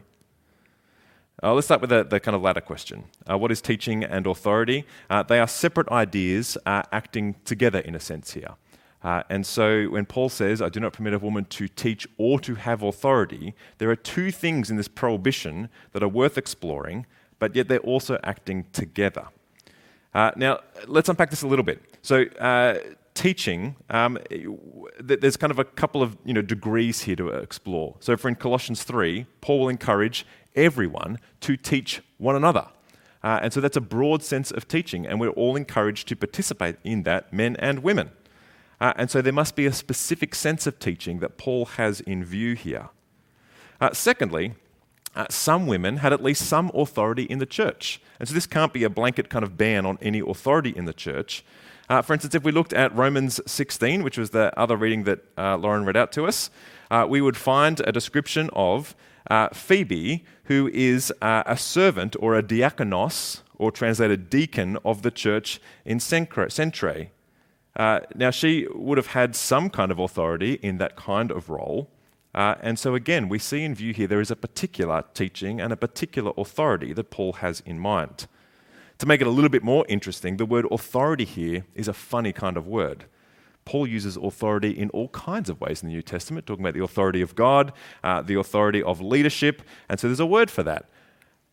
Uh, 1.42 1.54
let's 1.54 1.68
start 1.68 1.80
with 1.80 1.90
the, 1.90 2.04
the, 2.04 2.20
kind 2.20 2.36
of 2.36 2.42
latter 2.42 2.60
question. 2.60 3.06
Uh, 3.30 3.38
what 3.38 3.52
is 3.52 3.62
teaching 3.62 4.04
and 4.04 4.28
authority? 4.28 4.86
Uh, 5.10 5.24
they 5.24 5.40
are 5.40 5.48
separate 5.48 5.88
ideas 5.90 6.58
uh, 6.66 6.84
acting 6.92 7.36
together 7.46 7.80
in 7.80 7.96
a 7.96 8.00
sense 8.00 8.34
here. 8.34 8.56
Uh, 9.02 9.24
and 9.30 9.46
so 9.46 9.86
when 9.86 10.06
Paul 10.06 10.28
says, 10.28 10.62
I 10.62 10.68
do 10.68 10.82
not 10.82 10.92
permit 10.92 11.14
a 11.14 11.20
woman 11.20 11.46
to 11.46 11.70
teach 11.70 12.06
or 12.18 12.42
to 12.42 12.56
have 12.56 12.84
authority, 12.84 13.54
there 13.78 13.90
are 13.90 13.96
two 13.96 14.32
things 14.32 14.70
in 14.70 14.76
this 14.76 14.90
prohibition 14.90 15.70
that 15.94 16.04
are 16.04 16.10
worth 16.10 16.38
exploring, 16.38 17.06
but 17.38 17.56
yet 17.56 17.70
they're 17.70 17.80
also 17.80 18.20
acting 18.24 18.66
together. 18.74 19.28
Uh, 20.14 20.32
now, 20.36 20.60
let's 20.88 21.08
unpack 21.08 21.30
this 21.30 21.44
a 21.44 21.48
little 21.48 21.64
bit. 21.64 21.82
So, 22.02 22.26
teaching, 23.20 23.76
um, 23.90 24.18
there's 24.98 25.36
kind 25.36 25.52
of 25.52 25.60
a 25.60 25.66
couple 25.66 26.02
of 26.02 26.18
you 26.24 26.34
know, 26.34 26.42
degrees 26.42 27.02
here 27.02 27.18
to 27.18 27.28
explore. 27.28 27.98
So, 28.00 28.16
for 28.16 28.30
in 28.30 28.36
Colossians 28.36 28.84
3, 28.84 29.26
Paul 29.42 29.60
will 29.60 29.70
encourage 29.70 30.26
everyone 30.56 31.20
to 31.42 31.58
teach 31.58 32.02
one 32.18 32.38
another. 32.38 32.70
Uh, 33.22 33.42
and 33.44 33.52
so 33.52 33.60
that's 33.60 33.76
a 33.76 33.82
broad 33.82 34.24
sense 34.24 34.52
of 34.52 34.70
teaching, 34.70 35.06
and 35.06 35.20
we're 35.20 35.32
all 35.32 35.58
encouraged 35.58 36.08
to 36.08 36.16
participate 36.16 36.78
in 36.86 37.04
that, 37.04 37.34
men 37.34 37.58
and 37.58 37.84
women. 37.84 38.12
Uh, 38.80 38.94
and 38.96 39.12
so 39.12 39.22
there 39.22 39.34
must 39.34 39.58
be 39.58 39.66
a 39.66 39.74
specific 39.74 40.34
sense 40.34 40.66
of 40.66 40.80
teaching 40.80 41.20
that 41.20 41.38
Paul 41.38 41.66
has 41.66 42.00
in 42.00 42.24
view 42.24 42.56
here. 42.56 42.88
Uh, 43.82 43.92
secondly, 43.92 44.54
uh, 45.14 45.26
some 45.30 45.68
women 45.68 45.98
had 45.98 46.14
at 46.14 46.24
least 46.24 46.48
some 46.48 46.72
authority 46.74 47.24
in 47.24 47.40
the 47.40 47.46
church. 47.46 48.02
And 48.18 48.30
so 48.30 48.34
this 48.34 48.46
can't 48.46 48.72
be 48.72 48.86
a 48.86 48.90
blanket 48.90 49.30
kind 49.30 49.44
of 49.44 49.58
ban 49.58 49.86
on 49.86 49.98
any 50.02 50.20
authority 50.20 50.70
in 50.70 50.86
the 50.86 50.94
church. 50.94 51.44
Uh, 51.90 52.04
for 52.04 52.14
instance, 52.14 52.36
if 52.36 52.44
we 52.44 52.52
looked 52.52 52.72
at 52.72 52.96
Romans 52.96 53.42
16, 53.48 54.04
which 54.04 54.18
was 54.18 54.30
the 54.30 54.58
other 54.58 54.78
reading 54.78 55.06
that 55.06 55.26
uh, 55.38 55.58
Lauren 55.58 55.86
read 55.86 55.98
out 55.98 56.12
to 56.12 56.26
us, 56.28 56.52
uh, 56.92 57.06
we 57.10 57.20
would 57.20 57.36
find 57.36 57.80
a 57.82 57.92
description 57.92 58.50
of 58.54 58.96
uh, 59.30 59.50
Phoebe, 59.50 60.24
who 60.46 60.70
is 60.72 61.12
uh, 61.22 61.44
a 61.48 61.58
servant 61.58 62.16
or 62.20 62.36
a 62.36 62.44
diakonos, 62.44 63.42
or 63.56 63.72
translated 63.72 64.30
deacon, 64.30 64.78
of 64.86 65.02
the 65.02 65.10
church 65.10 65.60
in 65.84 65.98
Cenchreae. 65.98 67.10
Uh, 67.76 68.00
now, 68.14 68.30
she 68.30 68.68
would 68.74 68.98
have 68.98 69.08
had 69.08 69.36
some 69.36 69.70
kind 69.70 69.92
of 69.92 69.98
authority 69.98 70.54
in 70.62 70.78
that 70.78 70.96
kind 70.96 71.32
of 71.32 71.50
role. 71.50 71.90
And 72.36 72.80
so, 72.80 72.96
again, 72.96 73.28
we 73.28 73.40
see 73.40 73.64
in 73.64 73.76
view 73.76 73.94
here 73.94 74.08
there 74.08 74.22
is 74.22 74.32
a 74.32 74.36
particular 74.36 75.04
teaching 75.14 75.60
and 75.60 75.74
a 75.74 75.76
particular 75.76 76.32
authority 76.38 76.94
that 76.94 77.10
Paul 77.10 77.34
has 77.34 77.62
in 77.66 77.80
mind. 77.80 78.28
To 79.00 79.06
make 79.06 79.22
it 79.22 79.28
a 79.28 79.32
little 79.32 79.50
bit 79.50 79.64
more 79.64 79.86
interesting, 79.88 80.36
the 80.36 80.46
word 80.46 80.66
authority 80.70 81.24
here 81.24 81.66
is 81.74 81.88
a 81.88 81.94
funny 81.94 82.34
kind 82.34 82.58
of 82.58 82.68
word. 82.68 83.06
Paul 83.64 83.88
uses 83.88 84.18
authority 84.18 84.72
in 84.72 84.90
all 84.90 85.08
kinds 85.10 85.50
of 85.50 85.62
ways 85.62 85.82
in 85.82 85.88
the 85.88 85.96
New 85.96 86.02
Testament, 86.02 86.46
talking 86.46 86.66
about 86.66 86.74
the 86.74 86.84
authority 86.84 87.22
of 87.22 87.34
God, 87.34 87.72
uh, 88.04 88.22
the 88.22 88.38
authority 88.38 88.84
of 88.84 89.00
leadership, 89.00 89.62
and 89.88 89.98
so 90.00 90.08
there's 90.08 90.20
a 90.20 90.26
word 90.26 90.52
for 90.52 90.64
that. 90.64 90.90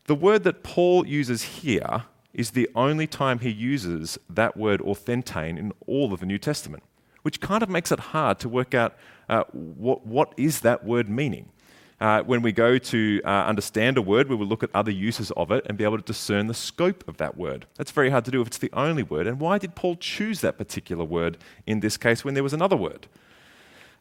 The 0.06 0.14
word 0.16 0.42
that 0.42 0.64
Paul 0.64 1.06
uses 1.06 1.42
here 1.42 2.04
is 2.35 2.50
the 2.50 2.68
only 2.74 3.06
time 3.06 3.38
he 3.38 3.50
uses 3.50 4.18
that 4.28 4.56
word 4.56 4.80
authentane 4.80 5.56
in 5.56 5.72
all 5.87 6.12
of 6.12 6.18
the 6.18 6.26
New 6.26 6.38
Testament, 6.38 6.82
which 7.22 7.40
kind 7.40 7.62
of 7.62 7.68
makes 7.68 7.92
it 7.92 8.00
hard 8.00 8.40
to 8.40 8.48
work 8.48 8.74
out 8.74 8.96
uh, 9.28 9.44
what, 9.52 10.04
what 10.04 10.35
is 10.37 10.61
that 10.61 10.85
word 10.85 11.09
meaning. 11.09 11.50
Uh, 11.98 12.22
when 12.22 12.42
we 12.42 12.52
go 12.52 12.76
to 12.76 13.22
uh, 13.24 13.28
understand 13.28 13.96
a 13.96 14.02
word, 14.02 14.28
we 14.28 14.37
will 14.37 14.46
look 14.46 14.62
at 14.62 14.68
other 14.74 14.90
uses 14.90 15.30
of 15.30 15.50
it 15.50 15.64
and 15.66 15.78
be 15.78 15.85
able 15.85 15.96
to 15.96 16.04
discern 16.04 16.46
the 16.46 16.54
scope 16.54 17.06
of 17.09 17.16
that 17.16 17.37
word. 17.37 17.66
That's 17.76 17.90
very 17.90 18.11
hard 18.11 18.26
to 18.26 18.30
do 18.30 18.40
if 18.42 18.48
it's 18.48 18.59
the 18.59 18.70
only 18.74 19.02
word. 19.02 19.26
And 19.26 19.40
why 19.40 19.56
did 19.56 19.74
Paul 19.74 19.96
choose 19.96 20.42
that 20.42 20.59
particular 20.59 21.04
word 21.04 21.38
in 21.66 21.80
this 21.80 21.96
case 21.96 22.24
when 22.24 22.35
there 22.35 22.42
was 22.42 22.52
another 22.52 22.76
word? 22.76 23.06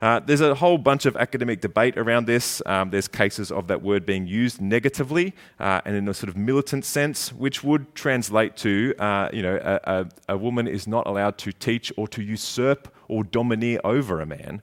Uh, 0.02 0.20
there's 0.20 0.42
a 0.42 0.56
whole 0.56 0.78
bunch 0.78 1.06
of 1.06 1.16
academic 1.16 1.62
debate 1.62 1.98
around 1.98 2.26
this. 2.26 2.62
Um, 2.66 2.90
there's 2.90 3.08
cases 3.08 3.50
of 3.50 3.68
that 3.68 3.82
word 3.82 4.06
being 4.06 4.28
used 4.28 4.60
negatively 4.62 5.34
uh, 5.60 5.80
and 5.86 5.96
in 5.96 6.08
a 6.10 6.14
sort 6.14 6.30
of 6.30 6.36
militant 6.36 6.84
sense, 6.84 7.32
which 7.32 7.64
would 7.64 7.96
translate 7.96 8.58
to, 8.58 8.94
uh, 9.00 9.30
you 9.32 9.42
know, 9.42 9.56
a, 9.56 9.80
a, 9.84 10.34
a, 10.34 10.38
woman 10.38 10.68
is 10.68 10.86
not 10.86 11.08
allowed 11.08 11.38
to 11.40 11.54
teach 11.54 11.94
or 11.96 12.10
to 12.10 12.22
usurp 12.22 12.94
or 13.08 13.24
domineer 13.24 13.80
over 13.86 14.20
a 14.20 14.26
man. 14.26 14.62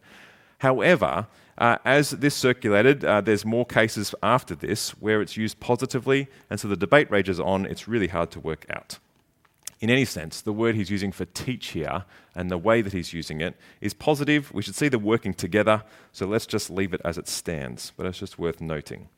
However, 0.59 1.27
uh, 1.59 1.79
as 1.85 2.11
this 2.11 2.35
circulated, 2.35 3.05
uh, 3.05 3.21
there's 3.21 3.45
more 3.45 3.67
cases 3.67 4.15
after 4.23 4.55
this 4.55 4.91
where 5.01 5.21
it's 5.21 5.37
used 5.37 5.61
positively, 5.61 6.29
and 6.49 6.59
so 6.59 6.69
the 6.69 6.77
debate 6.77 7.11
rages 7.11 7.39
on. 7.39 7.67
It's 7.67 7.87
really 7.87 8.09
hard 8.09 8.31
to 8.33 8.41
work 8.41 8.67
out. 8.71 8.99
In 9.81 9.91
any 9.91 10.05
sense, 10.05 10.41
the 10.41 10.53
word 10.53 10.77
he's 10.77 10.91
using 10.91 11.11
for 11.11 11.25
teach 11.25 11.69
here 11.69 12.05
and 12.37 12.51
the 12.51 12.57
way 12.57 12.83
that 12.83 12.93
he's 12.93 13.13
using 13.13 13.41
it 13.41 13.57
is 13.81 13.95
positive. 13.95 14.53
We 14.55 14.63
should 14.63 14.77
see 14.77 14.89
them 14.89 15.03
working 15.03 15.35
together, 15.35 15.83
so 16.13 16.25
let's 16.27 16.47
just 16.47 16.71
leave 16.71 16.95
it 16.95 17.01
as 17.05 17.19
it 17.19 17.27
stands, 17.27 17.93
but 17.97 18.07
it's 18.07 18.19
just 18.19 18.39
worth 18.39 18.61
noting. 18.61 19.09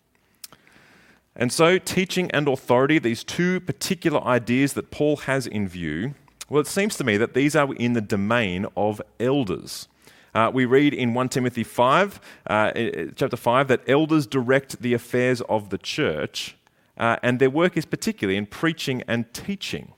And 1.36 1.52
so, 1.52 1.78
teaching 1.78 2.30
and 2.30 2.48
authority, 2.48 2.98
these 2.98 3.24
two 3.24 3.60
particular 3.60 4.22
ideas 4.22 4.72
that 4.72 4.90
Paul 4.90 5.18
has 5.18 5.46
in 5.46 5.68
view, 5.68 6.14
well, 6.48 6.60
it 6.60 6.66
seems 6.66 6.96
to 6.96 7.04
me 7.04 7.16
that 7.16 7.34
these 7.34 7.54
are 7.54 7.74
in 7.74 7.92
the 7.92 8.00
domain 8.00 8.66
of 8.76 9.02
elders. 9.20 9.88
Uh, 10.34 10.50
we 10.52 10.64
read 10.64 10.92
in 10.92 11.14
1 11.14 11.28
Timothy 11.28 11.62
5, 11.62 12.20
uh, 12.48 12.72
chapter 13.14 13.36
5, 13.36 13.68
that 13.68 13.88
elders 13.88 14.26
direct 14.26 14.82
the 14.82 14.92
affairs 14.92 15.40
of 15.42 15.70
the 15.70 15.78
church, 15.78 16.56
uh, 16.98 17.16
and 17.22 17.38
their 17.38 17.50
work 17.50 17.76
is 17.76 17.84
particularly 17.84 18.36
in 18.36 18.46
preaching 18.46 19.02
and 19.06 19.32
teaching. 19.32 19.92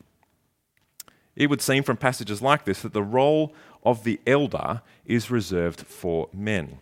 It 1.35 1.49
would 1.49 1.63
seem 1.63 1.83
from 1.83 1.97
passages 1.97 2.43
like 2.43 2.65
this 2.65 2.83
that 2.83 2.93
the 2.93 3.03
role 3.03 3.55
of 3.85 4.05
the 4.05 4.21
elder 4.27 4.83
is 5.05 5.31
reserved 5.31 5.81
for 5.83 6.29
men. 6.33 6.81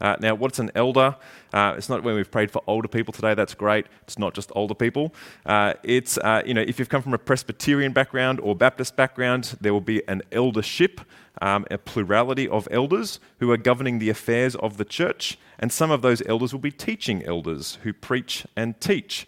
Uh, 0.00 0.16
now, 0.20 0.34
what's 0.34 0.58
an 0.58 0.70
elder? 0.74 1.16
Uh, 1.52 1.74
it's 1.76 1.88
not 1.88 2.02
when 2.02 2.14
we've 2.14 2.30
prayed 2.30 2.50
for 2.50 2.62
older 2.66 2.88
people 2.88 3.12
today. 3.12 3.34
That's 3.34 3.54
great. 3.54 3.86
It's 4.02 4.18
not 4.18 4.34
just 4.34 4.52
older 4.54 4.74
people. 4.74 5.12
Uh, 5.44 5.74
it's 5.82 6.18
uh, 6.18 6.42
you 6.46 6.54
know 6.54 6.60
if 6.60 6.78
you've 6.78 6.88
come 6.88 7.02
from 7.02 7.14
a 7.14 7.18
Presbyterian 7.18 7.92
background 7.92 8.38
or 8.40 8.54
Baptist 8.54 8.96
background, 8.96 9.56
there 9.60 9.72
will 9.72 9.80
be 9.80 10.06
an 10.08 10.22
eldership, 10.30 11.00
um, 11.42 11.66
a 11.70 11.78
plurality 11.78 12.48
of 12.48 12.68
elders 12.70 13.18
who 13.40 13.50
are 13.50 13.56
governing 13.56 13.98
the 13.98 14.08
affairs 14.08 14.54
of 14.56 14.76
the 14.76 14.84
church, 14.84 15.38
and 15.58 15.72
some 15.72 15.90
of 15.90 16.02
those 16.02 16.22
elders 16.26 16.52
will 16.52 16.60
be 16.60 16.70
teaching 16.70 17.24
elders 17.24 17.78
who 17.82 17.92
preach 17.92 18.46
and 18.56 18.80
teach. 18.80 19.26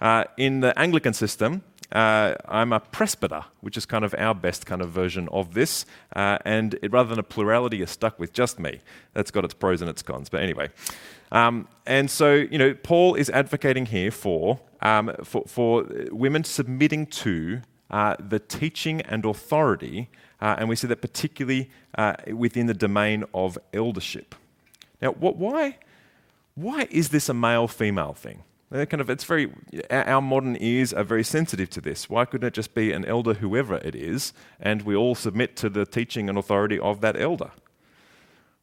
Uh, 0.00 0.24
in 0.36 0.60
the 0.60 0.76
Anglican 0.78 1.14
system, 1.14 1.62
uh, 1.92 2.34
I'm 2.48 2.72
a 2.72 2.80
presbyter, 2.80 3.44
which 3.60 3.76
is 3.76 3.86
kind 3.86 4.04
of 4.04 4.14
our 4.18 4.34
best 4.34 4.66
kind 4.66 4.82
of 4.82 4.90
version 4.90 5.28
of 5.30 5.54
this. 5.54 5.86
Uh, 6.14 6.38
and 6.44 6.74
it, 6.82 6.92
rather 6.92 7.08
than 7.08 7.18
a 7.18 7.24
plurality, 7.24 7.78
you're 7.78 7.86
stuck 7.86 8.18
with 8.18 8.32
just 8.32 8.58
me. 8.58 8.80
That's 9.12 9.30
got 9.30 9.44
its 9.44 9.54
pros 9.54 9.80
and 9.80 9.90
its 9.90 10.02
cons. 10.02 10.28
But 10.28 10.42
anyway. 10.42 10.70
Um, 11.32 11.68
and 11.86 12.10
so, 12.10 12.34
you 12.34 12.58
know, 12.58 12.74
Paul 12.74 13.14
is 13.14 13.28
advocating 13.30 13.86
here 13.86 14.10
for, 14.10 14.60
um, 14.82 15.14
for, 15.24 15.44
for, 15.46 15.86
women 16.10 16.44
submitting 16.44 17.06
to 17.06 17.62
uh, 17.90 18.16
the 18.18 18.38
teaching 18.38 19.00
and 19.02 19.24
authority. 19.24 20.08
Uh, 20.40 20.56
and 20.58 20.68
we 20.68 20.76
see 20.76 20.86
that 20.86 21.00
particularly 21.00 21.70
uh, 21.96 22.14
within 22.32 22.66
the 22.66 22.74
domain 22.74 23.24
of 23.34 23.58
eldership. 23.72 24.34
Now, 25.00 25.12
what, 25.12 25.36
why, 25.36 25.78
why 26.54 26.86
is 26.90 27.08
this 27.08 27.28
a 27.28 27.34
male 27.34 27.68
female 27.68 28.14
thing? 28.14 28.42
They're 28.74 28.86
kind 28.86 29.00
of, 29.00 29.08
it's 29.08 29.22
very, 29.22 29.52
our 29.88 30.20
modern 30.20 30.56
ears 30.58 30.92
are 30.92 31.04
very 31.04 31.22
sensitive 31.22 31.70
to 31.70 31.80
this. 31.80 32.10
Why 32.10 32.24
couldn't 32.24 32.48
it 32.48 32.54
just 32.54 32.74
be 32.74 32.90
an 32.90 33.04
elder, 33.04 33.34
whoever 33.34 33.76
it 33.76 33.94
is, 33.94 34.32
and 34.58 34.82
we 34.82 34.96
all 34.96 35.14
submit 35.14 35.54
to 35.58 35.68
the 35.68 35.86
teaching 35.86 36.28
and 36.28 36.36
authority 36.36 36.80
of 36.80 37.00
that 37.00 37.16
elder? 37.16 37.52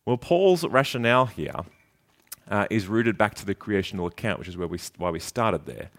Well, 0.03 0.17
Paul's 0.17 0.65
rationale 0.65 1.27
here 1.27 1.55
uh, 2.49 2.67
is 2.69 2.87
rooted 2.87 3.17
back 3.17 3.35
to 3.35 3.45
the 3.45 3.55
creational 3.55 4.05
account, 4.05 4.39
which 4.39 4.49
is 4.49 4.57
where 4.57 4.67
we, 4.67 4.79
why 4.97 5.11
we 5.11 5.19
started 5.19 5.65
there. 5.65 5.91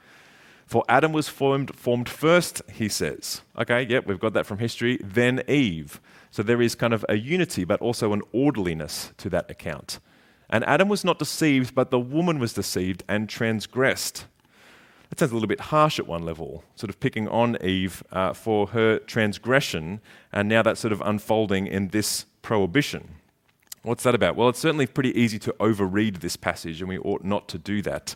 For 0.67 0.85
Adam 0.91 1.15
was 1.15 1.29
formed, 1.29 1.75
formed 1.75 2.11
first, 2.11 2.61
he 2.71 2.91
says. 2.91 3.41
Okay, 3.59 3.87
yep, 3.89 4.07
we've 4.07 4.21
got 4.21 4.35
that 4.35 4.45
from 4.45 4.59
history. 4.59 4.99
Then 5.03 5.43
Eve. 5.49 6.03
So 6.31 6.43
there 6.43 6.61
is 6.61 6.75
kind 6.75 6.93
of 6.93 7.07
a 7.09 7.17
unity, 7.17 7.65
but 7.65 7.81
also 7.81 8.13
an 8.13 8.21
orderliness 8.31 9.15
to 9.17 9.31
that 9.31 9.51
account. 9.51 10.01
And 10.53 10.65
Adam 10.67 10.89
was 10.91 11.03
not 11.03 11.19
deceived, 11.19 11.75
but 11.75 11.91
the 11.91 11.99
woman 11.99 12.39
was 12.39 12.53
deceived 12.53 13.03
and 13.09 13.27
transgressed. 13.27 14.27
That 15.09 15.19
sounds 15.19 15.33
a 15.33 15.35
little 15.35 15.49
bit 15.49 15.61
harsh 15.61 15.99
at 15.99 16.07
one 16.07 16.25
level, 16.25 16.63
sort 16.77 16.91
of 16.91 17.01
picking 17.01 17.27
on 17.27 17.57
Eve 17.63 18.03
uh, 18.13 18.35
for 18.35 18.69
her 18.69 18.99
transgression, 18.99 20.01
and 20.31 20.51
now 20.51 20.63
that's 20.63 20.81
sort 20.81 20.93
of 20.93 21.01
unfolding 21.01 21.67
in 21.67 21.89
this 21.89 22.27
prohibition. 22.43 23.09
What's 23.83 24.05
that 24.05 24.15
about? 24.15 24.37
Well, 24.37 24.51
it's 24.51 24.59
certainly 24.61 24.87
pretty 24.87 25.19
easy 25.19 25.39
to 25.41 25.55
overread 25.59 26.21
this 26.21 26.37
passage, 26.37 26.81
and 26.81 26.89
we 26.89 26.99
ought 26.99 27.25
not 27.25 27.49
to 27.49 27.59
do 27.59 27.81
that. 27.83 28.15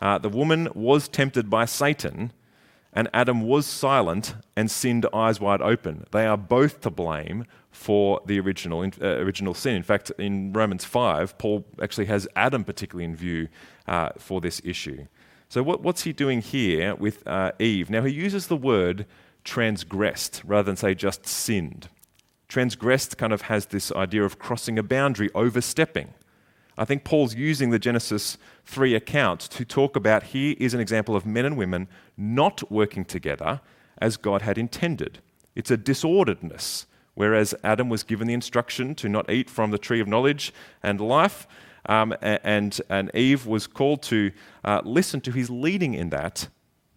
Uh, 0.00 0.18
the 0.18 0.28
woman 0.28 0.68
was 0.72 1.08
tempted 1.08 1.50
by 1.50 1.64
Satan, 1.64 2.32
and 2.92 3.08
Adam 3.12 3.42
was 3.42 3.66
silent 3.66 4.36
and 4.56 4.70
sinned 4.70 5.04
eyes 5.12 5.40
wide 5.40 5.60
open. 5.60 6.06
They 6.12 6.26
are 6.26 6.38
both 6.38 6.80
to 6.82 6.90
blame 6.90 7.44
for 7.76 8.20
the 8.24 8.40
original, 8.40 8.80
uh, 8.82 9.06
original 9.18 9.52
sin. 9.52 9.76
In 9.76 9.82
fact, 9.82 10.10
in 10.18 10.52
Romans 10.52 10.84
5, 10.84 11.36
Paul 11.36 11.64
actually 11.80 12.06
has 12.06 12.26
Adam 12.34 12.64
particularly 12.64 13.04
in 13.04 13.14
view 13.14 13.48
uh, 13.86 14.08
for 14.18 14.40
this 14.40 14.62
issue. 14.64 15.06
So, 15.50 15.62
what, 15.62 15.82
what's 15.82 16.02
he 16.02 16.12
doing 16.12 16.40
here 16.40 16.96
with 16.96 17.24
uh, 17.28 17.52
Eve? 17.58 17.90
Now, 17.90 18.02
he 18.02 18.12
uses 18.12 18.46
the 18.46 18.56
word 18.56 19.04
transgressed 19.44 20.42
rather 20.44 20.64
than 20.64 20.76
say 20.76 20.94
just 20.94 21.26
sinned. 21.26 21.88
Transgressed 22.48 23.18
kind 23.18 23.32
of 23.32 23.42
has 23.42 23.66
this 23.66 23.92
idea 23.92 24.24
of 24.24 24.38
crossing 24.38 24.78
a 24.78 24.82
boundary, 24.82 25.28
overstepping. 25.34 26.14
I 26.78 26.86
think 26.86 27.04
Paul's 27.04 27.34
using 27.34 27.70
the 27.70 27.78
Genesis 27.78 28.38
3 28.64 28.94
account 28.94 29.40
to 29.40 29.64
talk 29.64 29.96
about 29.96 30.24
here 30.24 30.56
is 30.58 30.72
an 30.72 30.80
example 30.80 31.14
of 31.14 31.26
men 31.26 31.44
and 31.44 31.56
women 31.56 31.88
not 32.16 32.70
working 32.72 33.04
together 33.04 33.60
as 33.98 34.16
God 34.16 34.42
had 34.42 34.58
intended. 34.58 35.20
It's 35.54 35.70
a 35.70 35.76
disorderedness 35.78 36.86
whereas 37.16 37.54
Adam 37.64 37.88
was 37.88 38.04
given 38.04 38.28
the 38.28 38.34
instruction 38.34 38.94
to 38.94 39.08
not 39.08 39.28
eat 39.28 39.50
from 39.50 39.72
the 39.72 39.78
tree 39.78 40.00
of 40.00 40.06
knowledge 40.06 40.52
and 40.82 41.00
life, 41.00 41.48
um, 41.86 42.14
and, 42.22 42.80
and 42.88 43.10
Eve 43.14 43.46
was 43.46 43.66
called 43.66 44.02
to 44.02 44.30
uh, 44.64 44.82
listen 44.84 45.20
to 45.22 45.32
his 45.32 45.50
leading 45.50 45.94
in 45.94 46.10
that. 46.10 46.48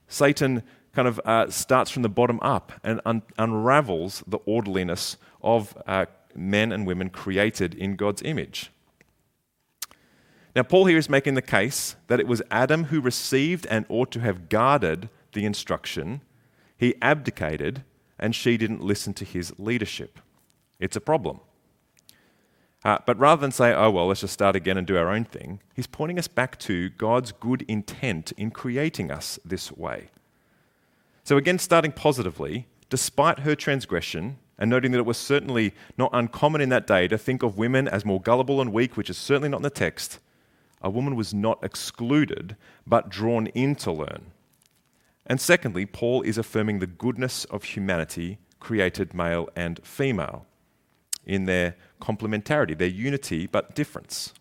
Satan 0.07 0.61
kind 0.93 1.07
of 1.07 1.19
uh, 1.25 1.49
starts 1.49 1.89
from 1.89 2.03
the 2.03 2.09
bottom 2.09 2.39
up 2.41 2.73
and 2.83 2.99
un- 3.05 3.21
unravels 3.37 4.23
the 4.27 4.39
orderliness 4.45 5.17
of 5.41 5.75
uh, 5.87 6.05
men 6.35 6.71
and 6.71 6.85
women 6.85 7.09
created 7.09 7.73
in 7.73 7.95
God's 7.95 8.21
image. 8.23 8.71
Now, 10.55 10.63
Paul 10.63 10.85
here 10.85 10.97
is 10.97 11.09
making 11.09 11.35
the 11.35 11.41
case 11.41 11.95
that 12.07 12.19
it 12.19 12.27
was 12.27 12.41
Adam 12.49 12.85
who 12.85 12.99
received 12.99 13.67
and 13.67 13.85
ought 13.87 14.11
to 14.11 14.19
have 14.19 14.49
guarded 14.49 15.09
the 15.33 15.45
instruction. 15.45 16.21
He 16.75 16.95
abdicated, 17.01 17.83
and 18.19 18.35
she 18.35 18.57
didn't 18.57 18.81
listen 18.81 19.13
to 19.15 19.25
his 19.25 19.57
leadership. 19.57 20.19
It's 20.79 20.95
a 20.95 21.01
problem. 21.01 21.39
Uh, 22.83 22.97
but 23.05 23.19
rather 23.19 23.41
than 23.41 23.51
say, 23.51 23.73
oh, 23.73 23.91
well, 23.91 24.07
let's 24.07 24.21
just 24.21 24.33
start 24.33 24.55
again 24.55 24.77
and 24.77 24.87
do 24.87 24.97
our 24.97 25.09
own 25.09 25.25
thing, 25.25 25.59
he's 25.73 25.87
pointing 25.87 26.17
us 26.17 26.27
back 26.27 26.57
to 26.59 26.89
God's 26.89 27.31
good 27.31 27.63
intent 27.67 28.31
in 28.37 28.51
creating 28.51 29.11
us 29.11 29.37
this 29.43 29.71
way. 29.71 30.09
So, 31.25 31.35
again, 31.35 31.59
starting 31.59 31.91
positively, 31.91 32.67
despite 32.89 33.39
her 33.39 33.55
transgression, 33.55 34.37
and 34.57 34.69
noting 34.69 34.91
that 34.91 34.99
it 34.99 35.05
was 35.05 35.17
certainly 35.17 35.73
not 35.97 36.09
uncommon 36.13 36.61
in 36.61 36.69
that 36.69 36.85
day 36.85 37.07
to 37.07 37.17
think 37.17 37.43
of 37.43 37.57
women 37.57 37.87
as 37.87 38.05
more 38.05 38.21
gullible 38.21 38.61
and 38.61 38.73
weak, 38.73 38.97
which 38.97 39.09
is 39.09 39.17
certainly 39.17 39.49
not 39.49 39.57
in 39.57 39.63
the 39.63 39.69
text, 39.69 40.19
a 40.81 40.89
woman 40.89 41.15
was 41.15 41.33
not 41.33 41.63
excluded, 41.63 42.55
but 42.85 43.09
drawn 43.09 43.47
in 43.47 43.75
to 43.75 43.91
learn. 43.91 44.31
And 45.29 45.39
secondly, 45.39 45.85
Paul 45.85 46.23
is 46.23 46.39
affirming 46.39 46.79
the 46.79 46.87
goodness 46.87 47.45
of 47.45 47.63
humanity, 47.63 48.39
created 48.59 49.13
male 49.13 49.47
and 49.55 49.79
female, 49.85 50.47
in 51.23 51.45
their 51.45 51.75
complementarity, 52.01 52.75
their 52.75 52.87
unity 52.87 53.45
but 53.45 53.75
difference. 53.75 54.33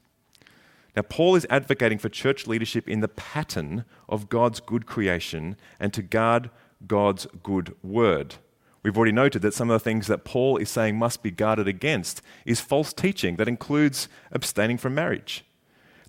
Now, 0.96 1.02
Paul 1.02 1.36
is 1.36 1.46
advocating 1.50 1.98
for 1.98 2.08
church 2.08 2.46
leadership 2.46 2.88
in 2.88 3.00
the 3.00 3.08
pattern 3.08 3.84
of 4.08 4.30
God's 4.30 4.60
good 4.60 4.86
creation 4.86 5.56
and 5.78 5.92
to 5.92 6.02
guard 6.02 6.50
God's 6.86 7.26
good 7.42 7.76
word. 7.82 8.36
We've 8.82 8.96
already 8.96 9.12
noted 9.12 9.42
that 9.42 9.54
some 9.54 9.68
of 9.68 9.74
the 9.74 9.84
things 9.84 10.06
that 10.06 10.24
Paul 10.24 10.56
is 10.56 10.70
saying 10.70 10.98
must 10.98 11.22
be 11.22 11.30
guarded 11.30 11.68
against 11.68 12.22
is 12.46 12.60
false 12.60 12.92
teaching 12.92 13.36
that 13.36 13.48
includes 13.48 14.08
abstaining 14.32 14.78
from 14.78 14.94
marriage. 14.94 15.44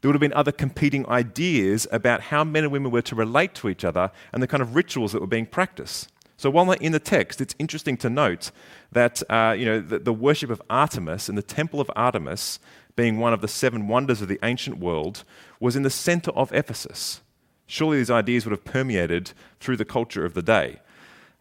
There 0.01 0.09
would 0.09 0.15
have 0.15 0.21
been 0.21 0.33
other 0.33 0.51
competing 0.51 1.07
ideas 1.07 1.87
about 1.91 2.21
how 2.21 2.43
men 2.43 2.63
and 2.63 2.71
women 2.71 2.91
were 2.91 3.01
to 3.01 3.15
relate 3.15 3.53
to 3.55 3.69
each 3.69 3.83
other 3.83 4.11
and 4.31 4.41
the 4.41 4.47
kind 4.47 4.61
of 4.61 4.75
rituals 4.75 5.11
that 5.11 5.21
were 5.21 5.27
being 5.27 5.45
practiced. 5.45 6.09
So 6.37 6.49
while 6.49 6.71
in 6.71 6.93
the 6.93 6.99
text, 6.99 7.41
it's 7.41 7.53
interesting 7.59 7.97
to 7.97 8.09
note 8.09 8.51
that 8.93 9.21
uh, 9.29 9.53
you 9.57 9.65
know, 9.65 9.81
the, 9.81 9.99
the 9.99 10.13
worship 10.13 10.49
of 10.49 10.61
Artemis 10.69 11.27
and 11.27 11.37
the 11.37 11.41
temple 11.41 11.81
of 11.81 11.91
Artemis, 11.97 12.59
being 12.95 13.19
one 13.19 13.33
of 13.33 13.41
the 13.41 13.47
seven 13.49 13.89
wonders 13.89 14.21
of 14.21 14.29
the 14.29 14.39
ancient 14.41 14.77
world, 14.77 15.25
was 15.59 15.75
in 15.75 15.83
the 15.83 15.89
center 15.89 16.31
of 16.31 16.53
Ephesus. 16.53 17.19
Surely 17.67 17.97
these 17.97 18.09
ideas 18.09 18.45
would 18.45 18.51
have 18.51 18.63
permeated 18.63 19.33
through 19.59 19.75
the 19.75 19.83
culture 19.83 20.23
of 20.23 20.33
the 20.33 20.41
day. 20.41 20.79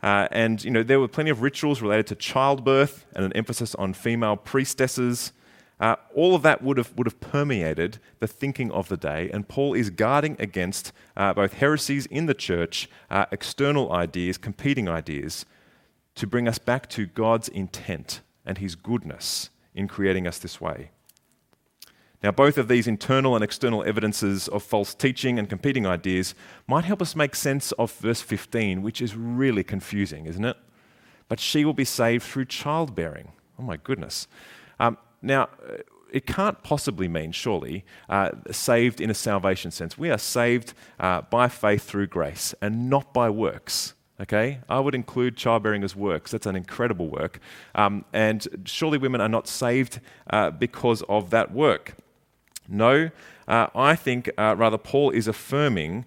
Uh, 0.02 0.28
and 0.30 0.64
you 0.64 0.70
know, 0.70 0.82
there 0.82 1.00
were 1.00 1.08
plenty 1.08 1.30
of 1.30 1.42
rituals 1.42 1.80
related 1.80 2.06
to 2.08 2.14
childbirth 2.14 3.06
and 3.14 3.24
an 3.24 3.32
emphasis 3.34 3.76
on 3.76 3.92
female 3.92 4.36
priestesses. 4.36 5.32
Uh, 5.80 5.94
all 6.14 6.34
of 6.34 6.42
that 6.42 6.62
would 6.62 6.76
have, 6.76 6.92
would 6.96 7.06
have 7.06 7.20
permeated 7.20 7.98
the 8.18 8.26
thinking 8.26 8.70
of 8.72 8.88
the 8.88 8.96
day, 8.96 9.30
and 9.32 9.48
Paul 9.48 9.74
is 9.74 9.90
guarding 9.90 10.36
against 10.38 10.92
uh, 11.16 11.32
both 11.34 11.54
heresies 11.54 12.06
in 12.06 12.26
the 12.26 12.34
church, 12.34 12.88
uh, 13.10 13.26
external 13.30 13.92
ideas, 13.92 14.38
competing 14.38 14.88
ideas, 14.88 15.46
to 16.16 16.26
bring 16.26 16.48
us 16.48 16.58
back 16.58 16.88
to 16.90 17.06
God's 17.06 17.48
intent 17.48 18.22
and 18.44 18.58
his 18.58 18.74
goodness 18.74 19.50
in 19.72 19.86
creating 19.86 20.26
us 20.26 20.38
this 20.38 20.60
way. 20.60 20.90
Now, 22.22 22.32
both 22.32 22.58
of 22.58 22.66
these 22.66 22.88
internal 22.88 23.36
and 23.36 23.44
external 23.44 23.84
evidences 23.84 24.48
of 24.48 24.64
false 24.64 24.92
teaching 24.92 25.38
and 25.38 25.48
competing 25.48 25.86
ideas 25.86 26.34
might 26.66 26.84
help 26.84 27.00
us 27.00 27.14
make 27.14 27.36
sense 27.36 27.70
of 27.72 27.92
verse 27.92 28.20
15, 28.20 28.82
which 28.82 29.00
is 29.00 29.14
really 29.14 29.62
confusing, 29.62 30.26
isn't 30.26 30.44
it? 30.44 30.56
But 31.28 31.38
she 31.38 31.64
will 31.64 31.74
be 31.74 31.84
saved 31.84 32.24
through 32.24 32.46
childbearing. 32.46 33.32
Oh 33.56 33.62
my 33.62 33.76
goodness. 33.76 34.26
Um, 34.80 34.98
now, 35.22 35.48
uh, 35.66 35.78
it 36.10 36.26
can't 36.26 36.62
possibly 36.62 37.08
mean, 37.08 37.32
surely, 37.32 37.84
uh, 38.08 38.30
saved 38.50 39.00
in 39.00 39.10
a 39.10 39.14
salvation 39.14 39.70
sense. 39.70 39.98
We 39.98 40.10
are 40.10 40.18
saved 40.18 40.74
uh, 40.98 41.22
by 41.22 41.48
faith 41.48 41.84
through 41.84 42.06
grace 42.08 42.54
and 42.60 42.88
not 42.88 43.12
by 43.12 43.30
works. 43.30 43.94
Okay? 44.20 44.60
I 44.68 44.80
would 44.80 44.94
include 44.94 45.36
childbearing 45.36 45.84
as 45.84 45.94
works. 45.94 46.30
That's 46.30 46.46
an 46.46 46.56
incredible 46.56 47.08
work. 47.08 47.40
Um, 47.74 48.04
and 48.12 48.46
surely 48.64 48.98
women 48.98 49.20
are 49.20 49.28
not 49.28 49.46
saved 49.46 50.00
uh, 50.30 50.50
because 50.50 51.02
of 51.08 51.30
that 51.30 51.52
work. 51.52 51.94
No, 52.68 53.10
uh, 53.46 53.66
I 53.74 53.94
think 53.96 54.30
uh, 54.36 54.54
rather 54.58 54.76
Paul 54.78 55.10
is 55.10 55.28
affirming 55.28 56.04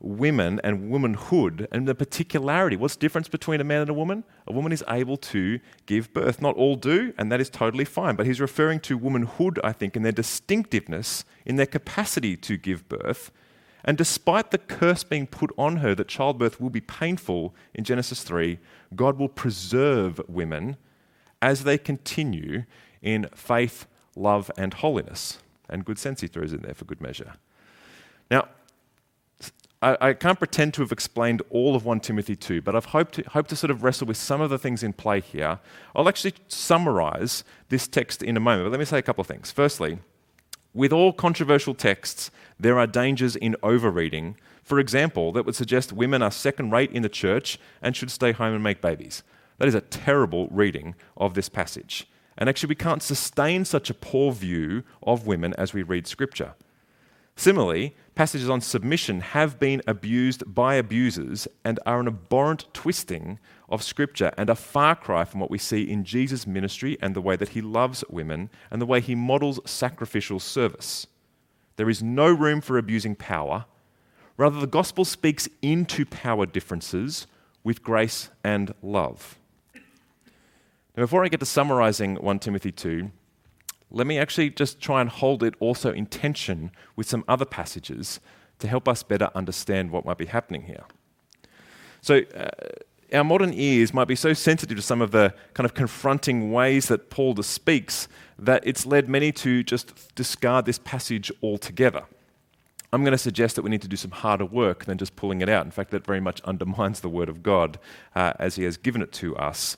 women 0.00 0.60
and 0.62 0.90
womanhood 0.90 1.66
and 1.72 1.88
the 1.88 1.94
particularity. 1.94 2.76
What's 2.76 2.96
the 2.96 3.00
difference 3.00 3.28
between 3.28 3.60
a 3.60 3.64
man 3.64 3.80
and 3.80 3.90
a 3.90 3.94
woman? 3.94 4.24
A 4.46 4.52
woman 4.52 4.72
is 4.72 4.84
able 4.88 5.16
to 5.16 5.58
give 5.86 6.12
birth. 6.12 6.40
Not 6.40 6.56
all 6.56 6.76
do, 6.76 7.14
and 7.16 7.32
that 7.32 7.40
is 7.40 7.48
totally 7.48 7.84
fine. 7.84 8.14
But 8.14 8.26
he's 8.26 8.40
referring 8.40 8.80
to 8.80 8.98
womanhood, 8.98 9.58
I 9.64 9.72
think, 9.72 9.96
in 9.96 10.02
their 10.02 10.12
distinctiveness, 10.12 11.24
in 11.44 11.56
their 11.56 11.66
capacity 11.66 12.36
to 12.36 12.56
give 12.56 12.88
birth. 12.88 13.30
And 13.84 13.96
despite 13.96 14.50
the 14.50 14.58
curse 14.58 15.04
being 15.04 15.26
put 15.26 15.52
on 15.56 15.76
her 15.76 15.94
that 15.94 16.08
childbirth 16.08 16.60
will 16.60 16.70
be 16.70 16.80
painful 16.80 17.54
in 17.72 17.84
Genesis 17.84 18.22
3, 18.24 18.58
God 18.94 19.16
will 19.18 19.28
preserve 19.28 20.20
women 20.28 20.76
as 21.40 21.64
they 21.64 21.78
continue 21.78 22.64
in 23.00 23.28
faith, 23.34 23.86
love, 24.16 24.50
and 24.58 24.74
holiness. 24.74 25.38
And 25.68 25.84
good 25.84 25.98
sense 25.98 26.20
he 26.20 26.26
throws 26.26 26.52
in 26.52 26.62
there 26.62 26.74
for 26.74 26.84
good 26.84 27.00
measure. 27.00 27.34
Now, 28.30 28.48
I, 29.86 30.08
I, 30.08 30.12
can't 30.14 30.38
pretend 30.38 30.74
to 30.74 30.82
have 30.82 30.90
explained 30.90 31.42
all 31.48 31.76
of 31.76 31.84
1 31.84 32.00
Timothy 32.00 32.34
2, 32.34 32.60
but 32.60 32.74
I've 32.74 32.86
hoped 32.86 33.14
to, 33.14 33.22
hoped 33.22 33.50
to 33.50 33.56
sort 33.56 33.70
of 33.70 33.84
wrestle 33.84 34.08
with 34.08 34.16
some 34.16 34.40
of 34.40 34.50
the 34.50 34.58
things 34.58 34.82
in 34.82 34.92
play 34.92 35.20
here. 35.20 35.60
I'll 35.94 36.08
actually 36.08 36.34
summarize 36.48 37.44
this 37.68 37.86
text 37.86 38.20
in 38.20 38.36
a 38.36 38.40
moment, 38.40 38.66
but 38.66 38.72
let 38.72 38.80
me 38.80 38.84
say 38.84 38.98
a 38.98 39.02
couple 39.02 39.20
of 39.20 39.28
things. 39.28 39.52
Firstly, 39.52 40.00
with 40.74 40.92
all 40.92 41.12
controversial 41.12 41.72
texts, 41.72 42.32
there 42.58 42.80
are 42.80 42.86
dangers 42.88 43.36
in 43.36 43.54
overreading. 43.62 44.36
For 44.64 44.80
example, 44.80 45.30
that 45.32 45.46
would 45.46 45.54
suggest 45.54 45.92
women 45.92 46.20
are 46.20 46.32
second 46.32 46.72
rate 46.72 46.90
in 46.90 47.02
the 47.02 47.08
church 47.08 47.56
and 47.80 47.94
should 47.94 48.10
stay 48.10 48.32
home 48.32 48.54
and 48.54 48.64
make 48.64 48.80
babies. 48.82 49.22
That 49.58 49.68
is 49.68 49.74
a 49.76 49.80
terrible 49.82 50.48
reading 50.48 50.96
of 51.16 51.34
this 51.34 51.48
passage. 51.48 52.08
And 52.36 52.48
actually, 52.48 52.70
we 52.70 52.74
can't 52.74 53.04
sustain 53.04 53.64
such 53.64 53.88
a 53.88 53.94
poor 53.94 54.32
view 54.32 54.82
of 55.04 55.28
women 55.28 55.54
as 55.56 55.72
we 55.72 55.84
read 55.84 56.08
Scripture. 56.08 56.54
Similarly, 57.36 57.94
passages 58.16 58.48
on 58.48 58.62
submission 58.62 59.20
have 59.20 59.58
been 59.58 59.82
abused 59.86 60.42
by 60.52 60.74
abusers 60.74 61.46
and 61.64 61.78
are 61.84 62.00
an 62.00 62.08
abhorrent 62.08 62.64
twisting 62.72 63.38
of 63.68 63.82
Scripture 63.82 64.32
and 64.38 64.48
a 64.48 64.54
far 64.54 64.96
cry 64.96 65.24
from 65.24 65.38
what 65.38 65.50
we 65.50 65.58
see 65.58 65.82
in 65.82 66.02
Jesus' 66.02 66.46
ministry 66.46 66.96
and 67.02 67.14
the 67.14 67.20
way 67.20 67.36
that 67.36 67.50
he 67.50 67.60
loves 67.60 68.02
women 68.08 68.48
and 68.70 68.80
the 68.80 68.86
way 68.86 69.00
he 69.00 69.14
models 69.14 69.60
sacrificial 69.66 70.40
service. 70.40 71.06
There 71.76 71.90
is 71.90 72.02
no 72.02 72.32
room 72.32 72.62
for 72.62 72.78
abusing 72.78 73.14
power. 73.14 73.66
Rather, 74.38 74.60
the 74.60 74.66
gospel 74.66 75.04
speaks 75.04 75.46
into 75.60 76.06
power 76.06 76.46
differences 76.46 77.26
with 77.62 77.82
grace 77.82 78.30
and 78.42 78.72
love. 78.82 79.38
Now, 79.74 81.02
before 81.02 81.22
I 81.22 81.28
get 81.28 81.40
to 81.40 81.46
summarizing 81.46 82.16
1 82.16 82.38
Timothy 82.38 82.72
2, 82.72 83.10
let 83.90 84.06
me 84.06 84.18
actually 84.18 84.50
just 84.50 84.80
try 84.80 85.00
and 85.00 85.08
hold 85.08 85.42
it 85.42 85.54
also 85.60 85.92
in 85.92 86.06
tension 86.06 86.70
with 86.96 87.08
some 87.08 87.24
other 87.28 87.44
passages 87.44 88.20
to 88.58 88.68
help 88.68 88.88
us 88.88 89.02
better 89.02 89.30
understand 89.34 89.90
what 89.90 90.04
might 90.04 90.18
be 90.18 90.26
happening 90.26 90.62
here. 90.62 90.84
So, 92.00 92.22
uh, 92.34 92.50
our 93.12 93.24
modern 93.24 93.52
ears 93.54 93.94
might 93.94 94.08
be 94.08 94.16
so 94.16 94.32
sensitive 94.32 94.76
to 94.76 94.82
some 94.82 95.00
of 95.00 95.12
the 95.12 95.32
kind 95.54 95.64
of 95.64 95.74
confronting 95.74 96.50
ways 96.50 96.88
that 96.88 97.08
Paul 97.08 97.40
speaks 97.42 98.08
that 98.38 98.66
it's 98.66 98.84
led 98.84 99.08
many 99.08 99.30
to 99.32 99.62
just 99.62 100.14
discard 100.14 100.66
this 100.66 100.78
passage 100.78 101.30
altogether. 101.42 102.04
I'm 102.92 103.02
going 103.02 103.12
to 103.12 103.18
suggest 103.18 103.56
that 103.56 103.62
we 103.62 103.70
need 103.70 103.82
to 103.82 103.88
do 103.88 103.96
some 103.96 104.10
harder 104.10 104.44
work 104.44 104.84
than 104.84 104.98
just 104.98 105.16
pulling 105.16 105.40
it 105.40 105.48
out. 105.48 105.64
In 105.64 105.70
fact, 105.70 105.90
that 105.90 106.04
very 106.04 106.20
much 106.20 106.40
undermines 106.44 107.00
the 107.00 107.08
Word 107.08 107.28
of 107.28 107.42
God 107.42 107.78
uh, 108.14 108.32
as 108.38 108.56
He 108.56 108.64
has 108.64 108.76
given 108.76 109.02
it 109.02 109.12
to 109.14 109.36
us. 109.36 109.76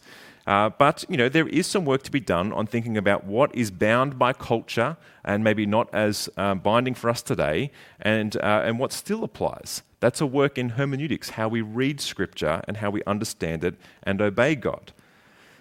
Uh, 0.48 0.70
but 0.70 1.04
you 1.10 1.16
know 1.18 1.28
there 1.28 1.46
is 1.48 1.66
some 1.66 1.84
work 1.84 2.02
to 2.02 2.10
be 2.10 2.20
done 2.20 2.54
on 2.54 2.66
thinking 2.66 2.96
about 2.96 3.24
what 3.24 3.54
is 3.54 3.70
bound 3.70 4.18
by 4.18 4.32
culture 4.32 4.96
and 5.22 5.44
maybe 5.44 5.66
not 5.66 5.92
as 5.92 6.30
um, 6.38 6.58
binding 6.60 6.94
for 6.94 7.10
us 7.10 7.20
today, 7.20 7.70
and 8.00 8.34
uh, 8.38 8.62
and 8.64 8.78
what 8.78 8.90
still 8.90 9.22
applies. 9.24 9.82
That's 10.00 10.22
a 10.22 10.26
work 10.26 10.56
in 10.56 10.70
hermeneutics, 10.70 11.30
how 11.30 11.48
we 11.48 11.60
read 11.60 12.00
Scripture 12.00 12.62
and 12.66 12.78
how 12.78 12.88
we 12.88 13.02
understand 13.04 13.62
it 13.62 13.74
and 14.02 14.22
obey 14.22 14.54
God. 14.54 14.92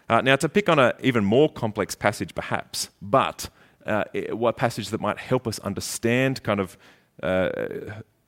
Uh, 0.07 0.21
now, 0.21 0.37
to 0.37 0.47
pick 0.47 0.69
on 0.69 0.79
an 0.79 0.93
even 1.01 1.25
more 1.25 1.51
complex 1.51 1.93
passage, 1.93 2.33
perhaps, 2.33 2.89
but 3.01 3.49
uh, 3.85 4.05
what 4.29 4.55
passage 4.55 4.87
that 4.91 5.01
might 5.01 5.17
help 5.17 5.47
us 5.47 5.59
understand 5.59 6.43
kind 6.43 6.61
of 6.61 6.77
uh, 7.21 7.49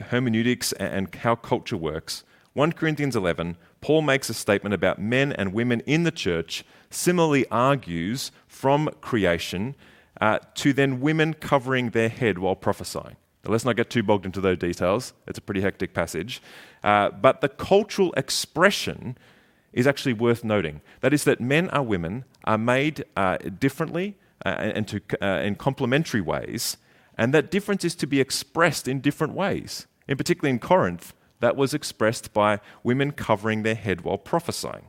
hermeneutics 0.01 0.73
and 0.73 1.15
how 1.15 1.35
culture 1.35 1.77
works. 1.77 2.25
1 2.53 2.73
Corinthians 2.73 3.15
11 3.15 3.55
Paul 3.81 4.01
makes 4.01 4.29
a 4.29 4.33
statement 4.33 4.73
about 4.73 4.99
men 4.99 5.31
and 5.33 5.53
women 5.53 5.81
in 5.81 6.03
the 6.03 6.11
church, 6.11 6.63
similarly 6.89 7.45
argues 7.49 8.31
from 8.47 8.89
creation 9.01 9.75
uh, 10.19 10.39
to 10.55 10.73
then 10.73 10.99
women 10.99 11.33
covering 11.33 11.91
their 11.91 12.09
head 12.09 12.39
while 12.39 12.55
prophesying. 12.55 13.15
Now, 13.45 13.51
let's 13.51 13.63
not 13.63 13.77
get 13.77 13.89
too 13.89 14.03
bogged 14.03 14.25
into 14.25 14.41
those 14.41 14.57
details. 14.57 15.13
It's 15.27 15.37
a 15.37 15.41
pretty 15.41 15.61
hectic 15.61 15.93
passage. 15.93 16.41
Uh, 16.83 17.09
but 17.09 17.41
the 17.41 17.49
cultural 17.49 18.13
expression 18.17 19.17
is 19.71 19.87
actually 19.87 20.13
worth 20.13 20.43
noting. 20.43 20.81
That 21.01 21.13
is, 21.13 21.23
that 21.23 21.39
men 21.39 21.69
and 21.71 21.87
women 21.87 22.25
are 22.43 22.57
made 22.57 23.05
uh, 23.15 23.37
differently 23.37 24.17
uh, 24.45 24.49
and 24.49 24.87
to, 24.87 25.01
uh, 25.21 25.41
in 25.41 25.55
complementary 25.55 26.21
ways, 26.21 26.77
and 27.17 27.33
that 27.33 27.51
difference 27.51 27.83
is 27.83 27.95
to 27.95 28.07
be 28.07 28.19
expressed 28.19 28.87
in 28.87 29.01
different 29.01 29.33
ways. 29.33 29.87
In 30.07 30.17
particular, 30.17 30.49
in 30.49 30.59
Corinth, 30.59 31.13
that 31.39 31.55
was 31.55 31.73
expressed 31.73 32.33
by 32.33 32.59
women 32.83 33.11
covering 33.11 33.63
their 33.63 33.75
head 33.75 34.01
while 34.01 34.17
prophesying. 34.17 34.87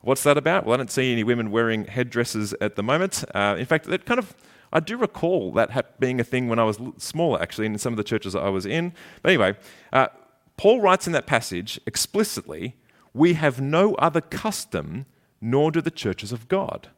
What's 0.00 0.22
that 0.24 0.36
about? 0.36 0.64
Well, 0.64 0.74
I 0.74 0.76
don't 0.78 0.90
see 0.90 1.12
any 1.12 1.22
women 1.22 1.50
wearing 1.50 1.84
headdresses 1.84 2.54
at 2.60 2.76
the 2.76 2.82
moment. 2.82 3.24
Uh, 3.34 3.56
in 3.58 3.66
fact, 3.66 3.86
that 3.86 4.04
kind 4.04 4.18
of 4.18 4.34
I 4.72 4.80
do 4.80 4.96
recall 4.96 5.52
that 5.52 6.00
being 6.00 6.18
a 6.18 6.24
thing 6.24 6.48
when 6.48 6.58
I 6.58 6.64
was 6.64 6.78
smaller, 6.96 7.40
actually, 7.40 7.66
in 7.66 7.76
some 7.78 7.92
of 7.92 7.98
the 7.98 8.04
churches 8.04 8.34
I 8.34 8.48
was 8.48 8.64
in. 8.64 8.94
But 9.20 9.32
anyway, 9.32 9.56
uh, 9.92 10.08
Paul 10.56 10.80
writes 10.80 11.06
in 11.06 11.12
that 11.12 11.26
passage 11.26 11.78
explicitly, 11.86 12.74
"We 13.12 13.34
have 13.34 13.60
no 13.60 13.94
other 13.96 14.22
custom, 14.22 15.06
nor 15.40 15.70
do 15.70 15.80
the 15.80 15.90
churches 15.90 16.32
of 16.32 16.48
God." 16.48 16.88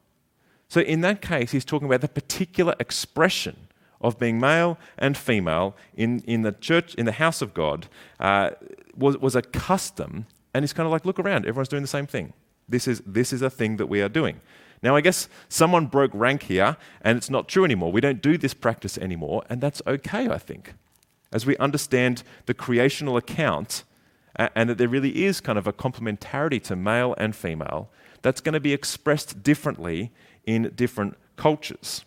So 0.69 0.81
in 0.81 1.01
that 1.01 1.21
case, 1.21 1.51
he's 1.51 1.65
talking 1.65 1.87
about 1.87 2.01
the 2.01 2.07
particular 2.07 2.75
expression 2.79 3.64
of 4.05 4.19
being 4.19 4.39
male 4.39 4.77
and 4.97 5.17
female 5.17 5.75
in, 5.95 6.21
in 6.25 6.43
the 6.43 6.51
church, 6.51 6.95
in 6.95 7.05
the 7.05 7.13
house 7.13 7.41
of 7.41 7.53
God, 7.53 7.87
uh, 8.19 8.51
was, 8.95 9.17
was 9.17 9.35
a 9.35 9.41
custom. 9.41 10.25
And 10.53 10.63
he's 10.63 10.73
kind 10.73 10.85
of 10.85 10.91
like, 10.91 11.05
look 11.05 11.19
around, 11.19 11.45
everyone's 11.45 11.67
doing 11.67 11.81
the 11.81 11.87
same 11.87 12.07
thing. 12.07 12.33
This 12.69 12.87
is, 12.87 13.01
this 13.05 13.33
is 13.33 13.41
a 13.41 13.49
thing 13.49 13.77
that 13.77 13.87
we 13.87 14.01
are 14.01 14.09
doing. 14.09 14.39
Now, 14.81 14.95
I 14.95 15.01
guess 15.01 15.27
someone 15.49 15.87
broke 15.87 16.11
rank 16.13 16.43
here, 16.43 16.77
and 17.01 17.17
it's 17.17 17.29
not 17.29 17.47
true 17.47 17.65
anymore. 17.65 17.91
We 17.91 18.01
don't 18.01 18.21
do 18.21 18.37
this 18.37 18.53
practice 18.53 18.97
anymore, 18.97 19.43
and 19.49 19.61
that's 19.61 19.81
okay, 19.87 20.29
I 20.29 20.37
think. 20.37 20.73
As 21.31 21.45
we 21.45 21.57
understand 21.57 22.23
the 22.45 22.53
creational 22.53 23.17
account, 23.17 23.83
and 24.35 24.69
that 24.69 24.77
there 24.77 24.87
really 24.87 25.25
is 25.25 25.41
kind 25.41 25.57
of 25.57 25.65
a 25.65 25.73
complementarity 25.73 26.61
to 26.63 26.75
male 26.75 27.15
and 27.17 27.35
female, 27.35 27.89
that's 28.21 28.41
going 28.41 28.53
to 28.53 28.59
be 28.59 28.73
expressed 28.73 29.43
differently 29.43 30.11
in 30.45 30.71
different 30.75 31.15
cultures. 31.35 32.05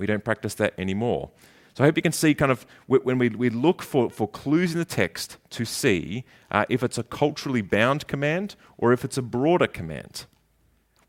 We 0.00 0.06
don't 0.06 0.24
practice 0.24 0.54
that 0.54 0.74
anymore. 0.78 1.30
So 1.74 1.84
I 1.84 1.86
hope 1.86 1.96
you 1.96 2.02
can 2.02 2.12
see 2.12 2.34
kind 2.34 2.50
of 2.50 2.66
when 2.86 3.18
we, 3.18 3.28
we 3.28 3.50
look 3.50 3.82
for, 3.82 4.10
for 4.10 4.26
clues 4.26 4.72
in 4.72 4.78
the 4.78 4.84
text 4.84 5.36
to 5.50 5.64
see 5.64 6.24
uh, 6.50 6.64
if 6.68 6.82
it's 6.82 6.98
a 6.98 7.02
culturally 7.02 7.62
bound 7.62 8.08
command 8.08 8.56
or 8.76 8.92
if 8.92 9.04
it's 9.04 9.18
a 9.18 9.22
broader 9.22 9.66
command. 9.66 10.24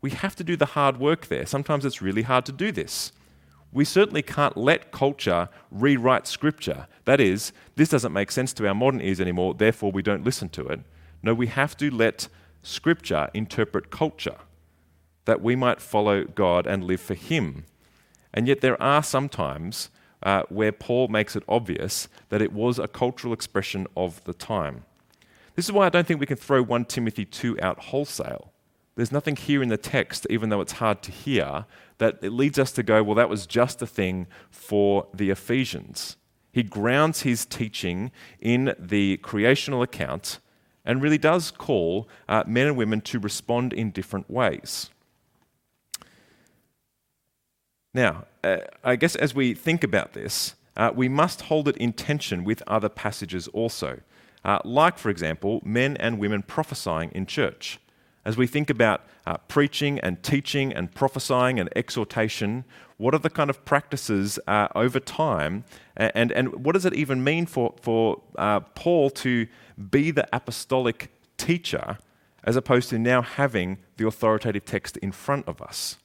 We 0.00 0.10
have 0.10 0.36
to 0.36 0.44
do 0.44 0.56
the 0.56 0.66
hard 0.66 0.98
work 1.00 1.26
there. 1.26 1.46
Sometimes 1.46 1.84
it's 1.84 2.02
really 2.02 2.22
hard 2.22 2.44
to 2.46 2.52
do 2.52 2.70
this. 2.70 3.12
We 3.72 3.84
certainly 3.86 4.22
can't 4.22 4.56
let 4.56 4.92
culture 4.92 5.48
rewrite 5.70 6.26
scripture. 6.26 6.86
That 7.06 7.20
is, 7.20 7.52
this 7.76 7.88
doesn't 7.88 8.12
make 8.12 8.30
sense 8.30 8.52
to 8.54 8.68
our 8.68 8.74
modern 8.74 9.00
ears 9.00 9.20
anymore, 9.20 9.54
therefore 9.54 9.90
we 9.90 10.02
don't 10.02 10.24
listen 10.24 10.50
to 10.50 10.66
it. 10.68 10.80
No, 11.22 11.32
we 11.32 11.46
have 11.46 11.76
to 11.78 11.90
let 11.90 12.28
scripture 12.62 13.30
interpret 13.32 13.90
culture 13.90 14.36
that 15.24 15.40
we 15.40 15.56
might 15.56 15.80
follow 15.80 16.24
God 16.24 16.66
and 16.66 16.84
live 16.84 17.00
for 17.00 17.14
Him. 17.14 17.64
And 18.34 18.48
yet, 18.48 18.60
there 18.60 18.80
are 18.82 19.02
some 19.02 19.28
times 19.28 19.90
uh, 20.22 20.44
where 20.48 20.72
Paul 20.72 21.08
makes 21.08 21.36
it 21.36 21.42
obvious 21.48 22.08
that 22.28 22.42
it 22.42 22.52
was 22.52 22.78
a 22.78 22.88
cultural 22.88 23.32
expression 23.32 23.86
of 23.96 24.22
the 24.24 24.32
time. 24.32 24.84
This 25.54 25.66
is 25.66 25.72
why 25.72 25.86
I 25.86 25.90
don't 25.90 26.06
think 26.06 26.20
we 26.20 26.26
can 26.26 26.36
throw 26.36 26.62
1 26.62 26.86
Timothy 26.86 27.24
2 27.24 27.60
out 27.60 27.78
wholesale. 27.78 28.52
There's 28.94 29.12
nothing 29.12 29.36
here 29.36 29.62
in 29.62 29.68
the 29.68 29.76
text, 29.76 30.26
even 30.30 30.48
though 30.48 30.60
it's 30.60 30.72
hard 30.72 31.02
to 31.02 31.12
hear, 31.12 31.66
that 31.98 32.18
it 32.22 32.32
leads 32.32 32.58
us 32.58 32.72
to 32.72 32.82
go, 32.82 33.02
well, 33.02 33.14
that 33.14 33.28
was 33.28 33.46
just 33.46 33.80
a 33.82 33.86
thing 33.86 34.26
for 34.50 35.06
the 35.14 35.30
Ephesians. 35.30 36.16
He 36.52 36.62
grounds 36.62 37.22
his 37.22 37.46
teaching 37.46 38.12
in 38.40 38.74
the 38.78 39.16
creational 39.18 39.82
account 39.82 40.38
and 40.84 41.02
really 41.02 41.18
does 41.18 41.50
call 41.50 42.08
uh, 42.28 42.44
men 42.46 42.66
and 42.66 42.76
women 42.76 43.00
to 43.02 43.18
respond 43.18 43.72
in 43.72 43.90
different 43.90 44.30
ways. 44.30 44.90
Now, 47.94 48.24
uh, 48.42 48.58
I 48.82 48.96
guess 48.96 49.16
as 49.16 49.34
we 49.34 49.54
think 49.54 49.84
about 49.84 50.14
this, 50.14 50.54
uh, 50.76 50.90
we 50.94 51.08
must 51.08 51.42
hold 51.42 51.68
it 51.68 51.76
in 51.76 51.92
tension 51.92 52.42
with 52.42 52.62
other 52.66 52.88
passages 52.88 53.48
also. 53.48 54.00
Uh, 54.44 54.58
like, 54.64 54.98
for 54.98 55.10
example, 55.10 55.60
men 55.64 55.96
and 55.98 56.18
women 56.18 56.42
prophesying 56.42 57.10
in 57.12 57.26
church. 57.26 57.78
As 58.24 58.36
we 58.36 58.46
think 58.46 58.70
about 58.70 59.02
uh, 59.26 59.36
preaching 59.48 59.98
and 60.00 60.22
teaching 60.22 60.72
and 60.72 60.94
prophesying 60.94 61.60
and 61.60 61.68
exhortation, 61.76 62.64
what 62.96 63.14
are 63.14 63.18
the 63.18 63.30
kind 63.30 63.50
of 63.50 63.64
practices 63.64 64.38
uh, 64.46 64.68
over 64.74 64.98
time? 64.98 65.64
And, 65.96 66.32
and 66.32 66.64
what 66.64 66.72
does 66.72 66.86
it 66.86 66.94
even 66.94 67.22
mean 67.22 67.46
for, 67.46 67.74
for 67.82 68.22
uh, 68.36 68.60
Paul 68.60 69.10
to 69.10 69.46
be 69.90 70.10
the 70.10 70.28
apostolic 70.32 71.10
teacher 71.36 71.98
as 72.44 72.56
opposed 72.56 72.88
to 72.90 72.98
now 72.98 73.22
having 73.22 73.78
the 73.96 74.06
authoritative 74.06 74.64
text 74.64 74.96
in 74.98 75.12
front 75.12 75.46
of 75.46 75.60
us? 75.60 75.98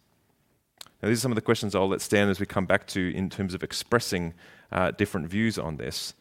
Now, 1.01 1.09
these 1.09 1.19
are 1.19 1.21
some 1.21 1.31
of 1.31 1.35
the 1.35 1.41
questions 1.41 1.75
I'll 1.75 1.87
let 1.87 2.01
stand 2.01 2.29
as 2.29 2.39
we 2.39 2.45
come 2.45 2.65
back 2.65 2.87
to 2.87 3.15
in 3.15 3.29
terms 3.29 3.53
of 3.53 3.63
expressing 3.63 4.33
uh, 4.71 4.91
different 4.91 5.27
views 5.27 5.59
on 5.59 5.77
this. 5.77 6.13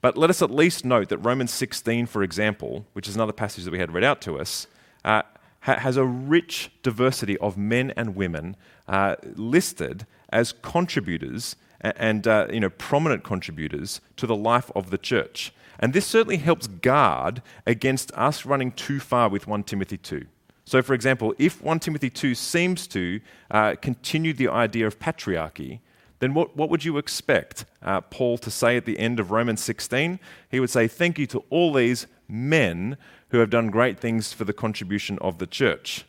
But 0.00 0.16
let 0.16 0.30
us 0.30 0.42
at 0.42 0.50
least 0.50 0.84
note 0.84 1.08
that 1.08 1.18
Romans 1.18 1.52
16, 1.52 2.06
for 2.06 2.22
example, 2.22 2.86
which 2.92 3.08
is 3.08 3.14
another 3.14 3.32
passage 3.32 3.64
that 3.64 3.72
we 3.72 3.78
had 3.78 3.92
read 3.92 4.04
out 4.04 4.20
to 4.22 4.38
us, 4.38 4.66
uh, 5.04 5.22
ha- 5.60 5.78
has 5.78 5.96
a 5.96 6.04
rich 6.04 6.70
diversity 6.82 7.36
of 7.38 7.56
men 7.56 7.92
and 7.96 8.14
women 8.14 8.56
uh, 8.88 9.16
listed 9.34 10.06
as 10.30 10.52
contributors 10.52 11.56
and 11.80 12.26
uh, 12.26 12.46
you 12.50 12.60
know, 12.60 12.70
prominent 12.70 13.22
contributors 13.22 14.00
to 14.16 14.26
the 14.26 14.36
life 14.36 14.70
of 14.74 14.90
the 14.90 14.98
church. 14.98 15.52
And 15.78 15.92
this 15.92 16.06
certainly 16.06 16.38
helps 16.38 16.66
guard 16.66 17.42
against 17.66 18.10
us 18.12 18.46
running 18.46 18.72
too 18.72 18.98
far 18.98 19.28
with 19.28 19.46
1 19.46 19.64
Timothy 19.64 19.98
2. 19.98 20.26
So, 20.66 20.82
for 20.82 20.94
example, 20.94 21.32
if 21.38 21.62
1 21.62 21.78
Timothy 21.78 22.10
2 22.10 22.34
seems 22.34 22.88
to 22.88 23.20
uh, 23.52 23.76
continue 23.80 24.32
the 24.32 24.48
idea 24.48 24.86
of 24.86 24.98
patriarchy, 24.98 25.78
then 26.18 26.34
what, 26.34 26.56
what 26.56 26.70
would 26.70 26.84
you 26.84 26.98
expect 26.98 27.64
uh, 27.82 28.00
Paul 28.00 28.36
to 28.38 28.50
say 28.50 28.76
at 28.76 28.84
the 28.84 28.98
end 28.98 29.20
of 29.20 29.30
Romans 29.30 29.62
16? 29.62 30.18
He 30.50 30.58
would 30.58 30.70
say, 30.70 30.88
Thank 30.88 31.18
you 31.18 31.26
to 31.28 31.44
all 31.50 31.72
these 31.72 32.08
men 32.28 32.96
who 33.28 33.38
have 33.38 33.50
done 33.50 33.68
great 33.68 33.98
things 34.00 34.32
for 34.32 34.44
the 34.44 34.52
contribution 34.52 35.18
of 35.20 35.38
the 35.38 35.46
church. 35.46 36.04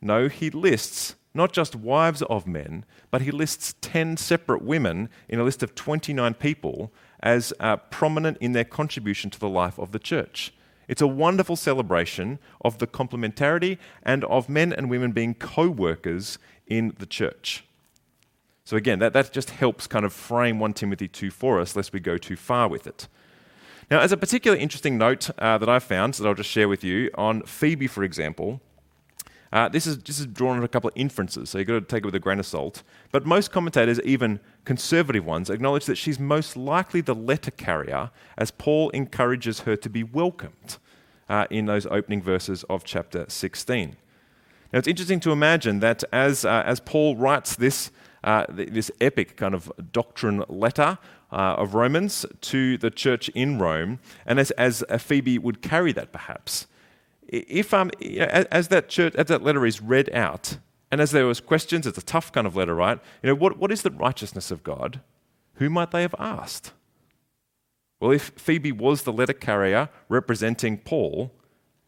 No, 0.00 0.28
he 0.28 0.48
lists 0.48 1.14
not 1.34 1.52
just 1.52 1.76
wives 1.76 2.22
of 2.22 2.46
men, 2.46 2.84
but 3.10 3.22
he 3.22 3.30
lists 3.30 3.74
10 3.82 4.16
separate 4.16 4.62
women 4.62 5.08
in 5.28 5.38
a 5.38 5.44
list 5.44 5.62
of 5.62 5.74
29 5.74 6.34
people 6.34 6.90
as 7.20 7.52
uh, 7.60 7.76
prominent 7.76 8.38
in 8.38 8.52
their 8.52 8.64
contribution 8.64 9.30
to 9.30 9.38
the 9.38 9.48
life 9.48 9.78
of 9.78 9.92
the 9.92 9.98
church. 9.98 10.52
It's 10.90 11.00
a 11.00 11.06
wonderful 11.06 11.54
celebration 11.54 12.40
of 12.62 12.78
the 12.78 12.86
complementarity 12.88 13.78
and 14.02 14.24
of 14.24 14.48
men 14.48 14.72
and 14.72 14.90
women 14.90 15.12
being 15.12 15.34
co 15.34 15.70
workers 15.70 16.36
in 16.66 16.96
the 16.98 17.06
church. 17.06 17.64
So, 18.64 18.76
again, 18.76 18.98
that, 18.98 19.12
that 19.12 19.32
just 19.32 19.50
helps 19.50 19.86
kind 19.86 20.04
of 20.04 20.12
frame 20.12 20.58
1 20.58 20.72
Timothy 20.72 21.06
2 21.06 21.30
for 21.30 21.60
us, 21.60 21.76
lest 21.76 21.92
we 21.92 22.00
go 22.00 22.18
too 22.18 22.34
far 22.34 22.66
with 22.66 22.88
it. 22.88 23.06
Now, 23.88 24.00
as 24.00 24.10
a 24.10 24.16
particularly 24.16 24.60
interesting 24.60 24.98
note 24.98 25.30
uh, 25.38 25.58
that 25.58 25.68
I 25.68 25.78
found 25.78 26.14
that 26.14 26.26
I'll 26.26 26.34
just 26.34 26.50
share 26.50 26.68
with 26.68 26.82
you 26.82 27.08
on 27.14 27.42
Phoebe, 27.42 27.86
for 27.86 28.02
example, 28.02 28.60
uh, 29.52 29.68
this, 29.68 29.86
is, 29.86 29.98
this 29.98 30.20
is 30.20 30.26
drawn 30.26 30.58
on 30.58 30.64
a 30.64 30.68
couple 30.68 30.88
of 30.88 30.96
inferences, 30.96 31.50
so 31.50 31.58
you've 31.58 31.66
got 31.66 31.74
to 31.74 31.80
take 31.80 32.04
it 32.04 32.06
with 32.06 32.14
a 32.14 32.20
grain 32.20 32.38
of 32.38 32.46
salt. 32.46 32.84
But 33.10 33.26
most 33.26 33.50
commentators, 33.50 34.00
even 34.02 34.38
conservative 34.64 35.24
ones, 35.24 35.50
acknowledge 35.50 35.86
that 35.86 35.96
she's 35.96 36.20
most 36.20 36.56
likely 36.56 37.00
the 37.00 37.14
letter 37.14 37.50
carrier 37.50 38.10
as 38.38 38.52
Paul 38.52 38.90
encourages 38.90 39.60
her 39.60 39.74
to 39.76 39.88
be 39.88 40.04
welcomed 40.04 40.78
uh, 41.28 41.46
in 41.50 41.66
those 41.66 41.84
opening 41.86 42.22
verses 42.22 42.64
of 42.64 42.84
chapter 42.84 43.24
16. 43.28 43.96
Now, 44.72 44.78
it's 44.78 44.88
interesting 44.88 45.18
to 45.20 45.32
imagine 45.32 45.80
that 45.80 46.04
as, 46.12 46.44
uh, 46.44 46.62
as 46.64 46.78
Paul 46.78 47.16
writes 47.16 47.56
this, 47.56 47.90
uh, 48.22 48.46
this 48.48 48.90
epic 49.00 49.36
kind 49.36 49.54
of 49.54 49.72
doctrine 49.92 50.44
letter 50.48 50.98
uh, 51.32 51.54
of 51.58 51.74
Romans 51.74 52.24
to 52.40 52.78
the 52.78 52.90
church 52.90 53.28
in 53.30 53.58
Rome, 53.58 53.98
and 54.24 54.38
as, 54.38 54.52
as 54.52 54.84
Phoebe 54.98 55.38
would 55.38 55.60
carry 55.60 55.92
that 55.92 56.12
perhaps, 56.12 56.68
if 57.30 57.72
um, 57.72 57.90
as 58.00 58.68
that 58.68 58.88
church, 58.88 59.14
as 59.14 59.26
that 59.26 59.42
letter 59.42 59.64
is 59.64 59.80
read 59.80 60.12
out, 60.12 60.58
and 60.90 61.00
as 61.00 61.12
there 61.12 61.26
was 61.26 61.40
questions, 61.40 61.86
it's 61.86 61.98
a 61.98 62.02
tough 62.02 62.32
kind 62.32 62.46
of 62.46 62.56
letter, 62.56 62.74
right? 62.74 62.98
You 63.22 63.28
know, 63.28 63.34
what, 63.36 63.58
what 63.58 63.70
is 63.70 63.82
the 63.82 63.90
righteousness 63.90 64.50
of 64.50 64.64
God? 64.64 65.00
Who 65.54 65.70
might 65.70 65.92
they 65.92 66.02
have 66.02 66.14
asked? 66.18 66.72
Well, 68.00 68.10
if 68.10 68.32
Phoebe 68.36 68.72
was 68.72 69.02
the 69.02 69.12
letter 69.12 69.32
carrier 69.32 69.88
representing 70.08 70.78
Paul, 70.78 71.32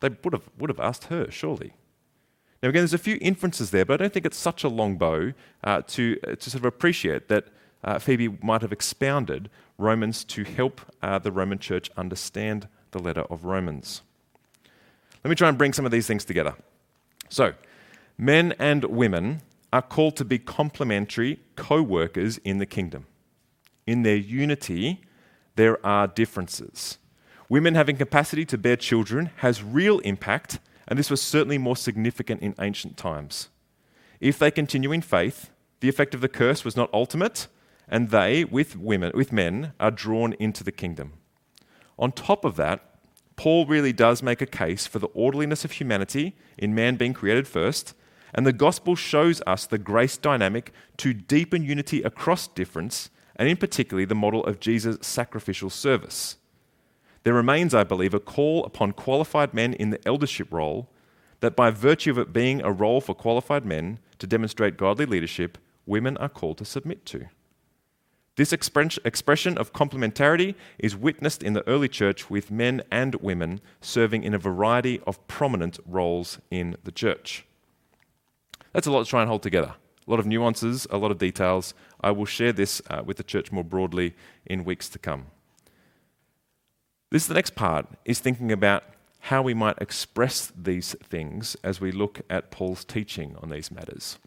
they 0.01 0.11
would 0.23 0.33
have, 0.33 0.49
would 0.59 0.71
have 0.71 0.79
asked 0.79 1.05
her, 1.05 1.31
surely. 1.31 1.73
Now, 2.63 2.69
again, 2.69 2.83
there's 2.83 2.95
a 2.95 2.99
few 2.99 3.19
inferences 3.21 3.71
there, 3.71 3.85
but 3.85 3.95
I 3.95 3.97
don't 4.05 4.13
think 4.13 4.27
it's 4.27 4.37
such 4.37 4.63
a 4.63 4.69
long 4.69 4.97
bow 4.97 5.33
uh, 5.65 5.83
to, 5.89 6.19
uh, 6.23 6.37
to 6.37 6.51
sort 6.51 6.61
of 6.61 6.67
appreciate 6.67 7.29
that 7.29 7.47
uh, 7.83 7.99
Phoebe 7.99 8.37
might 8.41 8.63
have 8.63 8.73
expounded 8.73 9.51
Romans 9.79 10.23
to 10.25 10.45
help 10.45 10.81
uh, 11.03 11.19
the 11.19 11.33
Roman 11.33 11.59
church 11.59 11.91
understand 11.97 12.69
the 12.93 13.01
letter 13.01 13.23
of 13.23 13.45
Romans. 13.45 14.03
Let 15.25 15.29
me 15.29 15.37
try 15.37 15.49
and 15.49 15.59
bring 15.59 15.73
some 15.73 15.87
of 15.87 15.93
these 15.93 16.07
things 16.07 16.25
together. 16.25 16.55
So, 17.29 17.55
men 18.19 18.55
and 18.59 18.85
women 18.85 19.43
are 19.73 19.83
called 19.83 20.17
to 20.17 20.25
be 20.25 20.39
complementary 20.39 21.41
co 21.57 21.83
workers 21.83 22.39
in 22.39 22.59
the 22.59 22.67
kingdom. 22.67 23.07
In 23.87 24.03
their 24.03 24.17
unity, 24.17 25.01
there 25.57 25.85
are 25.85 26.07
differences. 26.07 26.99
Women 27.49 27.75
having 27.75 27.97
capacity 27.97 28.45
to 28.47 28.59
bear 28.59 28.77
children 28.77 29.31
has 29.37 29.63
real 29.63 29.99
impact, 30.01 30.59
and 30.89 30.99
this 30.99 31.11
was 31.11 31.21
certainly 31.21 31.59
more 31.59 31.77
significant 31.77 32.43
in 32.43 32.55
ancient 32.59 32.97
times. 32.97 33.49
If 34.21 34.39
they 34.39 34.51
continue 34.51 34.93
in 34.93 35.03
faith, 35.03 35.51
the 35.81 35.89
effect 35.89 36.15
of 36.15 36.21
the 36.21 36.29
curse 36.29 36.65
was 36.65 36.77
not 36.77 36.91
ultimate, 36.93 37.49
and 37.89 38.11
they, 38.11 38.45
with 38.45 38.77
women, 38.77 39.13
with 39.15 39.33
men, 39.33 39.73
are 39.81 39.91
drawn 39.91 40.33
into 40.35 40.65
the 40.65 40.73
kingdom. 40.73 41.15
On 41.99 42.13
top 42.13 42.45
of 42.45 42.57
that, 42.57 42.92
Paul 43.43 43.67
really 43.67 43.93
does 43.93 44.23
make 44.23 44.41
a 44.41 44.47
case 44.47 44.87
for 44.87 45.01
the 45.01 45.09
orderliness 45.15 45.65
of 45.65 45.73
humanity 45.73 46.37
in 46.57 46.77
man 46.77 46.95
being 46.95 47.13
created 47.13 47.49
first, 47.49 47.93
and 48.33 48.47
the 48.47 48.53
gospel 48.53 48.95
shows 48.95 49.43
us 49.49 49.67
the 49.67 49.79
grace 49.79 50.17
dynamic 50.17 50.71
to 50.99 51.13
deepen 51.13 51.65
unity 51.65 52.05
across 52.05 52.47
difference, 52.47 53.11
and 53.35 53.49
in 53.49 53.57
particular 53.57 54.07
the 54.07 54.15
model 54.15 54.45
of 54.45 54.61
Jesus' 54.61 55.05
sacrificial 55.05 55.71
service. 55.71 56.37
There 57.25 57.35
remains, 57.35 57.75
I 57.75 57.83
believe, 57.83 58.15
a 58.15 58.21
call 58.21 58.65
upon 58.65 58.93
qualified 58.93 59.53
men 59.53 59.75
in 59.75 59.91
the 59.91 60.07
eldership 60.07 60.47
role 60.53 60.89
that 61.41 61.57
by 61.57 61.73
virtue 61.73 62.13
of 62.13 62.19
it 62.19 62.33
being 62.33 62.63
a 62.63 62.71
role 62.71 63.01
for 63.01 63.13
qualified 63.13 63.67
men 63.67 63.99
to 64.21 64.27
demonstrate 64.29 64.77
godly 64.77 65.05
leadership, 65.05 65.59
women 65.85 66.17
are 66.19 66.29
called 66.29 66.59
to 66.59 66.65
submit 66.65 67.05
to. 67.07 67.27
This 68.37 68.53
expression 68.53 69.59
of 69.59 69.73
complementarity 69.75 70.55
is 70.79 70.97
witnessed 70.97 71.43
in 71.43 71.53
the 71.53 71.67
early 71.69 71.89
church 71.89 72.31
with 72.31 72.51
men 72.51 72.83
and 72.91 73.15
women 73.17 73.61
serving 73.83 74.25
in 74.25 74.33
a 74.33 74.39
variety 74.39 75.01
of 75.07 75.27
prominent 75.29 75.79
roles 75.87 76.39
in 76.51 76.77
the 76.85 76.93
church. 76.93 77.45
That's 78.73 78.87
a 78.87 78.91
lot 78.91 79.05
to 79.05 79.11
try 79.11 79.21
and 79.21 79.29
hold 79.29 79.43
together. 79.43 79.75
A 80.07 80.11
lot 80.11 80.19
of 80.19 80.27
nuances, 80.27 80.87
a 80.91 80.97
lot 80.97 81.11
of 81.11 81.19
details. 81.19 81.75
I 82.01 82.11
will 82.11 82.25
share 82.25 82.53
this 82.53 82.81
uh, 82.89 83.03
with 83.05 83.19
the 83.19 83.23
church 83.23 83.53
more 83.53 83.65
broadly 83.65 84.15
in 84.47 84.65
weeks 84.65 84.89
to 84.91 84.99
come. 84.99 85.27
This 87.11 87.27
the 87.27 87.35
next 87.35 87.55
part 87.55 87.87
is 88.07 88.19
thinking 88.19 88.51
about 88.51 88.85
how 89.27 89.43
we 89.43 89.53
might 89.53 89.77
express 89.79 90.51
these 90.57 90.97
things 91.05 91.55
as 91.63 91.83
we 91.83 91.93
look 91.93 92.23
at 92.31 92.51
Paul's 92.51 92.85
teaching 92.85 93.37
on 93.43 93.51
these 93.51 93.71
matters. 93.71 94.19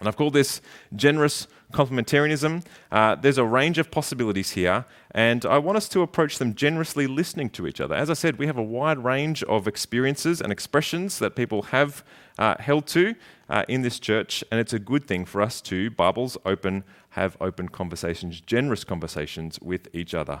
And 0.00 0.08
I've 0.08 0.16
called 0.16 0.32
this 0.32 0.60
generous 0.96 1.46
complementarianism. 1.72 2.64
Uh, 2.90 3.14
there's 3.14 3.38
a 3.38 3.44
range 3.44 3.78
of 3.78 3.90
possibilities 3.90 4.52
here, 4.52 4.86
and 5.12 5.44
I 5.46 5.58
want 5.58 5.76
us 5.76 5.88
to 5.90 6.00
approach 6.00 6.38
them 6.38 6.54
generously 6.54 7.06
listening 7.06 7.50
to 7.50 7.66
each 7.66 7.80
other. 7.80 7.94
As 7.94 8.10
I 8.10 8.14
said, 8.14 8.38
we 8.38 8.46
have 8.46 8.58
a 8.58 8.62
wide 8.62 9.04
range 9.04 9.42
of 9.44 9.68
experiences 9.68 10.40
and 10.40 10.50
expressions 10.50 11.18
that 11.18 11.36
people 11.36 11.62
have 11.64 12.02
uh, 12.38 12.56
held 12.58 12.86
to 12.88 13.14
uh, 13.48 13.64
in 13.68 13.82
this 13.82 14.00
church, 14.00 14.42
and 14.50 14.58
it's 14.58 14.72
a 14.72 14.78
good 14.78 15.04
thing 15.04 15.24
for 15.24 15.42
us 15.42 15.60
to, 15.62 15.90
Bibles 15.90 16.36
open, 16.44 16.82
have 17.10 17.36
open 17.40 17.68
conversations, 17.68 18.40
generous 18.40 18.82
conversations 18.82 19.60
with 19.60 19.88
each 19.94 20.14
other. 20.14 20.40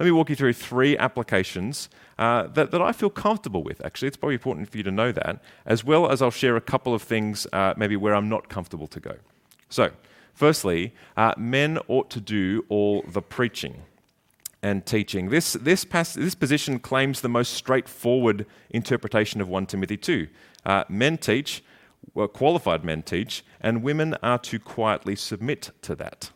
Let 0.00 0.06
me 0.06 0.12
walk 0.12 0.30
you 0.30 0.36
through 0.36 0.54
three 0.54 0.96
applications 0.96 1.90
uh, 2.18 2.46
that, 2.54 2.70
that 2.70 2.80
I 2.80 2.90
feel 2.90 3.10
comfortable 3.10 3.62
with, 3.62 3.84
actually. 3.84 4.08
It's 4.08 4.16
probably 4.16 4.36
important 4.36 4.70
for 4.70 4.78
you 4.78 4.82
to 4.84 4.90
know 4.90 5.12
that, 5.12 5.42
as 5.66 5.84
well 5.84 6.10
as 6.10 6.22
I'll 6.22 6.30
share 6.30 6.56
a 6.56 6.60
couple 6.62 6.94
of 6.94 7.02
things 7.02 7.46
uh, 7.52 7.74
maybe 7.76 7.96
where 7.96 8.14
I'm 8.14 8.26
not 8.26 8.48
comfortable 8.48 8.86
to 8.86 8.98
go. 8.98 9.16
So, 9.68 9.90
firstly, 10.32 10.94
uh, 11.18 11.34
men 11.36 11.78
ought 11.86 12.08
to 12.12 12.20
do 12.20 12.64
all 12.70 13.02
the 13.02 13.20
preaching 13.20 13.82
and 14.62 14.86
teaching. 14.86 15.28
This, 15.28 15.52
this, 15.52 15.84
pas- 15.84 16.14
this 16.14 16.34
position 16.34 16.78
claims 16.78 17.20
the 17.20 17.28
most 17.28 17.52
straightforward 17.52 18.46
interpretation 18.70 19.42
of 19.42 19.50
1 19.50 19.66
Timothy 19.66 19.98
2. 19.98 20.28
Uh, 20.64 20.84
men 20.88 21.18
teach, 21.18 21.62
well, 22.14 22.26
qualified 22.26 22.86
men 22.86 23.02
teach, 23.02 23.44
and 23.60 23.82
women 23.82 24.16
are 24.22 24.38
to 24.38 24.58
quietly 24.58 25.14
submit 25.14 25.72
to 25.82 25.94
that. 25.96 26.30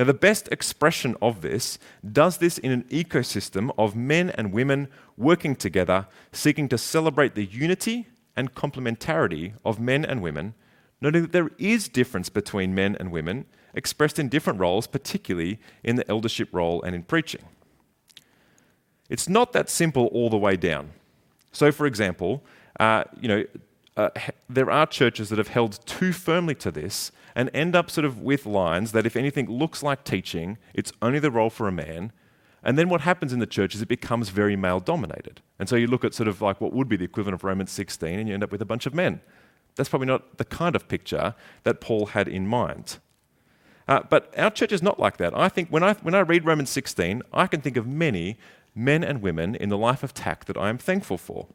Now, 0.00 0.06
the 0.06 0.14
best 0.14 0.48
expression 0.50 1.14
of 1.20 1.42
this 1.42 1.78
does 2.10 2.38
this 2.38 2.56
in 2.56 2.72
an 2.72 2.84
ecosystem 2.84 3.70
of 3.76 3.94
men 3.94 4.30
and 4.30 4.50
women 4.50 4.88
working 5.18 5.54
together, 5.54 6.06
seeking 6.32 6.70
to 6.70 6.78
celebrate 6.78 7.34
the 7.34 7.44
unity 7.44 8.08
and 8.34 8.54
complementarity 8.54 9.52
of 9.62 9.78
men 9.78 10.06
and 10.06 10.22
women, 10.22 10.54
noting 11.02 11.20
that 11.20 11.32
there 11.32 11.50
is 11.58 11.86
difference 11.86 12.30
between 12.30 12.74
men 12.74 12.96
and 12.98 13.12
women, 13.12 13.44
expressed 13.74 14.18
in 14.18 14.30
different 14.30 14.58
roles, 14.58 14.86
particularly 14.86 15.60
in 15.84 15.96
the 15.96 16.10
eldership 16.10 16.48
role 16.50 16.80
and 16.82 16.94
in 16.94 17.02
preaching. 17.02 17.42
It's 19.10 19.28
not 19.28 19.52
that 19.52 19.68
simple 19.68 20.06
all 20.06 20.30
the 20.30 20.38
way 20.38 20.56
down. 20.56 20.92
So, 21.52 21.70
for 21.70 21.84
example, 21.84 22.42
uh, 22.78 23.04
you 23.20 23.28
know, 23.28 23.44
uh, 23.98 24.08
there 24.48 24.70
are 24.70 24.86
churches 24.86 25.28
that 25.28 25.36
have 25.36 25.48
held 25.48 25.84
too 25.84 26.14
firmly 26.14 26.54
to 26.54 26.70
this 26.70 27.12
and 27.40 27.48
end 27.54 27.74
up 27.74 27.90
sort 27.90 28.04
of 28.04 28.20
with 28.20 28.44
lines 28.44 28.92
that, 28.92 29.06
if 29.06 29.16
anything 29.16 29.46
looks 29.46 29.82
like 29.82 30.04
teaching, 30.04 30.58
it's 30.74 30.92
only 31.00 31.18
the 31.18 31.30
role 31.30 31.48
for 31.48 31.66
a 31.66 31.72
man. 31.72 32.12
And 32.62 32.76
then 32.76 32.90
what 32.90 33.00
happens 33.00 33.32
in 33.32 33.38
the 33.38 33.46
church 33.46 33.74
is 33.74 33.80
it 33.80 33.88
becomes 33.88 34.28
very 34.28 34.56
male 34.56 34.78
dominated. 34.78 35.40
And 35.58 35.66
so 35.66 35.74
you 35.74 35.86
look 35.86 36.04
at 36.04 36.12
sort 36.12 36.28
of 36.28 36.42
like 36.42 36.60
what 36.60 36.74
would 36.74 36.86
be 36.86 36.98
the 36.98 37.06
equivalent 37.06 37.32
of 37.32 37.42
Romans 37.42 37.70
16 37.70 38.18
and 38.18 38.28
you 38.28 38.34
end 38.34 38.44
up 38.44 38.52
with 38.52 38.60
a 38.60 38.66
bunch 38.66 38.84
of 38.84 38.92
men. 38.92 39.22
That's 39.74 39.88
probably 39.88 40.08
not 40.08 40.36
the 40.36 40.44
kind 40.44 40.76
of 40.76 40.86
picture 40.86 41.34
that 41.62 41.80
Paul 41.80 42.06
had 42.06 42.28
in 42.28 42.46
mind. 42.46 42.98
Uh, 43.88 44.00
but 44.10 44.38
our 44.38 44.50
church 44.50 44.72
is 44.72 44.82
not 44.82 45.00
like 45.00 45.16
that. 45.16 45.34
I 45.34 45.48
think 45.48 45.70
when 45.70 45.82
I, 45.82 45.94
when 45.94 46.14
I 46.14 46.20
read 46.20 46.44
Romans 46.44 46.68
16, 46.68 47.22
I 47.32 47.46
can 47.46 47.62
think 47.62 47.78
of 47.78 47.86
many 47.86 48.36
men 48.74 49.02
and 49.02 49.22
women 49.22 49.54
in 49.54 49.70
the 49.70 49.78
life 49.78 50.02
of 50.02 50.12
TAC 50.12 50.44
that 50.44 50.58
I 50.58 50.68
am 50.68 50.76
thankful 50.76 51.16
for. 51.16 51.46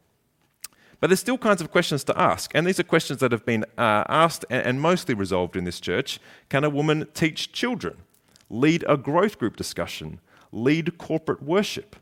But 1.00 1.08
there's 1.08 1.20
still 1.20 1.38
kinds 1.38 1.60
of 1.60 1.70
questions 1.70 2.04
to 2.04 2.18
ask, 2.18 2.50
and 2.54 2.66
these 2.66 2.80
are 2.80 2.84
questions 2.84 3.20
that 3.20 3.32
have 3.32 3.44
been 3.44 3.64
uh, 3.76 4.04
asked 4.08 4.44
and, 4.48 4.66
and 4.66 4.80
mostly 4.80 5.14
resolved 5.14 5.56
in 5.56 5.64
this 5.64 5.80
church. 5.80 6.18
Can 6.48 6.64
a 6.64 6.70
woman 6.70 7.06
teach 7.12 7.52
children, 7.52 7.96
lead 8.48 8.84
a 8.88 8.96
growth 8.96 9.38
group 9.38 9.56
discussion, 9.56 10.20
lead 10.52 10.96
corporate 10.98 11.42
worship? 11.42 11.96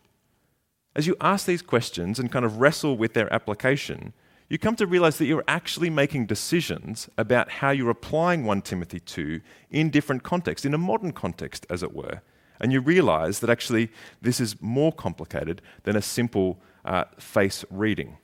As 0.95 1.09
you 1.09 1.17
ask 1.21 1.47
these 1.47 1.63
questions 1.63 2.21
and 2.21 2.31
kind 2.31 2.45
of 2.45 2.61
wrestle 2.61 2.97
with 2.97 3.15
their 3.15 3.33
application, 3.33 4.13
you 4.49 4.59
come 4.59 4.77
to 4.77 4.87
realize 4.87 5.19
that 5.19 5.27
you're 5.27 5.45
actually 5.49 5.91
making 5.91 6.27
decisions 6.27 7.09
about 7.19 7.51
how 7.51 7.71
you're 7.71 7.91
applying 7.91 8.45
1 8.45 8.63
Timothy 8.63 9.01
2 9.01 9.41
in 9.71 9.91
different 9.91 10.23
contexts, 10.23 10.65
in 10.65 10.75
a 10.75 10.79
modern 10.79 11.13
context, 11.13 11.67
as 11.69 11.83
it 11.83 11.95
were. 11.95 12.21
And 12.61 12.73
you 12.73 12.81
realize 12.81 13.41
that 13.41 13.51
actually 13.51 13.91
this 14.23 14.39
is 14.39 14.61
more 14.61 14.93
complicated 14.93 15.61
than 15.83 15.97
a 15.97 16.03
simple 16.03 16.61
uh, 16.85 17.05
face 17.19 17.65
reading. 17.71 18.19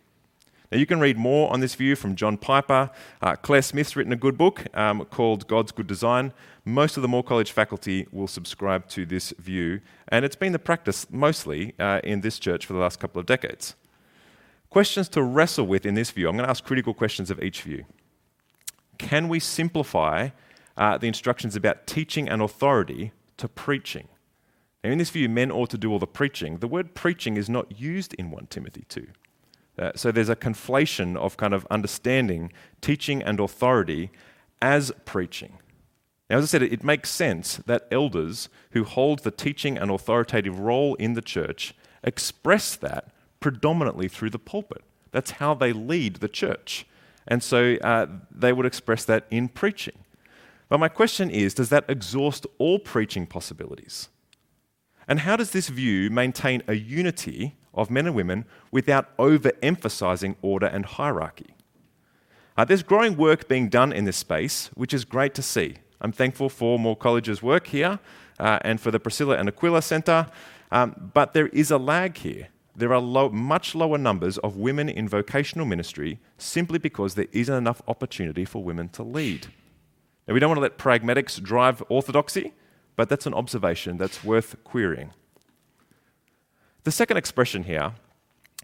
Now, 0.70 0.78
you 0.78 0.86
can 0.86 1.00
read 1.00 1.18
more 1.18 1.52
on 1.52 1.58
this 1.58 1.74
view 1.74 1.96
from 1.96 2.14
John 2.14 2.36
Piper. 2.36 2.90
Uh, 3.20 3.34
Claire 3.34 3.62
Smith's 3.62 3.96
written 3.96 4.12
a 4.12 4.16
good 4.16 4.38
book 4.38 4.66
um, 4.72 5.04
called 5.06 5.48
God's 5.48 5.72
Good 5.72 5.88
Design. 5.88 6.32
Most 6.64 6.96
of 6.96 7.02
the 7.02 7.08
Moore 7.08 7.24
College 7.24 7.50
faculty 7.50 8.06
will 8.12 8.28
subscribe 8.28 8.86
to 8.90 9.04
this 9.04 9.34
view, 9.38 9.80
and 10.06 10.24
it's 10.24 10.36
been 10.36 10.52
the 10.52 10.60
practice 10.60 11.10
mostly 11.10 11.74
uh, 11.80 12.00
in 12.04 12.20
this 12.20 12.38
church 12.38 12.66
for 12.66 12.72
the 12.72 12.78
last 12.78 13.00
couple 13.00 13.18
of 13.18 13.26
decades. 13.26 13.74
Questions 14.68 15.08
to 15.08 15.24
wrestle 15.24 15.66
with 15.66 15.84
in 15.84 15.94
this 15.94 16.12
view. 16.12 16.28
I'm 16.28 16.36
going 16.36 16.46
to 16.46 16.50
ask 16.50 16.62
critical 16.62 16.94
questions 16.94 17.32
of 17.32 17.42
each 17.42 17.62
view. 17.62 17.84
Can 18.96 19.28
we 19.28 19.40
simplify 19.40 20.28
uh, 20.76 20.98
the 20.98 21.08
instructions 21.08 21.56
about 21.56 21.88
teaching 21.88 22.28
and 22.28 22.40
authority 22.40 23.10
to 23.38 23.48
preaching? 23.48 24.06
Now, 24.84 24.90
in 24.90 24.98
this 24.98 25.10
view, 25.10 25.28
men 25.28 25.50
ought 25.50 25.70
to 25.70 25.78
do 25.78 25.90
all 25.90 25.98
the 25.98 26.06
preaching. 26.06 26.58
The 26.58 26.68
word 26.68 26.94
preaching 26.94 27.36
is 27.36 27.50
not 27.50 27.80
used 27.80 28.14
in 28.14 28.30
1 28.30 28.46
Timothy 28.50 28.84
2. 28.88 29.08
Uh, 29.78 29.92
so 29.94 30.12
there's 30.12 30.28
a 30.28 30.36
conflation 30.36 31.16
of 31.16 31.36
kind 31.36 31.54
of 31.54 31.66
understanding 31.70 32.52
teaching 32.80 33.22
and 33.22 33.40
authority 33.40 34.10
as 34.60 34.92
preaching. 35.04 35.58
Now, 36.28 36.38
as 36.38 36.44
I 36.44 36.46
said, 36.46 36.62
it, 36.62 36.84
makes 36.84 37.10
sense 37.10 37.56
that 37.66 37.88
elders 37.90 38.48
who 38.70 38.84
hold 38.84 39.20
the 39.20 39.30
teaching 39.30 39.76
and 39.76 39.90
authoritative 39.90 40.60
role 40.60 40.94
in 40.94 41.14
the 41.14 41.22
church 41.22 41.74
express 42.04 42.76
that 42.76 43.12
predominantly 43.40 44.06
through 44.06 44.30
the 44.30 44.38
pulpit. 44.38 44.84
That's 45.10 45.32
how 45.32 45.54
they 45.54 45.72
lead 45.72 46.16
the 46.16 46.28
church. 46.28 46.86
And 47.26 47.42
so 47.42 47.76
uh, 47.82 48.06
they 48.30 48.52
would 48.52 48.66
express 48.66 49.04
that 49.06 49.26
in 49.30 49.48
preaching. 49.48 49.98
But 50.68 50.78
my 50.78 50.88
question 50.88 51.30
is 51.30 51.52
does 51.52 51.70
that 51.70 51.84
exhaust 51.88 52.46
all 52.58 52.78
preaching 52.78 53.26
possibilities? 53.26 54.08
And 55.08 55.20
how 55.20 55.34
does 55.34 55.50
this 55.50 55.68
view 55.68 56.10
maintain 56.10 56.62
a 56.68 56.74
unity 56.74 57.56
of 57.74 57.90
men 57.90 58.06
and 58.06 58.14
women 58.14 58.44
without 58.70 59.16
overemphasizing 59.16 60.36
order 60.42 60.66
and 60.66 60.84
hierarchy. 60.84 61.54
Uh, 62.56 62.64
there's 62.64 62.82
growing 62.82 63.16
work 63.16 63.48
being 63.48 63.68
done 63.68 63.92
in 63.92 64.04
this 64.04 64.16
space, 64.16 64.70
which 64.74 64.92
is 64.92 65.04
great 65.04 65.34
to 65.34 65.42
see. 65.42 65.76
I'm 66.00 66.12
thankful 66.12 66.48
for 66.48 66.78
Moore 66.78 66.96
College's 66.96 67.42
work 67.42 67.68
here 67.68 67.98
uh, 68.38 68.58
and 68.62 68.80
for 68.80 68.90
the 68.90 69.00
Priscilla 69.00 69.36
and 69.36 69.48
Aquila 69.48 69.82
Centre, 69.82 70.26
um, 70.70 71.10
but 71.14 71.32
there 71.32 71.48
is 71.48 71.70
a 71.70 71.78
lag 71.78 72.18
here. 72.18 72.48
There 72.74 72.92
are 72.94 73.00
low, 73.00 73.28
much 73.28 73.74
lower 73.74 73.98
numbers 73.98 74.38
of 74.38 74.56
women 74.56 74.88
in 74.88 75.08
vocational 75.08 75.66
ministry 75.66 76.18
simply 76.38 76.78
because 76.78 77.14
there 77.14 77.26
isn't 77.32 77.54
enough 77.54 77.82
opportunity 77.86 78.44
for 78.44 78.62
women 78.62 78.88
to 78.90 79.02
lead. 79.02 79.48
Now, 80.26 80.34
we 80.34 80.40
don't 80.40 80.48
want 80.48 80.58
to 80.58 80.62
let 80.62 80.78
pragmatics 80.78 81.42
drive 81.42 81.82
orthodoxy, 81.88 82.52
but 82.96 83.08
that's 83.08 83.26
an 83.26 83.34
observation 83.34 83.98
that's 83.98 84.22
worth 84.24 84.62
querying. 84.64 85.12
The 86.84 86.92
second 86.92 87.18
expression 87.18 87.64
here 87.64 87.92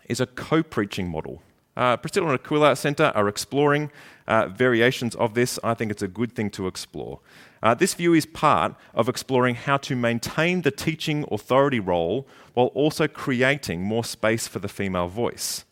is 0.09 0.21
a 0.21 0.27
co 0.27 0.63
preaching 0.63 1.09
model. 1.09 1.43
uh, 1.77 1.99
Priscilla 1.99 2.29
and 2.29 2.41
Aquila 2.41 2.75
Centre 2.75 3.13
are 3.15 3.29
exploring 3.29 3.91
uh, 4.27 4.49
variations 4.49 5.15
of 5.17 5.35
this. 5.35 5.59
I 5.63 5.75
think 5.75 5.91
it's 5.91 6.03
a 6.03 6.09
good 6.09 6.33
thing 6.33 6.49
to 6.51 6.67
explore. 6.67 7.21
Uh, 7.63 7.75
this 7.75 7.93
view 7.93 8.15
is 8.15 8.25
part 8.25 8.75
of 8.95 9.11
exploring 9.11 9.55
how 9.57 9.77
to 9.79 9.95
maintain 9.95 10.63
the 10.63 10.71
teaching 10.71 11.27
authority 11.31 11.79
role 11.79 12.27
while 12.55 12.69
also 12.69 13.07
creating 13.07 13.83
more 13.83 14.05
space 14.05 14.49
for 14.49 14.61
the 14.61 14.69
female 14.69 15.09
voice. 15.09 15.67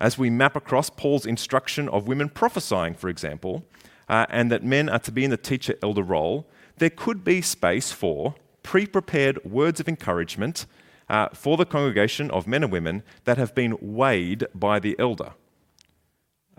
As 0.00 0.16
we 0.16 0.30
map 0.30 0.56
across 0.56 0.88
Paul's 0.88 1.26
instruction 1.26 1.90
of 1.90 2.08
women 2.08 2.30
prophesying, 2.30 2.94
for 2.94 3.10
example, 3.10 3.62
uh, 4.08 4.24
and 4.30 4.50
that 4.50 4.64
men 4.64 4.88
are 4.88 4.98
to 5.00 5.12
be 5.12 5.24
in 5.24 5.30
the 5.30 5.36
teacher 5.36 5.74
elder 5.82 6.02
role, 6.02 6.46
there 6.78 6.90
could 6.90 7.24
be 7.24 7.42
space 7.42 7.92
for 7.92 8.36
pre 8.62 8.86
prepared 8.86 9.44
words 9.44 9.80
of 9.80 9.88
encouragement 9.88 10.64
uh, 11.08 11.28
for 11.32 11.56
the 11.56 11.66
congregation 11.66 12.30
of 12.30 12.46
men 12.46 12.62
and 12.62 12.72
women 12.72 13.02
that 13.24 13.38
have 13.38 13.54
been 13.54 13.76
weighed 13.80 14.46
by 14.54 14.78
the 14.78 14.96
elder. 14.98 15.32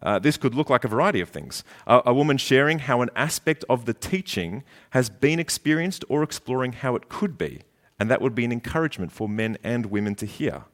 Uh, 0.02 0.20
this 0.20 0.38
could 0.38 0.54
look 0.54 0.70
like 0.70 0.84
a 0.84 0.90
variety 0.90 1.22
of 1.22 1.30
things. 1.30 1.64
A, 1.88 2.02
a, 2.08 2.14
woman 2.14 2.38
sharing 2.38 2.80
how 2.80 3.02
an 3.02 3.10
aspect 3.16 3.64
of 3.70 3.86
the 3.86 3.94
teaching 3.94 4.64
has 4.92 5.10
been 5.10 5.40
experienced 5.40 6.04
or 6.10 6.22
exploring 6.22 6.74
how 6.74 6.96
it 6.96 7.10
could 7.10 7.38
be, 7.38 7.62
and 8.00 8.12
that 8.12 8.22
would 8.22 8.36
be 8.36 8.46
an 8.46 8.52
encouragement 8.52 9.12
for 9.12 9.30
men 9.30 9.58
and 9.64 9.88
women 9.88 10.14
to 10.16 10.26
hear. 10.26 10.66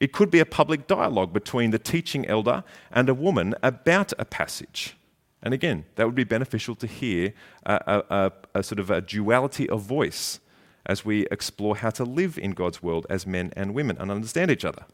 It 0.00 0.12
could 0.12 0.30
be 0.30 0.40
a 0.40 0.46
public 0.46 0.86
dialogue 0.86 1.32
between 1.32 1.70
the 1.70 1.78
teaching 1.78 2.26
elder 2.26 2.64
and 2.90 3.08
a 3.08 3.14
woman 3.14 3.54
about 3.62 4.12
a 4.18 4.24
passage. 4.24 4.96
And 5.42 5.54
again, 5.54 5.84
that 5.94 6.06
would 6.06 6.14
be 6.14 6.24
beneficial 6.24 6.74
to 6.76 6.86
hear 6.86 7.32
a, 7.64 8.02
a, 8.10 8.32
a 8.54 8.62
sort 8.62 8.80
of 8.80 8.90
a 8.90 9.00
duality 9.00 9.68
of 9.68 9.82
voice 9.82 10.40
as 10.86 11.04
we 11.04 11.26
explore 11.30 11.76
how 11.76 11.90
to 11.90 12.04
live 12.04 12.38
in 12.38 12.52
God's 12.52 12.82
world 12.82 13.06
as 13.08 13.26
men 13.26 13.52
and 13.56 13.74
women 13.74 13.96
and 13.98 14.10
understand 14.10 14.50
each 14.50 14.64
other. 14.64 14.84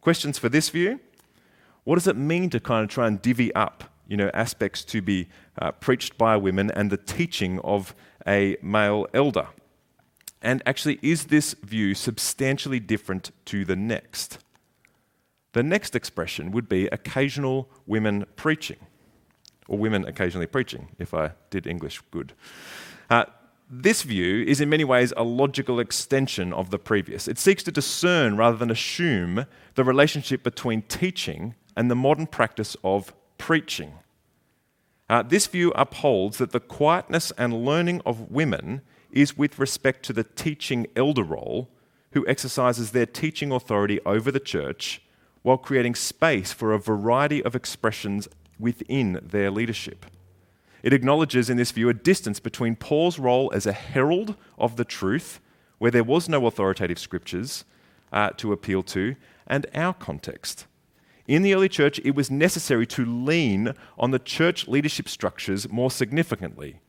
Questions 0.00 0.38
for 0.38 0.48
this 0.48 0.68
view? 0.68 1.00
What 1.84 1.96
does 1.96 2.06
it 2.06 2.16
mean 2.16 2.50
to 2.50 2.60
kind 2.60 2.84
of 2.84 2.90
try 2.90 3.06
and 3.06 3.20
divvy 3.20 3.54
up, 3.54 3.84
you 4.06 4.16
know, 4.16 4.30
aspects 4.34 4.84
to 4.84 5.00
be 5.00 5.28
uh, 5.58 5.72
preached 5.72 6.18
by 6.18 6.36
women 6.36 6.70
and 6.70 6.90
the 6.90 6.96
teaching 6.96 7.58
of 7.60 7.94
a 8.26 8.56
male 8.62 9.06
elder? 9.14 9.48
And 10.42 10.62
actually, 10.64 10.98
is 11.02 11.26
this 11.26 11.54
view 11.62 11.94
substantially 11.94 12.80
different 12.80 13.30
to 13.46 13.64
the 13.64 13.76
next? 13.76 14.38
The 15.52 15.62
next 15.62 15.96
expression 15.96 16.52
would 16.52 16.68
be 16.68 16.86
occasional 16.86 17.68
women 17.86 18.24
preaching, 18.36 18.78
or 19.68 19.78
women 19.78 20.06
occasionally 20.06 20.46
preaching, 20.46 20.88
if 20.98 21.12
I 21.12 21.32
did 21.50 21.66
English 21.66 22.00
good. 22.10 22.32
Uh, 23.10 23.24
this 23.72 24.02
view 24.02 24.42
is 24.42 24.60
in 24.60 24.68
many 24.68 24.82
ways 24.82 25.12
a 25.16 25.22
logical 25.22 25.78
extension 25.78 26.52
of 26.52 26.70
the 26.70 26.78
previous. 26.78 27.28
It 27.28 27.38
seeks 27.38 27.62
to 27.62 27.70
discern 27.70 28.36
rather 28.36 28.56
than 28.56 28.70
assume 28.70 29.46
the 29.76 29.84
relationship 29.84 30.42
between 30.42 30.82
teaching 30.82 31.54
and 31.76 31.88
the 31.88 31.94
modern 31.94 32.26
practice 32.26 32.76
of 32.82 33.14
preaching. 33.38 33.92
Uh, 35.08 35.22
this 35.22 35.46
view 35.46 35.72
upholds 35.76 36.38
that 36.38 36.50
the 36.50 36.58
quietness 36.58 37.32
and 37.38 37.64
learning 37.64 38.02
of 38.04 38.30
women 38.30 38.80
is 39.12 39.38
with 39.38 39.58
respect 39.58 40.04
to 40.04 40.12
the 40.12 40.24
teaching 40.24 40.88
elder 40.96 41.22
role, 41.22 41.68
who 42.12 42.26
exercises 42.26 42.90
their 42.90 43.06
teaching 43.06 43.52
authority 43.52 44.00
over 44.04 44.32
the 44.32 44.40
church 44.40 45.00
while 45.42 45.56
creating 45.56 45.94
space 45.94 46.52
for 46.52 46.72
a 46.72 46.78
variety 46.78 47.42
of 47.42 47.54
expressions 47.54 48.28
within 48.58 49.20
their 49.22 49.50
leadership. 49.50 50.06
It 50.82 50.92
acknowledges 50.92 51.50
in 51.50 51.56
this 51.56 51.70
view 51.70 51.88
a 51.88 51.94
distance 51.94 52.40
between 52.40 52.76
Paul's 52.76 53.18
role 53.18 53.50
as 53.54 53.66
a 53.66 53.72
herald 53.72 54.36
of 54.58 54.76
the 54.76 54.84
truth, 54.84 55.40
where 55.78 55.90
there 55.90 56.04
was 56.04 56.28
no 56.28 56.46
authoritative 56.46 56.98
scriptures 56.98 57.64
uh, 58.12 58.30
to 58.36 58.52
appeal 58.52 58.82
to, 58.82 59.16
and 59.46 59.66
our 59.74 59.94
context, 59.94 60.66
in 61.30 61.42
the 61.42 61.54
early 61.54 61.68
church, 61.68 62.00
it 62.00 62.16
was 62.16 62.28
necessary 62.28 62.88
to 62.88 63.04
lean 63.04 63.74
on 63.96 64.10
the 64.10 64.18
church 64.18 64.66
leadership 64.66 65.08
structures 65.08 65.70
more 65.70 65.88
significantly. 65.88 66.80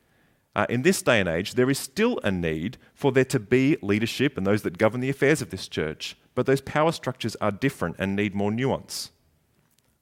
Uh, 0.55 0.65
in 0.67 0.81
this 0.81 1.03
day 1.03 1.19
and 1.19 1.29
age, 1.29 1.53
there 1.53 1.69
is 1.69 1.77
still 1.77 2.19
a 2.23 2.31
need 2.31 2.79
for 2.95 3.11
there 3.11 3.23
to 3.25 3.39
be 3.39 3.77
leadership 3.83 4.37
and 4.37 4.47
those 4.47 4.63
that 4.63 4.79
govern 4.79 4.99
the 4.99 5.11
affairs 5.11 5.43
of 5.43 5.51
this 5.51 5.67
church, 5.67 6.17
but 6.33 6.47
those 6.47 6.59
power 6.59 6.91
structures 6.91 7.35
are 7.35 7.51
different 7.51 7.97
and 7.99 8.15
need 8.15 8.33
more 8.33 8.51
nuance. 8.51 9.11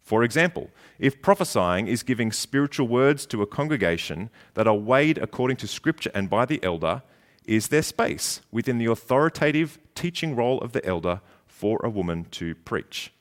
For 0.10 0.24
example, 0.24 0.72
if 0.97 1.22
prophesying 1.22 1.88
is 1.88 2.01
giving 2.01 2.32
spiritual 2.32 2.88
words 2.88 3.28
to 3.28 3.43
a 3.43 3.45
congregation 3.45 4.32
that 4.55 4.66
are 4.66 4.74
weighed 4.74 5.20
according 5.20 5.57
to 5.57 5.68
Scripture 5.68 6.10
and 6.16 6.28
by 6.28 6.47
the 6.47 6.60
elder, 6.64 7.03
is 7.45 7.68
there 7.68 7.84
space 7.84 8.41
within 8.51 8.80
the 8.80 8.88
authoritative 8.88 9.78
teaching 9.93 10.36
role 10.36 10.60
of 10.62 10.72
the 10.72 10.84
elder 10.84 11.22
for 11.45 11.80
a 11.84 11.91
woman 11.91 12.26
to 12.32 12.55
preach? 12.55 13.14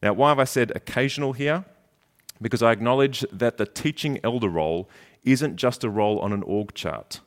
Now, 0.00 0.12
why 0.12 0.28
have 0.28 0.38
I 0.38 0.44
said 0.44 0.70
occasional 0.76 1.32
here? 1.32 1.64
Because 2.40 2.62
I 2.62 2.70
acknowledge 2.70 3.26
that 3.32 3.56
the 3.56 3.66
teaching 3.66 4.20
elder 4.22 4.48
role 4.48 4.88
isn't 5.24 5.56
just 5.56 5.82
a 5.82 5.90
role 5.90 6.20
on 6.20 6.32
an 6.32 6.44
org 6.44 6.74
chart, 6.74 7.18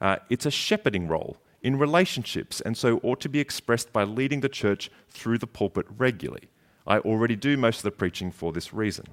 uh, 0.00 0.16
it's 0.28 0.46
a 0.46 0.50
shepherding 0.50 1.06
role 1.06 1.36
in 1.62 1.78
relationships, 1.78 2.60
and 2.60 2.76
so 2.76 2.98
ought 3.04 3.20
to 3.20 3.28
be 3.28 3.38
expressed 3.38 3.92
by 3.92 4.02
leading 4.02 4.40
the 4.40 4.48
church 4.48 4.90
through 5.08 5.38
the 5.38 5.46
pulpit 5.46 5.86
regularly. 5.96 6.48
I 6.86 6.98
already 6.98 7.36
do 7.36 7.56
most 7.56 7.78
of 7.78 7.82
the 7.84 7.90
preaching 7.90 8.30
for 8.30 8.52
this 8.52 8.72
reason. 8.72 9.06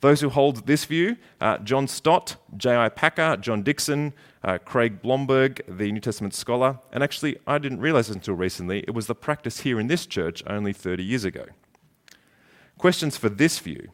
Those 0.00 0.22
who 0.22 0.30
hold 0.30 0.66
this 0.66 0.84
view 0.84 1.16
uh, 1.40 1.58
John 1.58 1.86
Stott, 1.86 2.36
J.I. 2.56 2.88
Packer, 2.90 3.36
John 3.36 3.62
Dixon, 3.62 4.14
uh, 4.42 4.58
Craig 4.58 5.02
Blomberg, 5.02 5.62
the 5.68 5.92
New 5.92 6.00
Testament 6.00 6.34
scholar, 6.34 6.78
and 6.92 7.02
actually, 7.02 7.36
I 7.46 7.58
didn't 7.58 7.80
realize 7.80 8.08
until 8.08 8.34
recently, 8.34 8.80
it 8.80 8.94
was 8.94 9.06
the 9.06 9.14
practice 9.14 9.60
here 9.60 9.78
in 9.78 9.88
this 9.88 10.06
church 10.06 10.42
only 10.46 10.72
30 10.72 11.04
years 11.04 11.24
ago. 11.24 11.46
Questions 12.78 13.16
for 13.16 13.28
this 13.28 13.58
view 13.58 13.88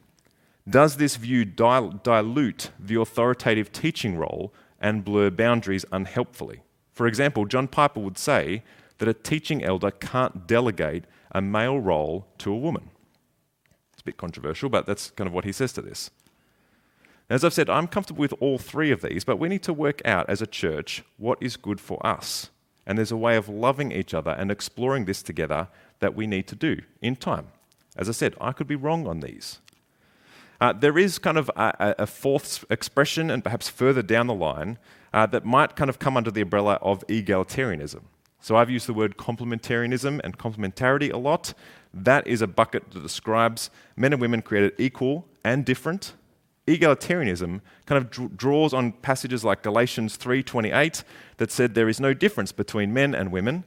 Does 0.68 0.96
this 0.96 1.16
view 1.16 1.44
dil- 1.44 2.00
dilute 2.02 2.70
the 2.78 3.00
authoritative 3.00 3.72
teaching 3.72 4.16
role 4.16 4.52
and 4.80 5.04
blur 5.04 5.30
boundaries 5.30 5.84
unhelpfully? 5.90 6.62
For 6.92 7.06
example, 7.06 7.46
John 7.46 7.66
Piper 7.66 8.00
would 8.00 8.18
say 8.18 8.62
that 8.98 9.08
a 9.08 9.14
teaching 9.14 9.64
elder 9.64 9.90
can't 9.90 10.46
delegate 10.46 11.04
a 11.32 11.40
male 11.40 11.78
role 11.78 12.26
to 12.38 12.52
a 12.52 12.56
woman. 12.56 12.90
It's 13.92 14.02
a 14.02 14.04
bit 14.04 14.16
controversial, 14.16 14.68
but 14.68 14.86
that's 14.86 15.10
kind 15.10 15.26
of 15.26 15.34
what 15.34 15.44
he 15.44 15.52
says 15.52 15.72
to 15.74 15.82
this. 15.82 16.10
As 17.28 17.44
I've 17.44 17.52
said, 17.52 17.68
I'm 17.68 17.88
comfortable 17.88 18.20
with 18.20 18.34
all 18.38 18.58
three 18.58 18.92
of 18.92 19.02
these, 19.02 19.24
but 19.24 19.38
we 19.38 19.48
need 19.48 19.62
to 19.64 19.72
work 19.72 20.00
out 20.04 20.28
as 20.28 20.40
a 20.40 20.46
church 20.46 21.02
what 21.16 21.38
is 21.40 21.56
good 21.56 21.80
for 21.80 22.04
us. 22.06 22.50
And 22.86 22.96
there's 22.96 23.10
a 23.10 23.16
way 23.16 23.36
of 23.36 23.48
loving 23.48 23.90
each 23.90 24.14
other 24.14 24.30
and 24.30 24.50
exploring 24.50 25.06
this 25.06 25.22
together 25.22 25.68
that 25.98 26.14
we 26.14 26.28
need 26.28 26.46
to 26.48 26.54
do 26.54 26.82
in 27.02 27.16
time. 27.16 27.48
As 27.96 28.08
I 28.08 28.12
said, 28.12 28.36
I 28.40 28.52
could 28.52 28.68
be 28.68 28.76
wrong 28.76 29.08
on 29.08 29.20
these. 29.20 29.58
Uh, 30.60 30.72
there 30.72 30.96
is 30.96 31.18
kind 31.18 31.36
of 31.36 31.50
a, 31.56 31.96
a, 31.98 32.06
fourth 32.06 32.64
expression, 32.70 33.30
and 33.30 33.42
perhaps 33.42 33.68
further 33.68 34.02
down 34.02 34.26
the 34.26 34.34
line, 34.34 34.78
uh, 35.12 35.26
that 35.26 35.44
might 35.44 35.76
kind 35.76 35.90
of 35.90 35.98
come 35.98 36.16
under 36.16 36.30
the 36.30 36.40
umbrella 36.40 36.78
of 36.80 37.06
egalitarianism. 37.08 38.02
So 38.46 38.54
I've 38.54 38.70
used 38.70 38.86
the 38.86 38.94
word 38.94 39.16
complementarianism 39.16 40.20
and 40.22 40.38
complementarity 40.38 41.12
a 41.12 41.16
lot. 41.16 41.52
That 41.92 42.28
is 42.28 42.42
a 42.42 42.46
bucket 42.46 42.88
that 42.92 43.02
describes 43.02 43.70
men 43.96 44.12
and 44.12 44.22
women 44.22 44.40
created 44.40 44.74
equal 44.78 45.26
and 45.42 45.64
different. 45.64 46.12
Egalitarianism 46.68 47.60
kind 47.86 48.04
of 48.04 48.08
dr- 48.08 48.36
draws 48.36 48.72
on 48.72 48.92
passages 48.92 49.42
like 49.42 49.64
Galatians 49.64 50.16
3:28 50.16 51.02
that 51.38 51.50
said 51.50 51.74
there 51.74 51.88
is 51.88 51.98
no 51.98 52.14
difference 52.14 52.52
between 52.52 52.94
men 52.94 53.16
and 53.16 53.32
women, 53.32 53.64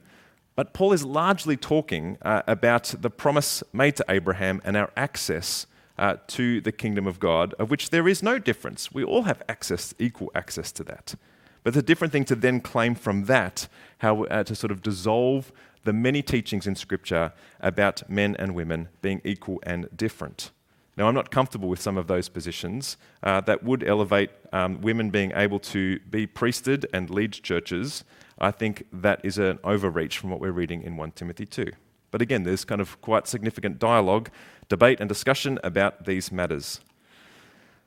but 0.56 0.72
Paul 0.72 0.94
is 0.94 1.04
largely 1.04 1.58
talking 1.58 2.16
uh, 2.22 2.40
about 2.46 2.94
the 3.02 3.10
promise 3.10 3.62
made 3.74 3.96
to 3.96 4.04
Abraham 4.08 4.62
and 4.64 4.78
our 4.78 4.90
access 4.96 5.66
uh, 5.98 6.16
to 6.28 6.62
the 6.62 6.72
kingdom 6.72 7.06
of 7.06 7.20
God, 7.20 7.52
of 7.58 7.70
which 7.70 7.90
there 7.90 8.08
is 8.08 8.22
no 8.22 8.38
difference. 8.38 8.90
We 8.90 9.04
all 9.04 9.24
have 9.24 9.42
access, 9.46 9.92
equal 9.98 10.30
access 10.34 10.72
to 10.72 10.84
that. 10.84 11.16
But 11.62 11.70
it's 11.70 11.78
a 11.78 11.86
different 11.86 12.12
thing 12.12 12.24
to 12.26 12.34
then 12.34 12.60
claim 12.60 12.94
from 12.94 13.24
that 13.24 13.68
how 13.98 14.24
uh, 14.24 14.44
to 14.44 14.54
sort 14.54 14.70
of 14.70 14.82
dissolve 14.82 15.52
the 15.84 15.92
many 15.92 16.22
teachings 16.22 16.66
in 16.66 16.74
Scripture 16.74 17.32
about 17.60 18.08
men 18.08 18.36
and 18.38 18.54
women 18.54 18.88
being 19.02 19.20
equal 19.24 19.60
and 19.62 19.88
different. 19.96 20.50
Now, 20.96 21.08
I'm 21.08 21.14
not 21.14 21.30
comfortable 21.30 21.68
with 21.68 21.80
some 21.80 21.96
of 21.96 22.08
those 22.08 22.28
positions 22.28 22.96
uh, 23.22 23.40
that 23.42 23.62
would 23.62 23.82
elevate 23.86 24.30
um, 24.52 24.80
women 24.82 25.10
being 25.10 25.32
able 25.34 25.58
to 25.60 25.98
be 26.10 26.26
priested 26.26 26.86
and 26.92 27.08
lead 27.08 27.32
churches 27.32 28.04
I 28.40 28.50
think 28.50 28.86
that 28.92 29.20
is 29.22 29.36
an 29.36 29.58
overreach 29.62 30.18
from 30.18 30.30
what 30.30 30.40
we're 30.40 30.50
reading 30.50 30.82
in 30.82 30.96
1 30.96 31.12
Timothy 31.12 31.44
2. 31.44 31.66
But 32.10 32.22
again, 32.22 32.44
there's 32.44 32.64
kind 32.64 32.80
of 32.80 33.00
quite 33.02 33.28
significant 33.28 33.78
dialogue, 33.78 34.30
debate, 34.68 34.98
and 34.98 35.08
discussion 35.08 35.58
about 35.62 36.06
these 36.06 36.32
matters. 36.32 36.80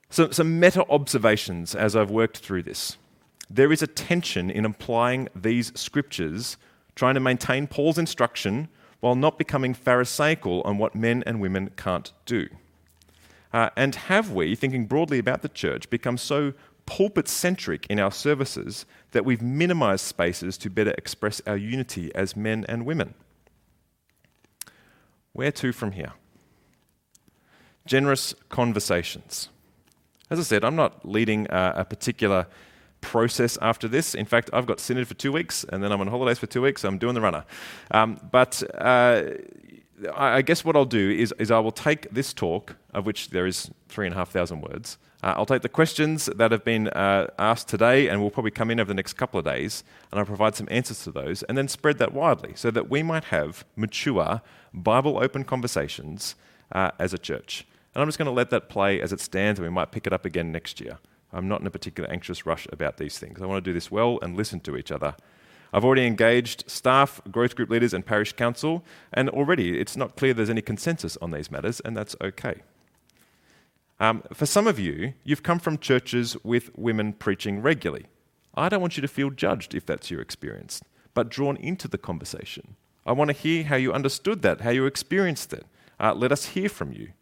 So, 0.10 0.30
some 0.30 0.60
meta 0.60 0.86
observations 0.90 1.74
as 1.74 1.96
I've 1.96 2.12
worked 2.12 2.38
through 2.38 2.64
this. 2.64 2.98
There 3.54 3.72
is 3.72 3.84
a 3.84 3.88
tension 3.88 4.50
in 4.50 4.66
applying 4.66 5.30
these 5.36 5.72
scriptures, 5.80 6.58
trying 6.96 7.14
to 7.14 7.20
maintain 7.20 7.68
Paul's 7.68 7.98
instruction 7.98 8.68
while 9.00 9.16
not 9.16 9.38
becoming 9.38 9.74
Pharisaical 9.74 10.62
on 10.64 10.78
what 10.78 10.96
men 10.96 11.24
and 11.28 11.40
women 11.40 11.70
can't 11.78 12.12
do. 12.26 12.48
Uh, 13.52 13.70
and 13.76 13.94
have 13.94 14.32
we, 14.32 14.56
thinking 14.56 14.88
broadly 14.88 15.20
about 15.20 15.44
the 15.44 15.50
church, 15.50 15.90
become 15.92 16.18
so 16.18 16.54
pulpit 16.88 17.28
centric 17.28 17.86
in 17.88 18.00
our 18.00 18.12
services 18.12 18.86
that 19.12 19.24
we've 19.24 19.42
minimized 19.42 20.06
spaces 20.06 20.58
to 20.58 20.70
better 20.70 20.96
express 20.98 21.40
our 21.46 21.58
unity 21.58 22.14
as 22.16 22.36
men 22.36 22.66
and 22.68 22.86
women. 22.88 23.14
Where 25.34 25.52
to 25.52 25.72
from 25.72 25.92
here? 25.92 26.14
generous 27.86 28.34
conversations. 28.50 29.50
As 30.30 30.40
I 30.40 30.44
said, 30.44 30.64
I'm 30.64 30.76
not 30.76 31.08
leading 31.08 31.48
a, 31.50 31.74
a 31.78 31.86
particular 31.86 32.48
process 33.04 33.58
after 33.62 33.88
this. 33.88 34.16
In 34.16 34.26
fact, 34.26 34.50
I've 34.54 34.66
got 34.66 34.80
synod 34.80 35.08
for 35.08 35.14
two 35.14 35.32
weeks, 35.32 35.64
and 35.70 35.84
then 35.84 35.92
I'm 35.92 36.02
on 36.02 36.08
holidays 36.08 36.40
for 36.40 36.48
two 36.48 36.64
weeks. 36.64 36.82
So 36.82 36.88
I'm 36.88 36.98
doing 36.98 37.14
the 37.14 37.22
runner. 37.22 37.46
Um, 37.92 38.20
but 38.32 38.64
uh, 38.80 39.24
I 40.16 40.42
guess 40.42 40.66
what 40.66 40.76
I'll 40.76 40.86
do 40.86 41.12
is, 41.12 41.34
is 41.38 41.52
I 41.52 41.60
will 41.60 41.72
take 41.72 42.10
this 42.10 42.34
talk, 42.34 42.76
of 42.94 43.06
which 43.06 43.30
there 43.30 43.46
is 43.46 43.70
three 43.90 44.08
and 44.08 44.16
a 44.16 44.18
half 44.18 44.32
thousand 44.32 44.62
words. 44.62 44.98
Uh, 45.22 45.34
I'll 45.38 45.46
take 45.46 45.62
the 45.62 45.70
questions 45.70 46.26
that 46.36 46.52
have 46.52 46.66
been 46.66 46.88
uh, 46.90 47.28
asked 47.38 47.68
today, 47.68 48.08
and 48.08 48.22
will 48.22 48.32
probably 48.32 48.52
come 48.52 48.72
in 48.72 48.80
over 48.80 48.88
the 48.88 48.94
next 48.94 49.14
couple 49.14 49.38
of 49.38 49.46
days, 49.46 49.84
and 50.12 50.20
I'll 50.20 50.26
provide 50.26 50.56
some 50.56 50.68
answers 50.72 51.04
to 51.04 51.12
those, 51.12 51.44
and 51.44 51.58
then 51.58 51.68
spread 51.68 51.98
that 52.00 52.14
widely 52.14 52.54
so 52.56 52.72
that 52.72 52.90
we 52.90 53.04
might 53.04 53.26
have 53.26 53.64
mature, 53.76 54.42
Bible 54.74 55.18
open 55.18 55.44
conversations 55.44 56.36
uh, 56.72 56.92
as 57.00 57.14
a 57.14 57.18
church. 57.18 57.66
And 57.94 58.02
I'm 58.02 58.08
just 58.08 58.18
going 58.18 58.26
to 58.26 58.32
let 58.32 58.50
that 58.50 58.70
play 58.70 59.00
as 59.00 59.14
it 59.14 59.20
stands, 59.20 59.60
and 59.60 59.68
we 59.68 59.74
might 59.74 59.92
pick 59.92 60.08
it 60.08 60.14
up 60.14 60.26
again 60.26 60.52
next 60.52 60.82
year. 60.82 60.98
I'm 61.34 61.48
not 61.48 61.62
in 61.62 61.68
a 61.68 61.72
particular 61.72 62.10
anxious 62.10 62.46
rush 62.46 62.68
about 62.72 62.98
these 62.98 63.18
things. 63.18 63.42
I 63.42 63.46
want 63.46 63.64
to 63.64 63.70
do 63.70 63.74
this 63.74 63.92
well 63.92 64.20
and 64.22 64.38
listen 64.38 64.60
to 64.62 64.78
each 64.78 64.92
other. 64.92 65.16
I've 65.74 65.84
already 65.84 66.06
engaged 66.06 66.70
staff, 66.70 67.20
growth 67.32 67.56
group 67.56 67.72
leaders, 67.72 67.94
and 67.94 68.06
parish 68.06 68.34
council, 68.34 68.84
and 69.12 69.28
already 69.30 69.80
it's 69.80 69.98
not 69.98 70.16
clear 70.16 70.34
there's 70.34 70.50
any 70.50 70.62
consensus 70.62 71.18
on 71.20 71.32
these 71.32 71.50
matters, 71.50 71.80
and 71.80 71.98
that's 71.98 72.16
okay. 72.22 72.62
Um, 74.00 74.22
for 74.34 74.46
some 74.46 74.68
of 74.68 74.78
you, 74.78 75.14
you've 75.24 75.44
come 75.44 75.60
from 75.60 75.80
churches 75.80 76.38
with 76.44 76.70
women 76.78 77.14
preaching 77.14 77.62
regularly. 77.62 78.06
I 78.54 78.70
don't 78.70 78.82
want 78.82 78.98
you 78.98 79.02
to 79.02 79.08
feel 79.08 79.32
judged 79.32 79.74
if 79.74 79.86
that's 79.86 80.12
your 80.12 80.22
experience, 80.22 80.82
but 81.16 81.30
drawn 81.30 81.58
into 81.58 81.88
the 81.88 81.98
conversation. 81.98 82.76
I 83.06 83.14
want 83.14 83.30
to 83.30 83.36
hear 83.36 83.64
how 83.64 83.76
you 83.76 83.94
understood 83.94 84.44
that, 84.44 84.62
how 84.62 84.70
you 84.70 84.86
experienced 84.86 85.54
it. 85.54 85.66
Uh, 86.00 86.14
let 86.14 86.32
us 86.32 86.48
hear 86.48 86.70
from 86.70 86.92
you. 86.92 87.14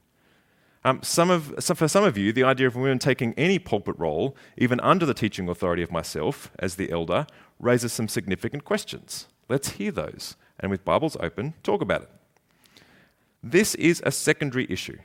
Um, 0.83 0.99
some 1.03 1.29
of, 1.29 1.53
so 1.59 1.75
for 1.75 1.87
some 1.87 2.03
of 2.03 2.17
you, 2.17 2.33
the 2.33 2.43
idea 2.43 2.67
of 2.67 2.75
women 2.75 2.97
taking 2.97 3.33
any 3.35 3.59
pulpit 3.59 3.95
role, 3.97 4.35
even 4.57 4.79
under 4.79 5.05
the 5.05 5.13
teaching 5.13 5.47
authority 5.47 5.83
of 5.83 5.91
myself 5.91 6.51
as 6.57 6.75
the 6.75 6.91
elder, 6.91 7.27
raises 7.59 7.93
some 7.93 8.07
significant 8.07 8.65
questions. 8.65 9.27
Let's 9.47 9.71
hear 9.71 9.91
those, 9.91 10.35
and 10.59 10.71
with 10.71 10.83
Bibles 10.83 11.17
open, 11.19 11.53
talk 11.61 11.81
about 11.81 12.03
it. 12.03 12.09
This 13.43 13.75
is 13.75 14.01
a 14.05 14.11
secondary 14.11 14.65
issue. 14.69 14.97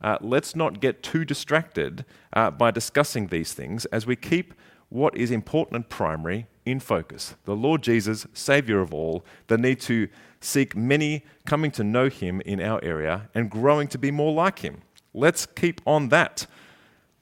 Uh, 0.00 0.16
let's 0.22 0.56
not 0.56 0.80
get 0.80 1.02
too 1.02 1.26
distracted 1.26 2.06
uh, 2.32 2.50
by 2.50 2.70
discussing 2.70 3.26
these 3.26 3.52
things 3.52 3.84
as 3.86 4.06
we 4.06 4.16
keep 4.16 4.54
what 4.88 5.16
is 5.16 5.30
important 5.30 5.76
and 5.76 5.88
primary 5.88 6.46
in 6.64 6.80
focus 6.80 7.34
the 7.44 7.56
Lord 7.56 7.82
Jesus, 7.82 8.26
Saviour 8.32 8.80
of 8.80 8.94
all, 8.94 9.24
the 9.48 9.58
need 9.58 9.80
to 9.80 10.08
seek 10.40 10.76
many 10.76 11.24
coming 11.46 11.70
to 11.72 11.84
know 11.84 12.08
Him 12.08 12.40
in 12.42 12.60
our 12.60 12.82
area 12.82 13.28
and 13.34 13.50
growing 13.50 13.88
to 13.88 13.98
be 13.98 14.10
more 14.10 14.32
like 14.32 14.60
Him. 14.60 14.82
Let's 15.12 15.46
keep 15.46 15.80
on 15.86 16.08
that. 16.08 16.46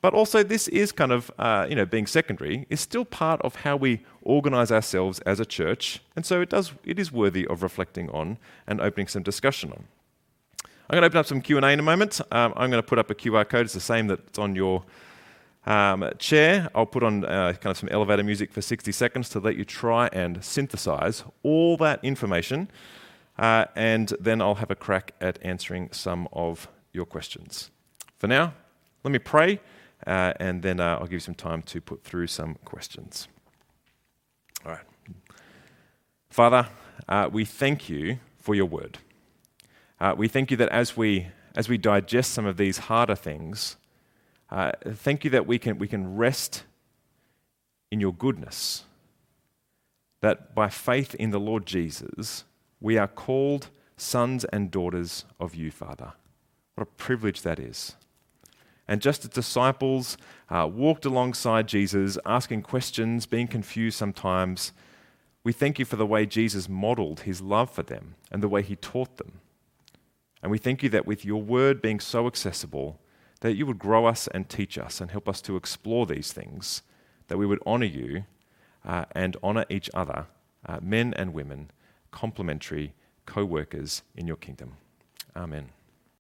But 0.01 0.15
also, 0.15 0.45
this 0.45 0.69
is 0.69 0.93
kind 0.93 1.11
of, 1.11 1.31
uh, 1.39 1.67
you 1.69 1.75
know, 1.75 1.85
being 1.85 2.07
secondary, 2.07 2.67
is 2.71 2.81
still 2.81 3.05
part 3.05 3.41
of 3.43 3.57
how 3.57 3.77
we 3.77 4.01
organize 4.23 4.71
ourselves 4.71 5.19
as 5.21 5.41
a 5.41 5.45
church. 5.45 6.01
And 6.15 6.25
so 6.25 6.41
it, 6.41 6.51
does, 6.51 6.73
it 6.85 6.99
is 7.01 7.11
worthy 7.11 7.47
of 7.47 7.63
reflecting 7.63 8.09
on 8.11 8.39
and 8.67 8.81
opening 8.81 9.09
some 9.09 9.25
discussion 9.25 9.73
on. 9.73 9.85
I'm 10.91 10.95
going 10.95 11.03
to 11.03 11.07
open 11.07 11.19
up 11.19 11.27
some 11.27 11.43
Q&A 11.43 11.69
in 11.71 11.81
a 11.81 11.83
moment. 11.83 12.21
Um, 12.31 12.55
I'm 12.57 12.71
going 12.71 12.83
to 12.83 12.87
put 12.87 12.99
up 12.99 13.11
a 13.11 13.15
QR 13.15 13.47
code. 13.47 13.67
It's 13.67 13.75
the 13.75 13.81
same 13.81 14.07
that's 14.07 14.39
on 14.39 14.55
your 14.55 14.85
um, 15.67 16.09
chair. 16.19 16.71
I'll 16.75 16.87
put 16.87 17.03
on 17.03 17.25
uh, 17.25 17.53
kind 17.55 17.73
of 17.73 17.77
some 17.77 17.89
elevator 17.91 18.23
music 18.23 18.53
for 18.53 18.63
60 18.63 18.93
seconds 18.93 19.29
to 19.31 19.41
let 19.41 19.57
you 19.57 19.65
try 19.65 20.09
and 20.13 20.43
synthesize 20.43 21.25
all 21.43 21.77
that 21.79 22.03
information. 22.05 22.71
Uh, 23.37 23.67
and 23.75 24.15
then 24.21 24.41
I'll 24.41 24.57
have 24.57 24.71
a 24.71 24.77
crack 24.77 25.13
at 25.21 25.39
answering 25.43 25.91
some 25.93 26.29
of 26.33 26.69
your 26.93 27.05
questions. 27.05 27.71
For 28.19 28.27
now, 28.27 28.55
let 29.05 29.13
me 29.13 29.19
pray, 29.19 29.61
uh, 30.07 30.33
and 30.41 30.63
then 30.63 30.81
uh, 30.81 30.99
I'll 31.01 31.05
give 31.05 31.13
you 31.13 31.21
some 31.21 31.35
time 31.35 31.63
to 31.63 31.81
put 31.81 32.03
through 32.03 32.27
some 32.27 32.57
questions. 32.65 33.29
All 34.67 34.73
right. 34.73 34.85
Father, 36.29 36.69
uh, 37.09 37.29
we 37.33 37.45
thank 37.45 37.89
you 37.89 38.19
for 38.39 38.55
your 38.55 38.67
word. 38.67 38.99
Uh, 40.01 40.15
we 40.17 40.29
thank 40.29 40.51
you 40.51 40.57
that 40.57 40.69
as 40.71 40.97
we, 40.97 41.29
as 41.55 41.69
we 41.69 41.79
digest 41.79 42.33
some 42.33 42.45
of 42.45 42.57
these 42.57 42.79
harder 42.79 43.15
things, 43.15 43.77
uh, 44.51 44.73
thank 44.85 45.25
you 45.25 45.31
that 45.31 45.47
we 45.47 45.59
can, 45.59 45.79
we 45.79 45.89
can 45.89 46.17
rest 46.17 46.65
in 47.91 48.01
your 48.01 48.13
goodness. 48.13 48.85
That 50.21 50.55
by 50.55 50.69
faith 50.69 51.15
in 51.15 51.31
the 51.31 51.41
Lord 51.41 51.67
Jesus, 51.67 52.45
we 52.81 52.99
are 52.99 53.09
called 53.09 53.69
sons 53.97 54.45
and 54.47 54.71
daughters 54.71 55.25
of 55.39 55.55
you, 55.55 55.71
Father. 55.71 56.13
What 56.75 56.83
a 56.83 56.87
privilege 56.87 57.43
that 57.43 57.59
is. 57.59 57.97
And 58.89 59.03
just 59.03 59.25
as 59.25 59.31
disciples 59.31 60.17
uh, 60.49 60.69
walked 60.73 61.05
alongside 61.05 61.69
Jesus, 61.69 62.19
asking 62.25 62.63
questions, 62.63 63.27
being 63.27 63.47
confused 63.47 63.99
sometimes, 63.99 64.73
we 65.45 65.53
thank 65.53 65.79
you 65.79 65.85
for 65.85 65.97
the 65.97 66.07
way 66.07 66.27
Jesus 66.27 66.69
modeled 66.69 67.21
his 67.21 67.41
love 67.41 67.71
for 67.71 67.83
them 67.83 68.15
and 68.31 68.43
the 68.43 68.49
way 68.49 68.63
he 68.63 68.77
taught 68.77 69.19
them. 69.19 69.41
And 70.43 70.51
we 70.51 70.59
thank 70.59 70.83
you 70.83 70.89
that 70.91 71.07
with 71.07 71.25
your 71.25 71.43
word 71.43 71.83
being 71.83 72.01
so 72.01 72.27
accessible, 72.27 72.99
that 73.41 73.55
you 73.55 73.67
would 73.67 73.79
grow 73.79 74.07
us 74.07 74.27
and 74.29 74.49
teach 74.49 74.79
us 74.79 75.01
and 75.01 75.11
help 75.11 75.29
us 75.29 75.41
to 75.43 75.57
explore 75.57 76.07
these 76.07 76.33
things, 76.33 76.83
that 77.29 77.39
we 77.39 77.47
would 77.47 77.61
honor 77.67 77.87
you 77.87 78.25
uh, 78.85 79.05
and 79.13 79.37
honor 79.43 79.65
each 79.69 79.91
other, 79.95 80.27
uh, 80.67 80.79
men 80.81 81.13
and 81.15 81.35
women, 81.35 81.71
complementary 82.11 82.95
co 83.27 83.45
workers 83.45 84.03
in 84.17 84.27
your 84.27 84.37
kingdom. 84.37 84.77
Amen. 85.37 85.78